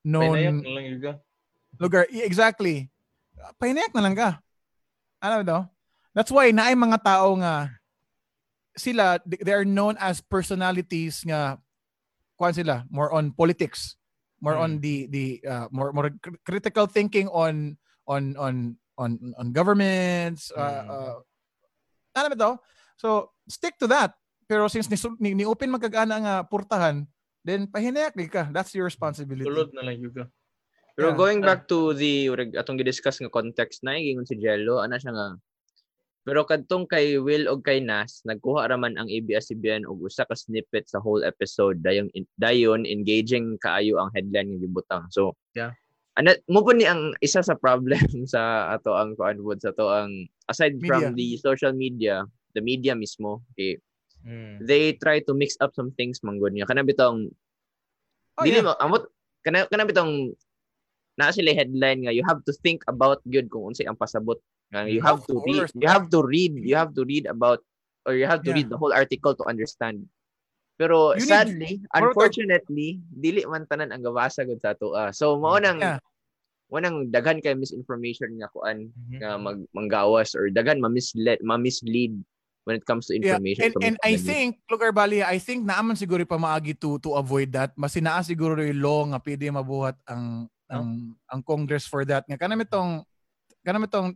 [0.03, 1.13] known Pinayak na
[1.79, 2.05] lugar.
[2.11, 2.91] Exactly.
[3.59, 4.31] Painayak na lang ka.
[5.23, 5.61] Ano daw?
[6.11, 7.71] That's why naay mga tao nga
[8.75, 11.59] sila they they are known as personalities nga
[12.39, 13.99] kuan sila more on politics
[14.39, 17.75] more on the the uh, more more cr- critical thinking on
[18.07, 20.91] on on on on governments uh, Mm.
[20.91, 21.17] uh,
[22.15, 22.51] ba to
[22.99, 24.15] so stick to that
[24.51, 27.07] pero since ni, ni, ni open magkagana nga purtahan
[27.47, 30.27] then pahinayag ka that's your responsibility Tulod na lang yun ka.
[30.99, 31.19] Pero Yeah.
[31.19, 32.27] going back to the
[32.59, 35.39] atong gi-discuss nga context na gingon si Jello, ana siya nga
[36.29, 40.85] pero kadtong kay Will og kay Nas, nagkuha raman ang ABS-CBN og usa ka snippet
[40.85, 45.05] sa whole episode dayon dayon engaging kaayo ang headline nga gibutang.
[45.09, 45.73] So Yeah.
[46.21, 48.03] Ana mo po ni ang isa sa problem
[48.35, 52.93] sa ato ang kuan wood sa to ang aside from the social media, the media
[52.93, 53.81] mismo, okay,
[54.27, 54.67] Mm.
[54.67, 56.67] they try to mix up some things manggod niya.
[56.67, 57.31] Kana bitong
[58.35, 58.67] Oh, dili yeah.
[58.67, 59.07] mo amot
[59.47, 60.35] kana kana bitong
[61.19, 64.39] na sila headline nga you have to think about good kung unsay ang pasabot
[64.71, 67.59] nga you have Of to read you have to read you have to read about
[68.07, 68.63] or you have to Yeah.
[68.63, 70.07] read the whole article to understand
[70.79, 75.11] pero You need- sadly to- unfortunately dili man tanan ang gabasa gud sa ato ah.
[75.11, 75.99] so mao nang Yeah.
[76.71, 79.19] mo nang daghan kay misinformation nga kuan Mhm.
[79.19, 82.15] nga mag manggawas or daghan ma-mislead ma-mislead
[82.63, 85.41] when it comes to Yeah, information and, from and the I think, Lugar Bali, I
[85.41, 87.73] think naaman siguro pa maagi to to avoid that.
[87.73, 92.29] Mas sinaa siguro yung law nga pwede mabuhat ang ang ang Congress for that.
[92.29, 92.93] Nga kanam itong
[93.65, 94.09] kanam itong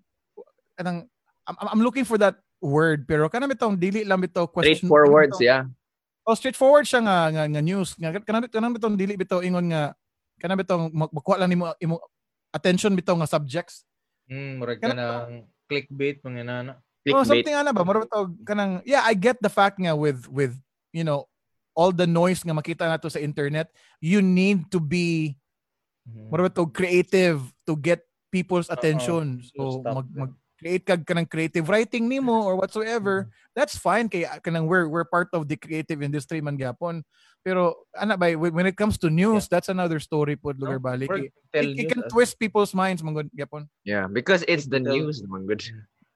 [0.76, 1.08] kanang
[1.48, 4.86] I'm, I'm looking for that word pero kanam itong dili lang bitaw question.
[4.86, 5.66] straightforward siya
[6.22, 7.98] Oh, straightforward siya nga nga, nga news.
[7.98, 9.90] Nga kanam kanam itong dili bitaw ingon nga
[10.38, 11.98] kanam itong mag- makuha lang nimo imo
[12.54, 13.82] attention bitaw nga subjects.
[14.30, 16.72] Mm, murag ka ng clickbait mga nana.
[17.10, 17.82] Oh, clickbait something ana ba?
[17.82, 20.54] Maro to kanang yeah, I get the fact nga with with
[20.94, 21.26] you know
[21.74, 25.34] all the noise nga makita nato sa internet, you need to be
[26.08, 26.28] Mhm.
[26.30, 28.02] maro to creative to get
[28.32, 28.74] people's Oo.
[28.74, 29.38] attention.
[29.54, 33.26] So, So mag mag create kag kanang creative writing nimo or whatsoever.
[33.54, 37.02] That's fine kay kanang we're we're part of the creative industry man gyapon.
[37.42, 40.86] Pero ana ba when when it comes to news, that's another story pod lugar No,
[40.86, 41.10] balik.
[41.10, 43.66] It, tell it, it news can as- twist people's minds man gyapon.
[43.82, 45.62] Yeah, because it's the Tell- news naman good.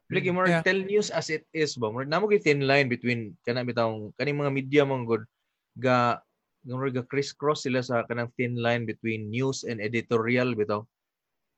[0.07, 0.63] Like mo Yeah.
[0.63, 1.91] tell news as it is ba.
[1.91, 5.27] Murag namo kay thin line between kana bitawng kaning mga media mong good
[5.75, 6.23] ga
[6.67, 10.83] nga ga crisscross sila sa kanang thin line between news and editorial bitaw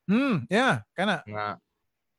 [0.08, 1.20] Hmm, yeah, kana.
[1.24, 1.60] nga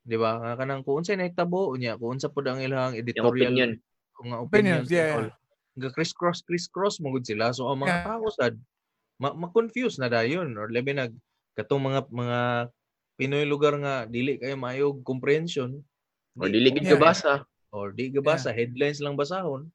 [0.00, 3.50] di ba nga kanang kung unsay nahitabo unya kung unsa pud ang ilang Yung editorial
[3.50, 3.70] opinion.
[4.14, 5.28] kung nga Opinions, opinions yeah, and all.
[5.78, 8.06] ga crisscross crisscross mo gud sila so ang mga Yeah.
[8.06, 8.54] tao sad
[9.18, 11.12] ma- ma-confuse na dayon or labi nag
[11.54, 12.38] katong mga mga
[13.14, 15.76] Pinoy lugar nga dili kayo maayo og comprehension
[16.38, 16.96] O dili gid Yeah.
[16.96, 17.32] ka basa.
[17.70, 19.68] or di ka basa headlines lang basahon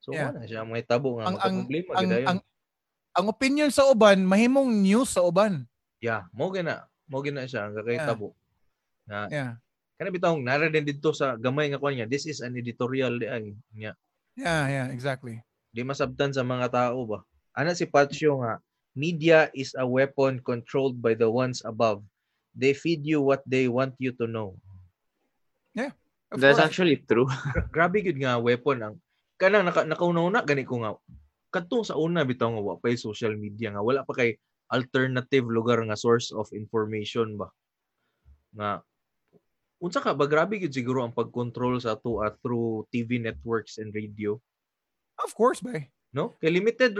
[0.00, 0.30] so Yeah.
[0.30, 2.38] wala siya may tabo nga Ang ang problema ang, gid ang
[3.16, 5.64] ang opinion sa uban mahimong news sa uban.
[5.98, 8.06] yeah mo gina mo gina siya ang kakay Yeah.
[8.06, 8.28] tabo
[9.08, 9.52] nga Yeah.
[9.96, 13.26] kana bitong nara din dito sa gamay nga kuan niya this is an editorial di
[13.26, 13.44] ay
[13.74, 13.92] nya
[14.38, 15.42] Yeah, yeah, exactly.
[15.74, 17.18] di masabtan sa mga tao ba
[17.58, 18.62] ana si Patsyo nga
[18.94, 22.02] media is a weapon controlled by the ones above
[22.54, 24.54] they feed you what they want you to know
[26.28, 26.68] Of That's course.
[26.68, 27.24] actually true.
[27.56, 28.94] Gra- grabe gud nga weapon ang
[29.40, 30.92] kanang naka, nakauna-una gani ko nga
[31.48, 34.36] kadto sa una bitaw nga wa pa social media nga wala pa kay
[34.68, 37.48] alternative lugar nga source of information ba
[38.52, 38.84] nga
[39.80, 43.94] unsa ka ba grabe gud siguro ang pag-control sa ato ah, through TV networks and
[43.96, 44.36] radio
[45.18, 45.90] Of course, bay.
[46.08, 46.96] no kay limited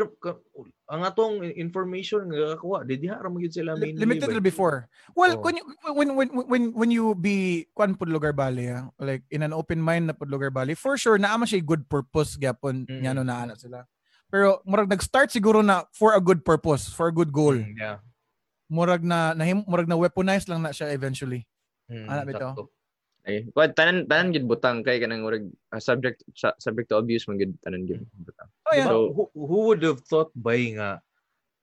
[0.92, 4.36] ang atong information nga kakuha di diha ra gyud sila mainly limited ba?
[4.36, 4.84] na before.
[5.16, 5.44] Well, Oo.
[5.48, 5.64] when, you,
[5.96, 9.80] when when when when you be kwan pud lugar bali, ah, like in an open
[9.80, 13.00] mind na pud lugar bali, for sure naa man siya good purpose gyapon Mm.
[13.00, 13.24] mm.
[13.24, 13.88] na ana sila.
[14.28, 17.56] Pero murag nag-start siguro na for a good purpose, for a good goal.
[17.56, 17.98] Mm, yeah
[18.68, 21.48] Murag na, na murag na weaponize lang na siya eventually.
[21.88, 22.52] Mm, Ana bitaw?
[23.24, 27.24] Ay, kuwan tanan tanan gid butang kay kanang urag ah, subject sa- subject to abuse
[27.24, 28.48] man gid tanan gid butang.
[28.68, 28.84] Oh yeah.
[28.84, 31.00] Diba, So- who, who would have thought by nga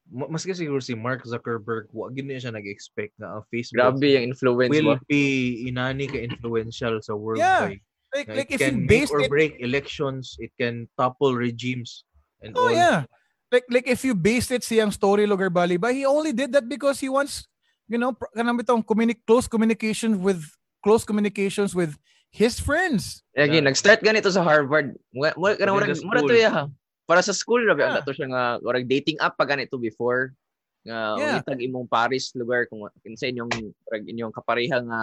[0.10, 4.10] ma- maski siguro si Mark Zuckerberg wa gid niya siya nag-expect nga ang Facebook Grabe
[4.10, 5.06] yung influence will mo.
[5.06, 5.22] be
[5.70, 7.70] inani ka influential sa world Yeah.
[7.70, 7.86] like
[8.18, 12.02] like it if you can make base or it break elections, it can topple regimes
[12.46, 12.72] and Oh all.
[12.72, 13.10] yeah.
[13.50, 16.70] Like like if you based it siyang story lugar bali ba, he only did that
[16.70, 17.50] because he wants
[17.86, 20.42] you know, pr- kanang bitong communi- close communication with
[20.82, 21.94] close communications with
[22.34, 23.22] his friends.
[23.38, 23.66] Eh, Lagi, Yeah.
[23.70, 24.98] nag-start ganito sa Harvard.
[25.14, 26.30] Mura, mura, Within mura, the mura school.
[26.34, 26.64] to ya, ha.
[27.06, 28.02] Para sa school, rabi, Yeah.
[28.02, 28.04] yeah.
[28.04, 30.34] to siya nga, mura, dating app pa ganito before.
[30.82, 31.38] Nga, Yeah.
[31.46, 31.62] yeah.
[31.62, 35.02] imong Paris lugar kung kinsa inyong, mura, inyong kapareha nga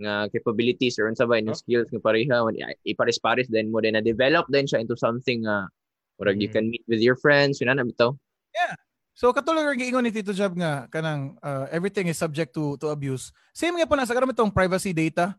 [0.00, 1.64] nga capabilities or unsa ba inyong Huh?
[1.64, 5.44] skills nga pareha when i- ipares-pares then mo din na develop then siya into something
[5.44, 5.68] nga
[6.20, 6.54] murag you Mhm.
[6.54, 8.12] can meet with your friends yun na bitaw
[9.20, 12.88] So katulad ng giingon ni Tito Jab nga kanang uh, everything is subject to to
[12.88, 13.28] abuse.
[13.52, 15.36] Same nga po na sa karon itong privacy data.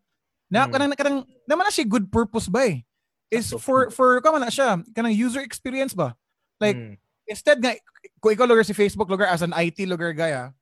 [0.53, 0.69] Na Mm.
[0.69, 1.17] kanang kanang
[1.49, 2.85] naman na siya good purpose ba eh.
[3.33, 6.13] Is for for kama na siya kanang user experience ba.
[6.61, 6.93] Like Mm.
[7.25, 7.73] instead nga
[8.21, 10.53] kung ikaw lugar si Facebook lugar as an IT lugar gaya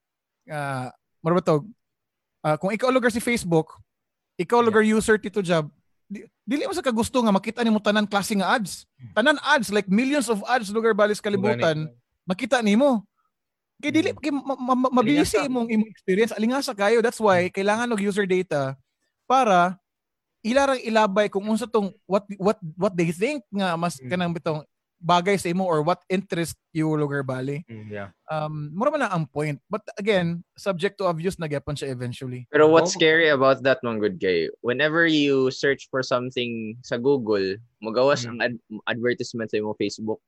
[0.47, 0.87] uh,
[1.19, 1.67] mo ba to?
[2.39, 3.83] Ah, kung ikaw lugar si Facebook,
[4.39, 5.67] ikaw lugar user Tito Jab,
[6.09, 8.83] di, dili mo sa kagusto nga makita nimo tanan klase nga ads.
[9.13, 11.85] Tanan ads like millions of ads lugar balis kalibutan
[12.25, 13.05] makita nimo.
[13.79, 14.19] Kay dili Mm.
[14.19, 15.47] kay ma- ma- ma- mabisi Alingasa.
[15.47, 16.99] imong imong experience alinga sa kayo.
[16.99, 18.75] That's why kailangan og user data
[19.23, 19.77] para
[20.41, 24.09] ilarang ilabay kung unsa tong what what what they think nga mas Mm.
[24.09, 24.65] kanang bitong
[24.99, 27.63] bagay sa imo or what interest you lugar bali.
[27.71, 28.09] Mm, yeah.
[28.27, 29.55] Um mura man na ang point.
[29.71, 32.45] But again, subject to abuse na gyapon siya eventually.
[32.51, 32.99] Pero what's Oh.
[32.99, 38.29] scary about that, mga good guy, whenever you search for something sa Google, magawas Mm.
[38.29, 40.19] ang ad- advertisement sa imong Facebook.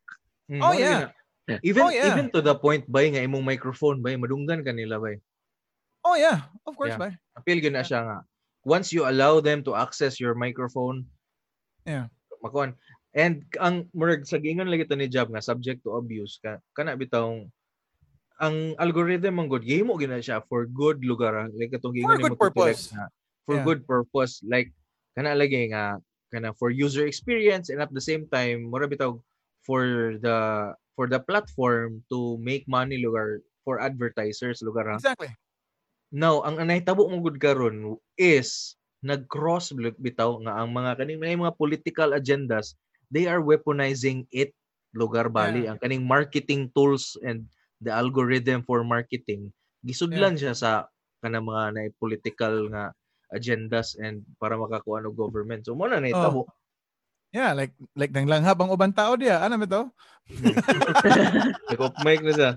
[0.47, 1.11] Mm, Oh, yeah.
[1.51, 1.59] na.
[1.67, 2.07] Even Oh, yeah.
[2.07, 5.19] even to the point bay nga imong microphone bay madunggan kanila bay.
[6.01, 7.11] Oh yeah, of course Yeah.
[7.11, 7.19] ba.
[7.35, 8.17] Appeal gyud na siya nga.
[8.63, 11.03] Once you allow them to access your microphone,
[11.83, 12.07] Yeah.
[12.41, 12.73] Makuan.
[13.11, 16.95] And ang murag sa giingon lagi to ni Job nga subject to abuse ka kana
[16.95, 17.51] bitawng
[18.39, 21.47] ang algorithm ang good gihimo gina siya for good lugar ah.
[21.53, 22.89] like good nimo to purpose.
[22.95, 23.05] Nga,
[23.43, 23.67] for Yeah.
[23.67, 24.71] good purpose like
[25.13, 25.99] kana lagi nga
[26.31, 29.19] kana for user experience and at the same time mura bitaw
[29.67, 34.97] for the for the platform to make money lugar for advertisers lugar ha.
[34.97, 35.35] Exactly.
[36.11, 41.55] Now, ang nahitabo mo gud karon is nag-cross bitaw nga ang mga kaning may mga
[41.55, 42.75] political agendas,
[43.11, 44.55] they are weaponizing it
[44.95, 47.45] lugar bali ang kaning marketing tools and
[47.83, 49.51] the algorithm for marketing
[49.85, 50.89] gisudlan siya sa
[51.21, 52.89] kanang mga na political nga
[53.31, 55.63] agendas and para makakuha og government.
[55.63, 56.45] So mo na nahitabo.
[57.31, 59.39] Yeah, like like nang langhap ang ubang tao diya.
[59.39, 59.83] Ano ba to?
[61.71, 62.51] Nag-off mic na siya.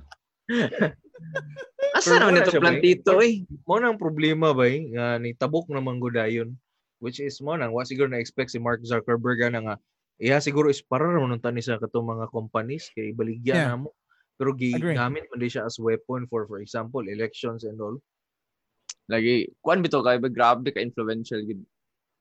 [1.95, 3.47] Asa naman ito plantito eh.
[3.63, 6.59] mo nang problema ba eh, nga ni tabok naman gudayon
[6.99, 9.77] which is mo nang wa siguro na expect si Mark Zuckerberg nga nga
[10.17, 13.69] iya siguro is para nung tani sa katong mga companies kay baligya Yeah.
[13.75, 13.91] na mo
[14.35, 17.99] pero gigamit man siya as weapon for for example elections and all
[19.05, 21.61] Lagi, kuan bito kay grabe ka influential gid.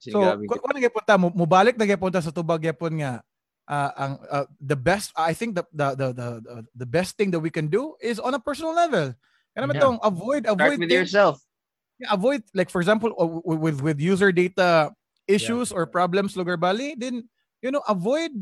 [0.04, 0.52] So, gid.
[0.52, 3.24] ano gyapon mo mubalik na gyapon ta sa tubag gyapon nga
[3.72, 6.28] ah, ang ah, the best I think the, the the the
[6.76, 9.16] the- best thing that we can do is on a personal level.
[9.56, 9.80] Kana Yeah.
[9.80, 10.04] yeah.
[10.04, 11.36] avoid Start avoid with things- yourself.
[12.04, 14.92] yeah, avoid like for example uh, w- with with user data
[15.24, 17.24] issues or problems lugar bali then
[17.64, 18.36] you know avoid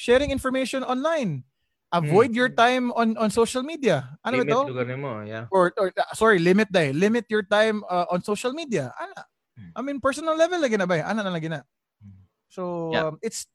[0.00, 1.44] sharing information online.
[1.88, 4.12] Avoid your time on on social media.
[4.20, 4.60] Ano limit to?
[4.68, 6.92] lugar nimo yeah or, or uh, sorry, limit day.
[6.92, 8.92] Limit your time uh, on social media.
[8.92, 9.24] Ana.
[9.56, 9.70] Hmm.
[9.72, 11.00] I mean, personal level lagi na ba?
[11.00, 11.04] eh?
[11.04, 11.64] Ana na lagi na.
[12.04, 12.28] Hmm.
[12.52, 13.08] So, Yeah.
[13.08, 13.48] um, it's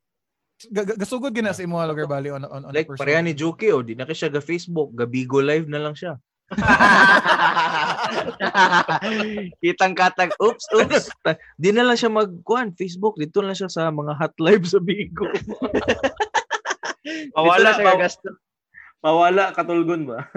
[0.66, 3.38] ga- ga- gasugod gina sa imo lugar bali on on, on like personal pareha ni
[3.38, 6.18] Juki o di na siya ga Facebook ga Bigo live na lang siya
[9.64, 11.10] Kitang katag, oops, oops.
[11.56, 14.78] di na lang siya magkuan Facebook dito na lang siya sa mga hot live sa
[14.78, 15.26] Bigo
[17.36, 18.30] Pawala, Dito na siya paw- gagasto.
[19.00, 20.20] pawala katulgon ba?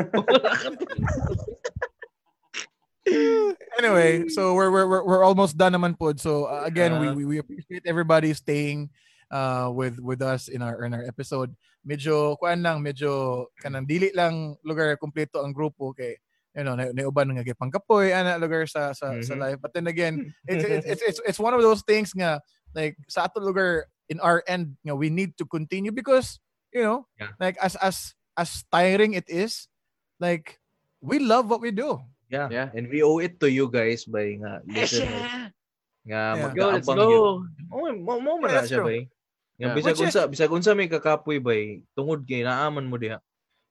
[3.79, 6.11] Anyway, so we're we're we're, we're almost done naman po.
[6.19, 8.91] So uh, again, we, we we appreciate everybody staying
[9.31, 11.55] uh with with us in our in our episode.
[11.87, 16.19] Medyo kuan lang, medyo kanang dili lang lugar kompleto ang grupo kay
[16.57, 19.41] you know, na, uban nga gipang kapoy ana lugar sa sa sa Mhm.
[19.41, 19.59] live.
[19.61, 20.15] But then again,
[20.51, 22.41] it's, it's it's it's it's one of those things nga
[22.73, 26.41] like sa ato lugar in our end nga we need to continue because
[26.73, 27.37] you know Yeah.
[27.39, 29.69] like as as as tiring it is
[30.17, 30.57] like
[31.05, 32.01] we love what we do
[32.33, 32.49] yeah.
[32.49, 32.69] Yeah.
[32.73, 35.13] and we owe it to you guys by nga listeners
[36.09, 36.55] nga Yeah.
[36.55, 37.51] Mag-aabang yun.
[37.69, 39.11] Oh, mo mo na siya bay.
[39.57, 39.77] Nga Yeah.
[39.77, 43.17] bisag unsa bisag unsa may kakapoy bay tungod kay naaman mo diha.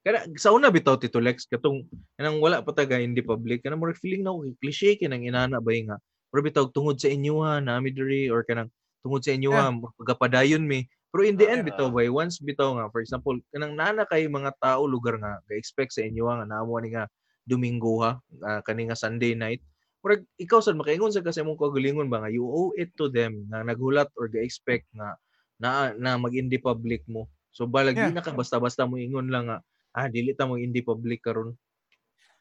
[0.01, 1.85] Kana sa una bitaw Tito Lex katong
[2.17, 5.85] kanang wala pa taga hindi public kana mo feeling na ako cliche kinang inana bay
[5.85, 6.01] nga.
[6.33, 8.73] Pero bitaw tungod sa inyo ha nami diri or kanang
[9.05, 10.89] tungod sa inyo ha magapadayon mi.
[11.13, 11.69] Pero in the end Yeah.
[11.69, 15.93] bitaw bay once bitaw nga for example kanang nana kay mga tao lugar nga ga-expect
[15.93, 17.05] sa inyo nga naamo ni nga
[17.45, 19.61] Domingo ha ah, kani nga Sunday night
[20.01, 23.45] Murag ikaw sad makaingon sa kasi mong kagalingon ba nga you owe it to them
[23.49, 25.13] nga naghulat or ga-expect nga
[25.55, 27.27] na na mag-indie public mo.
[27.51, 28.11] So balag Yeah.
[28.11, 29.59] na ka basta-basta mo ingon lang nga
[29.95, 31.55] ah dili ta mo indie public karon.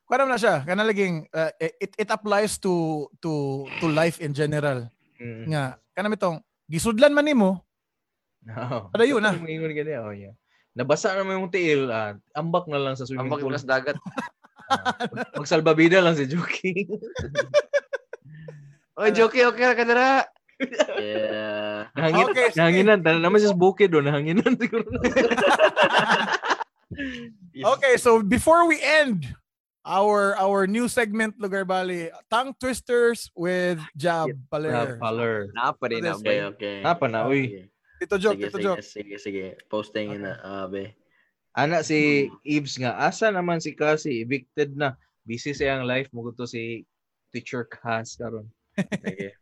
[0.04, 0.60] naman na siya.
[0.62, 4.84] Kana laging, uh, it, it applies to to to life in general.
[5.16, 5.48] Mm.
[5.48, 5.62] Nga,
[5.96, 6.36] kana mitong,
[6.68, 7.64] gisudlan man nimo,
[8.44, 8.92] No.
[8.92, 9.32] Padayo na.
[9.32, 10.36] Ingon gani oh yeah.
[10.76, 13.48] Nabasa naman yung tiil, ah, ambak na lang sa swimming Ang pool.
[13.48, 13.96] pagkas dagat.
[15.14, 16.84] Mag- Magsalbabida lang si Juki.
[19.00, 20.22] Oy, Joki, okay ra ka dira.
[21.00, 21.90] Yeah.
[21.98, 22.98] Nahangin, Okay, nahanginan.
[23.02, 24.86] Tala naman siya sa bukid do, nahanginan siguro.
[27.54, 29.26] Okay, so before we end
[29.82, 34.98] our our new segment Lugar Bali, tongue twisters with Jab Paler.
[35.02, 35.50] Color.
[35.54, 36.14] Napa rin na.
[36.14, 36.76] Okay, okay.
[36.86, 37.66] Napa na, uy.
[37.98, 38.82] Tito joke, Sige, tito sige, joke.
[38.82, 39.46] sige, sige.
[39.66, 40.94] Posting na, uh, be.
[41.54, 44.98] Ana si Eves nga, asa naman si Cassie, evicted na.
[45.22, 46.82] Busy siya ang life, mo to si
[47.30, 48.46] teacher Cass karon.
[49.06, 49.34] Sige.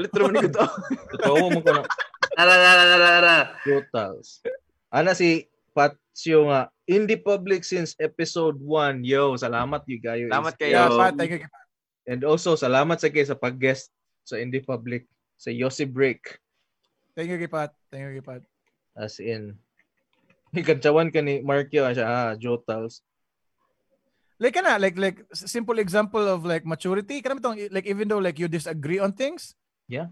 [0.00, 0.66] Litro man ko to.
[1.16, 1.84] Totoo mo ko na
[2.30, 3.36] Tara, tara, tara, tara.
[3.66, 4.40] totals.
[4.88, 5.44] Ana si
[5.76, 9.04] Patsyo nga, Indie Public since episode 1.
[9.04, 10.24] Yo, salamat you guys.
[10.26, 10.72] Salamat kayo.
[10.72, 10.98] Yeah, Yo.
[10.98, 11.42] Pat, thank you.
[12.08, 13.92] And also, salamat sa kayo sa pag-guest
[14.24, 15.04] sa Indie Public
[15.36, 16.38] sa Yossi Break.
[17.14, 17.70] Thank you, kay Pat.
[17.92, 18.42] Thank you, kay Pat.
[18.98, 19.54] As in,
[20.56, 23.04] ikantsawan ka ni Markyo, siya, ah, Jotals.
[24.40, 27.20] Like kana, like like simple example of like maturity.
[27.20, 29.52] Kana mitong like even though like you disagree on things,
[29.84, 30.08] Yeah.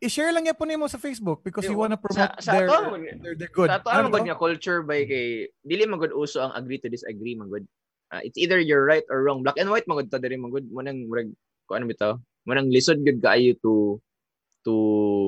[0.00, 2.96] i-share lang niya po nimo sa Facebook because you wanna promote Sa, sa their, ato,
[3.20, 3.68] their, their good.
[3.68, 7.36] Sa ato, Ano magod nga culture by kay dili magod uso ang agree to disagree
[7.36, 7.66] magod.
[8.08, 9.42] Ah, it's either you're right or wrong.
[9.44, 11.28] Black and white magod ta diri magod mo nang murag
[11.68, 12.16] ko ano bitaw.
[12.46, 13.98] Mo nang lisod gud kaayo to
[14.62, 14.72] to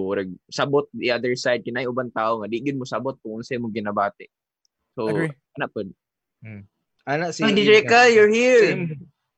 [0.09, 3.59] murag sabot the other side kinay uban tao nga di gid mo sabot kung unsay
[3.61, 4.31] mo ginabati.
[4.97, 5.33] So, Agree.
[5.59, 5.89] ana pod.
[7.03, 8.63] Ana si Eves DJ ka, you're here.
[8.63, 8.87] Same,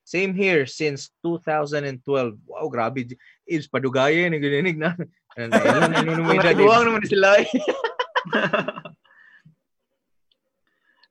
[0.04, 1.96] same here since 2012.
[2.44, 3.08] Wow, grabe.
[3.48, 4.92] Ibs, padugaya ni gininig na.
[5.34, 7.28] Ano na, ilan na yun may Mga edad, tiguang naman sila.
[7.40, 7.48] eh.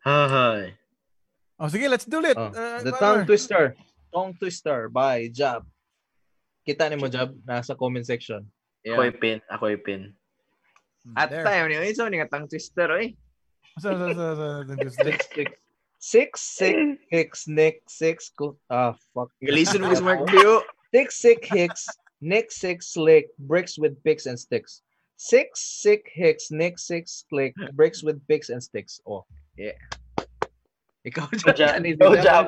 [0.03, 0.73] Hi.
[1.59, 2.38] Oh, sige, let's do it.
[2.38, 3.73] Oh, Uh, the tongue twister.
[4.13, 5.63] Tongue twister by Jab.
[6.67, 8.45] Kita ni mo Jab nasa comment section.
[8.84, 9.11] Ako Yeah.
[9.11, 9.38] ipin.
[9.49, 10.01] Ako ipin.
[11.15, 11.43] At There.
[11.43, 13.15] tayo ni isa ni nga tang twister oy.
[13.80, 14.27] Sa, sa, sa,
[16.03, 19.31] six, six, six, hicks, nick, six, co- ah, fuck.
[19.39, 20.59] Galison mo sa Mark Dio.
[20.91, 21.88] Six, six, hicks,
[22.19, 24.84] nick, six, slick, bricks with picks and sticks.
[25.15, 28.99] Six, six, hicks, nick, six, slick, bricks with picks and sticks.
[29.07, 29.23] Oh,
[29.55, 29.80] Yeah.
[31.07, 31.84] Ikaw, Go Jab.
[31.84, 31.99] Jab.
[31.99, 32.45] Go Jab.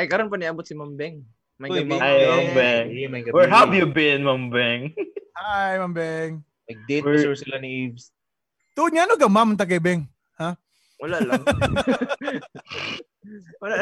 [0.00, 1.20] Ay karon pa niabot si Mambeng.
[1.60, 1.92] May Uy, gabi.
[1.92, 2.48] Ma'am Ay, Beng.
[2.56, 2.86] Beng.
[2.88, 3.34] Ay, may gabi.
[3.36, 4.96] Where have you been, Mambeng?
[5.36, 6.40] Hi, Mambeng.
[6.68, 8.08] Nag-date Where- pa sure sila ni Eves.
[8.72, 10.08] Tuod niya, ano ka, ma'am, tagaybeng?
[11.00, 11.40] Wala lang.
[13.62, 13.76] Wala.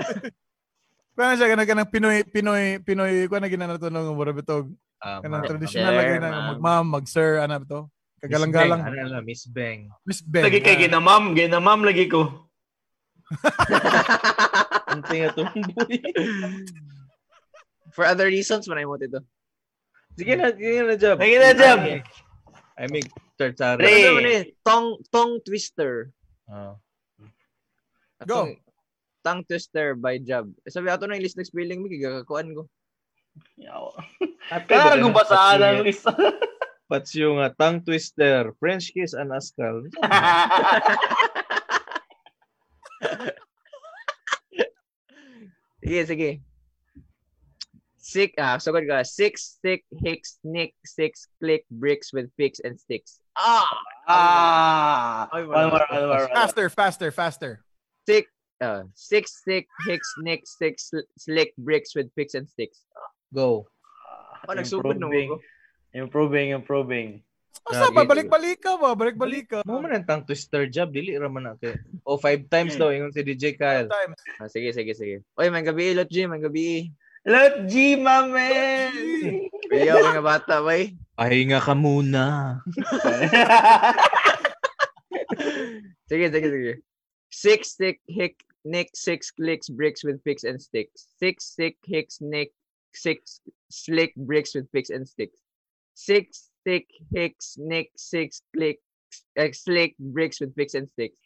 [1.18, 4.70] Kaya siya, kanang kanang Pinoy, Pinoy, Pinoy, kung na ginana to nung mura bitog.
[4.98, 6.46] Um, Kanang traditional Sir, lagi na, ma'am.
[6.54, 7.80] mag-ma'am, mag-sir, ano ba to?
[7.86, 8.80] Miss Kagalang-galang.
[8.82, 8.98] Beng.
[8.98, 9.80] Ano lang, Miss Beng.
[10.02, 10.42] Miss Ben.
[10.42, 10.80] Lagi kay ah.
[10.86, 11.38] ginamam.
[11.38, 12.50] Ginamam lagi ko.
[14.90, 16.02] Ang tinga tumboy.
[17.94, 19.22] For other reasons, manay mo ito.
[20.18, 21.22] Sige na, sige na, Jab.
[21.22, 21.78] Sige na, Jab.
[22.78, 23.10] I make.
[23.38, 26.10] Ano man eh, tong tong twister.
[26.50, 26.74] Ah.
[28.26, 28.50] Go.
[29.22, 30.50] Tongue twister by Jab.
[30.64, 32.66] Eh, Sabi ato na yung list next spelling mo gigakakuan ko.
[34.50, 35.86] Happy ba Kaya ka kung ng basaan ang nga?
[35.86, 36.12] lista.
[36.88, 39.84] Patsyo nga, tongue twister, French kiss and askal.
[45.78, 46.30] Sige, sige.
[47.98, 49.04] Six, ah, sugod ka.
[49.04, 53.20] Six, stick, hicks, nick, six, click, bricks with picks and sticks.
[53.36, 53.68] Ah!
[54.08, 55.28] ah.
[55.32, 55.68] Ay, One wala.
[55.68, 56.28] more, one more, one more.
[56.32, 57.52] Faster, faster, faster.
[58.08, 58.24] Six,
[58.64, 62.88] uh, six, stick, hicks, nick, six, sl- slick, bricks with picks and sticks.
[63.36, 63.68] Go.
[64.48, 65.28] Oh, nagsugod na Improving.
[65.28, 65.36] mo.
[65.92, 67.08] Improving, improving.
[67.68, 68.00] Basta, Lagi.
[68.00, 68.96] babalik-balik ka ba?
[68.96, 69.60] Balik-balik ka.
[69.68, 71.76] Mo man ang tongue twister job, dili raman na kay.
[72.08, 73.92] O five times daw ingon si DJ Kyle.
[73.92, 74.16] Times.
[74.40, 75.20] Ah, sige, sige, sige.
[75.36, 76.88] Oy, may gabi, lot G, may gabi.
[77.28, 78.88] Lot G, my man!
[79.68, 80.96] Kuya, mga bata, bay.
[81.12, 82.56] Pahinga ka muna.
[86.08, 86.72] Sige, sige, sige.
[87.30, 91.06] Six, stick, hick, nick, six, clicks, bricks with picks and sticks.
[91.18, 92.52] Six, stick, hicks, nick,
[92.94, 93.40] six,
[93.70, 95.38] slick, bricks with picks and sticks.
[95.94, 98.82] Six, stick, hicks, nick, six, clicks,
[99.38, 101.18] uh, slick, bricks with picks and sticks.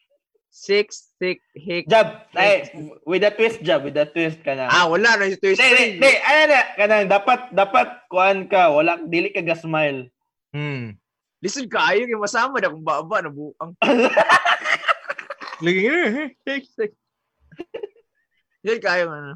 [0.53, 1.89] Six, stick, hick.
[1.89, 2.69] Jab, ay,
[3.07, 4.69] with a twist, Jab, with a twist ka na.
[4.69, 5.65] Ah, wala na yung twist.
[5.65, 10.13] Hindi, hindi, ano na, kanang dapat, dapat, kuhan ka, wala, dili ka ga-smile.
[10.53, 11.01] Hmm.
[11.41, 13.25] Listen ka, ayaw yung masama na kung baba
[15.63, 15.73] na buang.
[15.73, 16.83] Lagi nga.
[18.63, 19.33] Yan kayo, ano.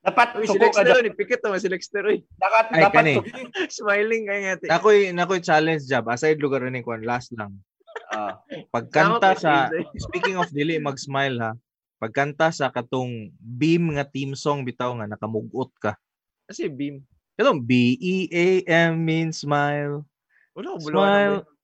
[0.00, 1.02] Dapat, Uy, si Lexter, Jab.
[1.02, 2.22] ni Pikit naman si Lexter, uy.
[2.38, 3.14] Dapat, Ay, dapat, kani.
[3.18, 3.26] suko.
[3.82, 4.54] Smiling kayo nga.
[4.54, 4.66] ti.
[4.70, 7.58] Nakoy nakoy challenge job aside lugar ni kwan last lang.
[8.06, 8.38] Ah.
[8.70, 9.66] Pagkanta sa
[10.06, 11.52] speaking of dili mag-smile ha.
[11.98, 15.98] Pagkanta sa katong beam nga team song bitaw nga nakamugot ka.
[16.46, 17.02] Kasi beam.
[17.34, 18.46] Katong B E A
[18.86, 20.06] M means smile.
[20.54, 20.86] Wala ko Smile.
[20.86, 21.30] bulawan.
[21.42, 21.55] Ba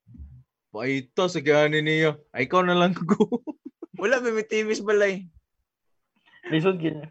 [0.80, 2.16] ito sa gani niya.
[2.32, 3.44] Ay ikaw na lang ko.
[4.00, 5.28] Wala may TVs balay.
[6.48, 7.06] Lisod gina.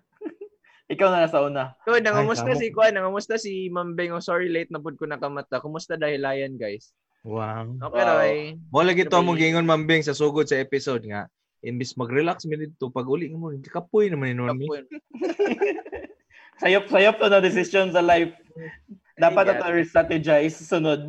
[0.91, 1.71] Ikaw na nasa una.
[1.88, 4.11] So, nangamusta si Kuan, nangamusta si Mambeng.
[4.11, 5.63] Oh, sorry late na pud ko nakamata.
[5.63, 6.91] Kumusta dahil ayan, guys?
[7.23, 7.63] wow.
[7.63, 8.11] Okay, Wow.
[8.19, 8.35] Roy.
[8.73, 11.31] Mo lagi to Sabay- mo gingon mambing sa sugod sa episode nga.
[11.63, 14.65] Imbis mag-relax mi dito pag uli mo kapoy naman ni mi.
[14.67, 14.85] Kapon.
[16.65, 18.33] Sayop-sayop to na decision sa life.
[19.15, 21.07] Dapat na to strategize sunod.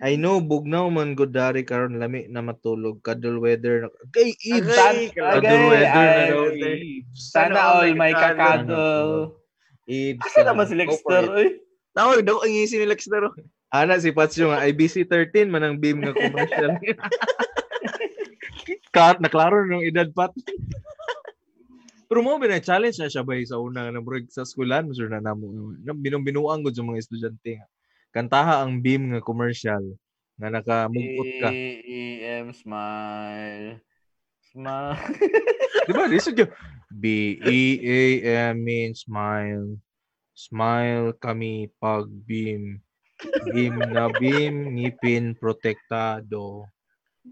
[0.00, 3.86] I know bugnaw man good dari karon lami na matulog cuddle weather.
[3.86, 4.34] na- Kay.
[4.52, 6.60] Agay, Cuddle agay, weather na daw ay.
[7.00, 7.18] Ibs.
[7.32, 9.08] Sana all may kakadol.
[9.84, 10.20] Ibs.
[10.22, 11.22] Asa naman si Lexter?
[11.24, 11.30] it.
[11.30, 11.46] Uy.
[11.92, 13.20] Tawag daw ang ngisi ni Lexter.
[13.24, 13.34] oh.
[13.70, 16.78] Ana si Patsyo nga IBC 13 man ang beam nga commercial.
[18.94, 20.30] Kat naklaro nung edad pat.
[22.06, 24.94] Pero mo ba na challenge na siya ba sa una na break sa eskwelahan mo
[24.94, 25.74] sir na namo.
[25.82, 27.66] Binong-binuang gud sa mga estudyante nga.
[28.14, 29.82] Kantaha ang beam nga commercial
[30.38, 31.50] nga nakamugot ka.
[31.50, 33.82] E-E-M smile.
[34.54, 34.98] Smile.
[35.86, 36.06] Di ba?
[36.06, 36.50] Lisod yun.
[36.94, 38.02] B E A
[38.54, 39.82] M means smile.
[40.30, 42.78] Smile kami pag beam.
[43.50, 46.70] Beam na beam, ngipin protektado.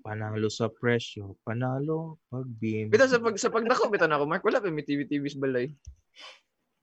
[0.02, 2.90] Panalo sa presyo, panalo pag beam.
[2.90, 4.42] Bitaw sa pag sa pagdako bitaw na ako, Mark.
[4.42, 5.70] Wala pa may TV TVs balay.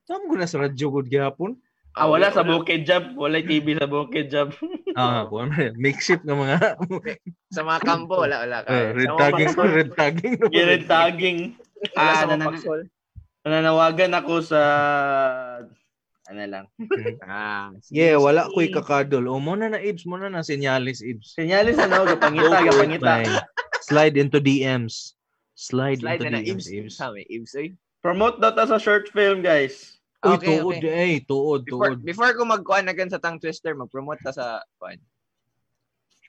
[0.07, 1.59] Saan ko na sa radyo gud gihapon?
[1.93, 3.13] Ah, wala sa bukid job.
[3.13, 4.53] Wala TV sa bukid job.
[4.97, 5.45] Ah, po
[5.77, 6.75] makeshift ng mga
[7.55, 8.65] Sa mga kampo, wala, wala.
[8.65, 10.33] uh, red Sa mga tagging, red tagging.
[10.53, 11.39] Girid tagging.
[11.93, 12.79] Ah, sa mga nanan- paksol.
[13.45, 14.61] nananawagan ako sa
[16.25, 16.65] ano lang.
[17.21, 19.29] Ah, Yeah, wala ko'y kakadol.
[19.29, 21.33] O, mo na na Ibs, mo na na sinyalis Ibs.
[21.33, 23.23] Sinyalis ano, gapangita, gapangita.
[23.23, 23.29] man.
[23.81, 25.13] Slide into DMs.
[25.53, 26.43] Slide, Slide into na na.
[26.43, 26.65] DMs.
[26.65, 26.97] Ibs.
[26.97, 27.25] Ibs.
[27.29, 27.67] Ibs, oy.
[27.99, 29.98] Promote daw ta sa short film, guys.
[30.19, 31.15] Uy, Okay, tuod okay.
[31.15, 31.17] eh.
[31.23, 32.03] Tuod, Before, tuod.
[32.03, 34.99] before ko magkuhan na sa Tang Twister, mag-promote ta sa kuan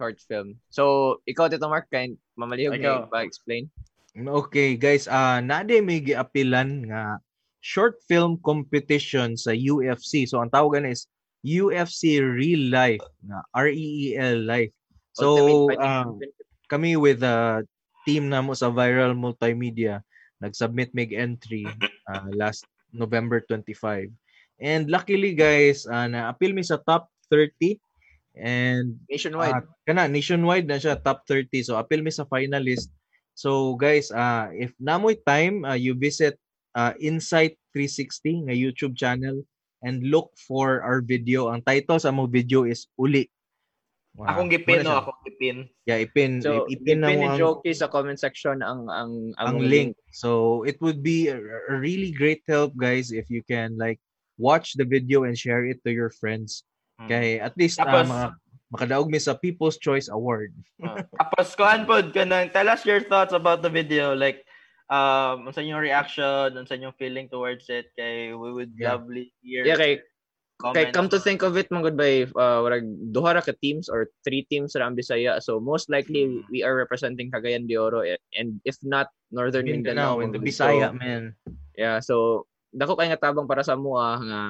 [0.01, 0.57] short film.
[0.73, 3.69] So, ikaw dito Mark, kain mamalihog na pa-explain.
[4.17, 5.05] Okay, guys.
[5.05, 7.21] ah nade may giapilan nga
[7.61, 10.25] short film competition sa UFC.
[10.25, 11.05] So, ang tawagan is
[11.45, 13.05] UFC Real Life.
[13.27, 14.73] Na R-E-E-L Life.
[15.13, 16.33] So, ah, Championship.
[16.73, 17.67] kami with the
[18.09, 20.01] team namo sa Viral Multimedia,
[20.41, 21.69] nag-submit mig entry
[22.09, 24.11] ah, last November 25.
[24.61, 27.81] And luckily guys, uh, na-appeal mi sa top 30
[28.37, 29.57] and nationwide.
[29.57, 32.93] Ah, kana nationwide na siya top 30 so appeal mi sa finalist.
[33.35, 36.37] So guys uh, if namoy time uh, you visit
[36.77, 39.41] uh, Insight 360 nga YouTube channel.
[39.81, 41.49] And look for our video.
[41.49, 43.33] Ang title sa mo video is uli
[44.19, 44.27] Wow.
[44.27, 44.99] Akong gipin, no?
[45.07, 45.57] Akong gipin.
[45.87, 49.31] yeah ipin so, ipin na ipin mo ni ang, Jokey sa comment section ang ang
[49.39, 51.39] ang link so it would be a,
[51.71, 54.03] a really great help guys if you can like
[54.37, 56.67] watch the video and share it to your friends
[57.01, 57.09] Hmm.
[57.09, 58.27] kay at least uh, Tapos- mga
[58.69, 60.53] makadaog mi sa People's Choice Award
[61.17, 64.13] Tapos, kuhan po, kanang, tell us your thoughts about the video.
[64.13, 64.45] Like,
[64.87, 67.89] um, sa inyong reaction, sa inyong feeling towards it.
[67.97, 69.01] Kay we would Yeah.
[69.01, 70.05] lovely hear Yeah, kay
[70.61, 70.93] Kay comments.
[70.93, 74.45] come to think of it, mga goodbye, uh, warag duha ra ka teams or three
[74.53, 75.41] teams ra ang Bisaya.
[75.41, 76.45] So most likely Mm.
[76.53, 80.21] we are representing Cagayan de Oro eh, and if not Northern Mindanao.
[80.21, 81.33] Mindanao the So, Bisaya man
[81.75, 82.45] Yeah, so
[82.77, 84.41] dako kay nga tabang para sa mo ah, nga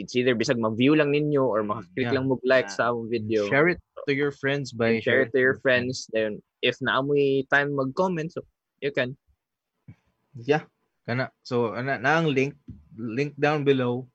[0.00, 2.16] it's either bisag mag-view lang ninyo or makaklik Yeah.
[2.16, 2.76] lang mo like Yeah.
[2.76, 3.44] sa among video.
[3.48, 6.08] share it to your friends by And share it to your friends.
[6.12, 8.44] Then if naamoy time mag-comment, so
[8.80, 9.16] you can.
[10.36, 10.64] Yeah.
[11.08, 11.32] Kana.
[11.44, 12.56] So ana na ang link
[12.96, 14.08] link down below.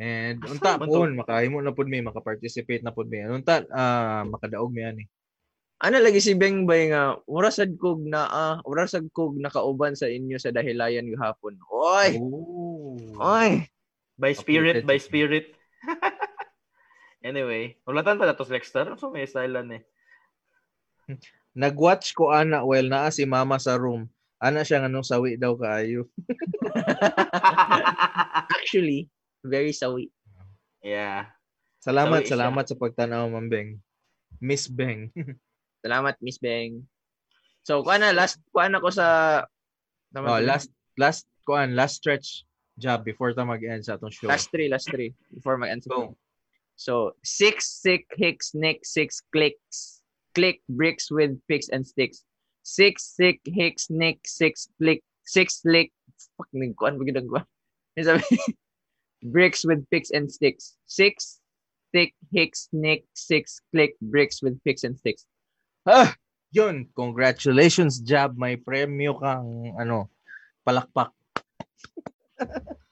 [0.00, 3.20] And unta man pon makahimo na pud mi maka-participate na pud mi.
[3.28, 5.04] Unta ah makadaog mi ani.
[5.82, 9.98] Ano lagi si Beng Bay nga, mura sad kog na ah, mura sad kog nakauban
[9.98, 11.58] sa inyo sa dahilayan gihapon.
[11.66, 12.94] Oy, Oh.
[13.18, 13.66] oy.
[14.14, 14.88] By spirit, Updated.
[14.88, 15.46] by spirit.
[17.26, 18.94] anyway, ulatan pa na to Lexter.
[18.94, 19.82] So may style eh.
[21.58, 24.06] Nagwatch ko ana while naa si mama sa room.
[24.38, 26.06] Ana siya nga nung sawi daw kaayo.
[28.58, 29.10] Actually,
[29.44, 30.10] very sawi.
[30.82, 31.30] yeah.
[31.82, 32.34] Salamat, Sawi siya.
[32.38, 33.70] salamat sa pagtanaw, Ma'am Beng.
[34.38, 35.10] Miss Beng.
[35.82, 36.86] Salamat, Miss Beng.
[37.66, 39.42] So, kuha na, last, kuha na ko sa...
[40.14, 42.44] Tama oh, last last kuan, last stretch
[42.78, 44.28] job before ta mag-end sa atong show.
[44.28, 45.14] Last three, last three.
[45.32, 45.84] Before mag-end.
[45.88, 46.16] Go.
[46.76, 50.00] So, six, sick, hicks, nick, six, clicks.
[50.34, 52.24] Click, bricks with picks and sticks.
[52.62, 55.92] Six, sick, hicks, nick, six, click, six, lick.
[56.38, 57.46] Fuck, nagkuhan, bagay nagkuhan.
[57.98, 58.24] Ano sabi?
[59.22, 60.76] bricks with picks and sticks.
[60.86, 61.40] Six,
[61.92, 65.26] stick, hicks, nick, six, click, bricks with fix and sticks.
[65.86, 66.14] Ah,
[66.50, 66.88] yun.
[66.96, 68.34] Congratulations, Jab.
[68.38, 70.10] May premyo kang, ano,
[70.66, 71.12] palakpak.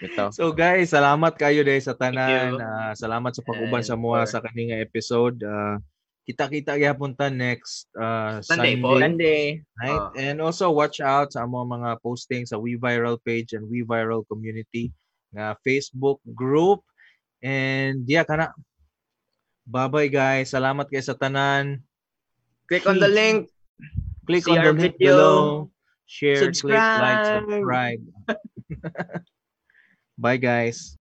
[0.00, 0.32] Ito.
[0.32, 2.56] So guys, salamat kayo dahil sa Thank tanan.
[2.56, 2.64] you.
[2.64, 5.36] Ah, salamat sa pag-uban sa mga sa kaninga episode.
[5.44, 5.76] Ah,
[6.24, 8.90] kita-kita gyapon ta next ah, Sunday Sunday, po.
[8.96, 9.44] Sunday.
[9.76, 10.00] night.
[10.00, 10.10] Ah.
[10.16, 14.24] And also watch out sa among mga posting sa We Viral page and We Viral
[14.24, 14.88] community
[15.34, 16.82] nga Facebook group.
[17.40, 18.52] And yeah, kana.
[19.70, 20.50] Bye-bye guys.
[20.50, 21.80] Salamat kayo sa tanan.
[22.66, 23.50] Click on the link.
[24.26, 25.14] Click See on the link video.
[25.14, 25.38] below.
[26.10, 28.02] Share, click, like, Subscribe.
[28.02, 28.02] subscribe.
[30.18, 30.99] Bye guys.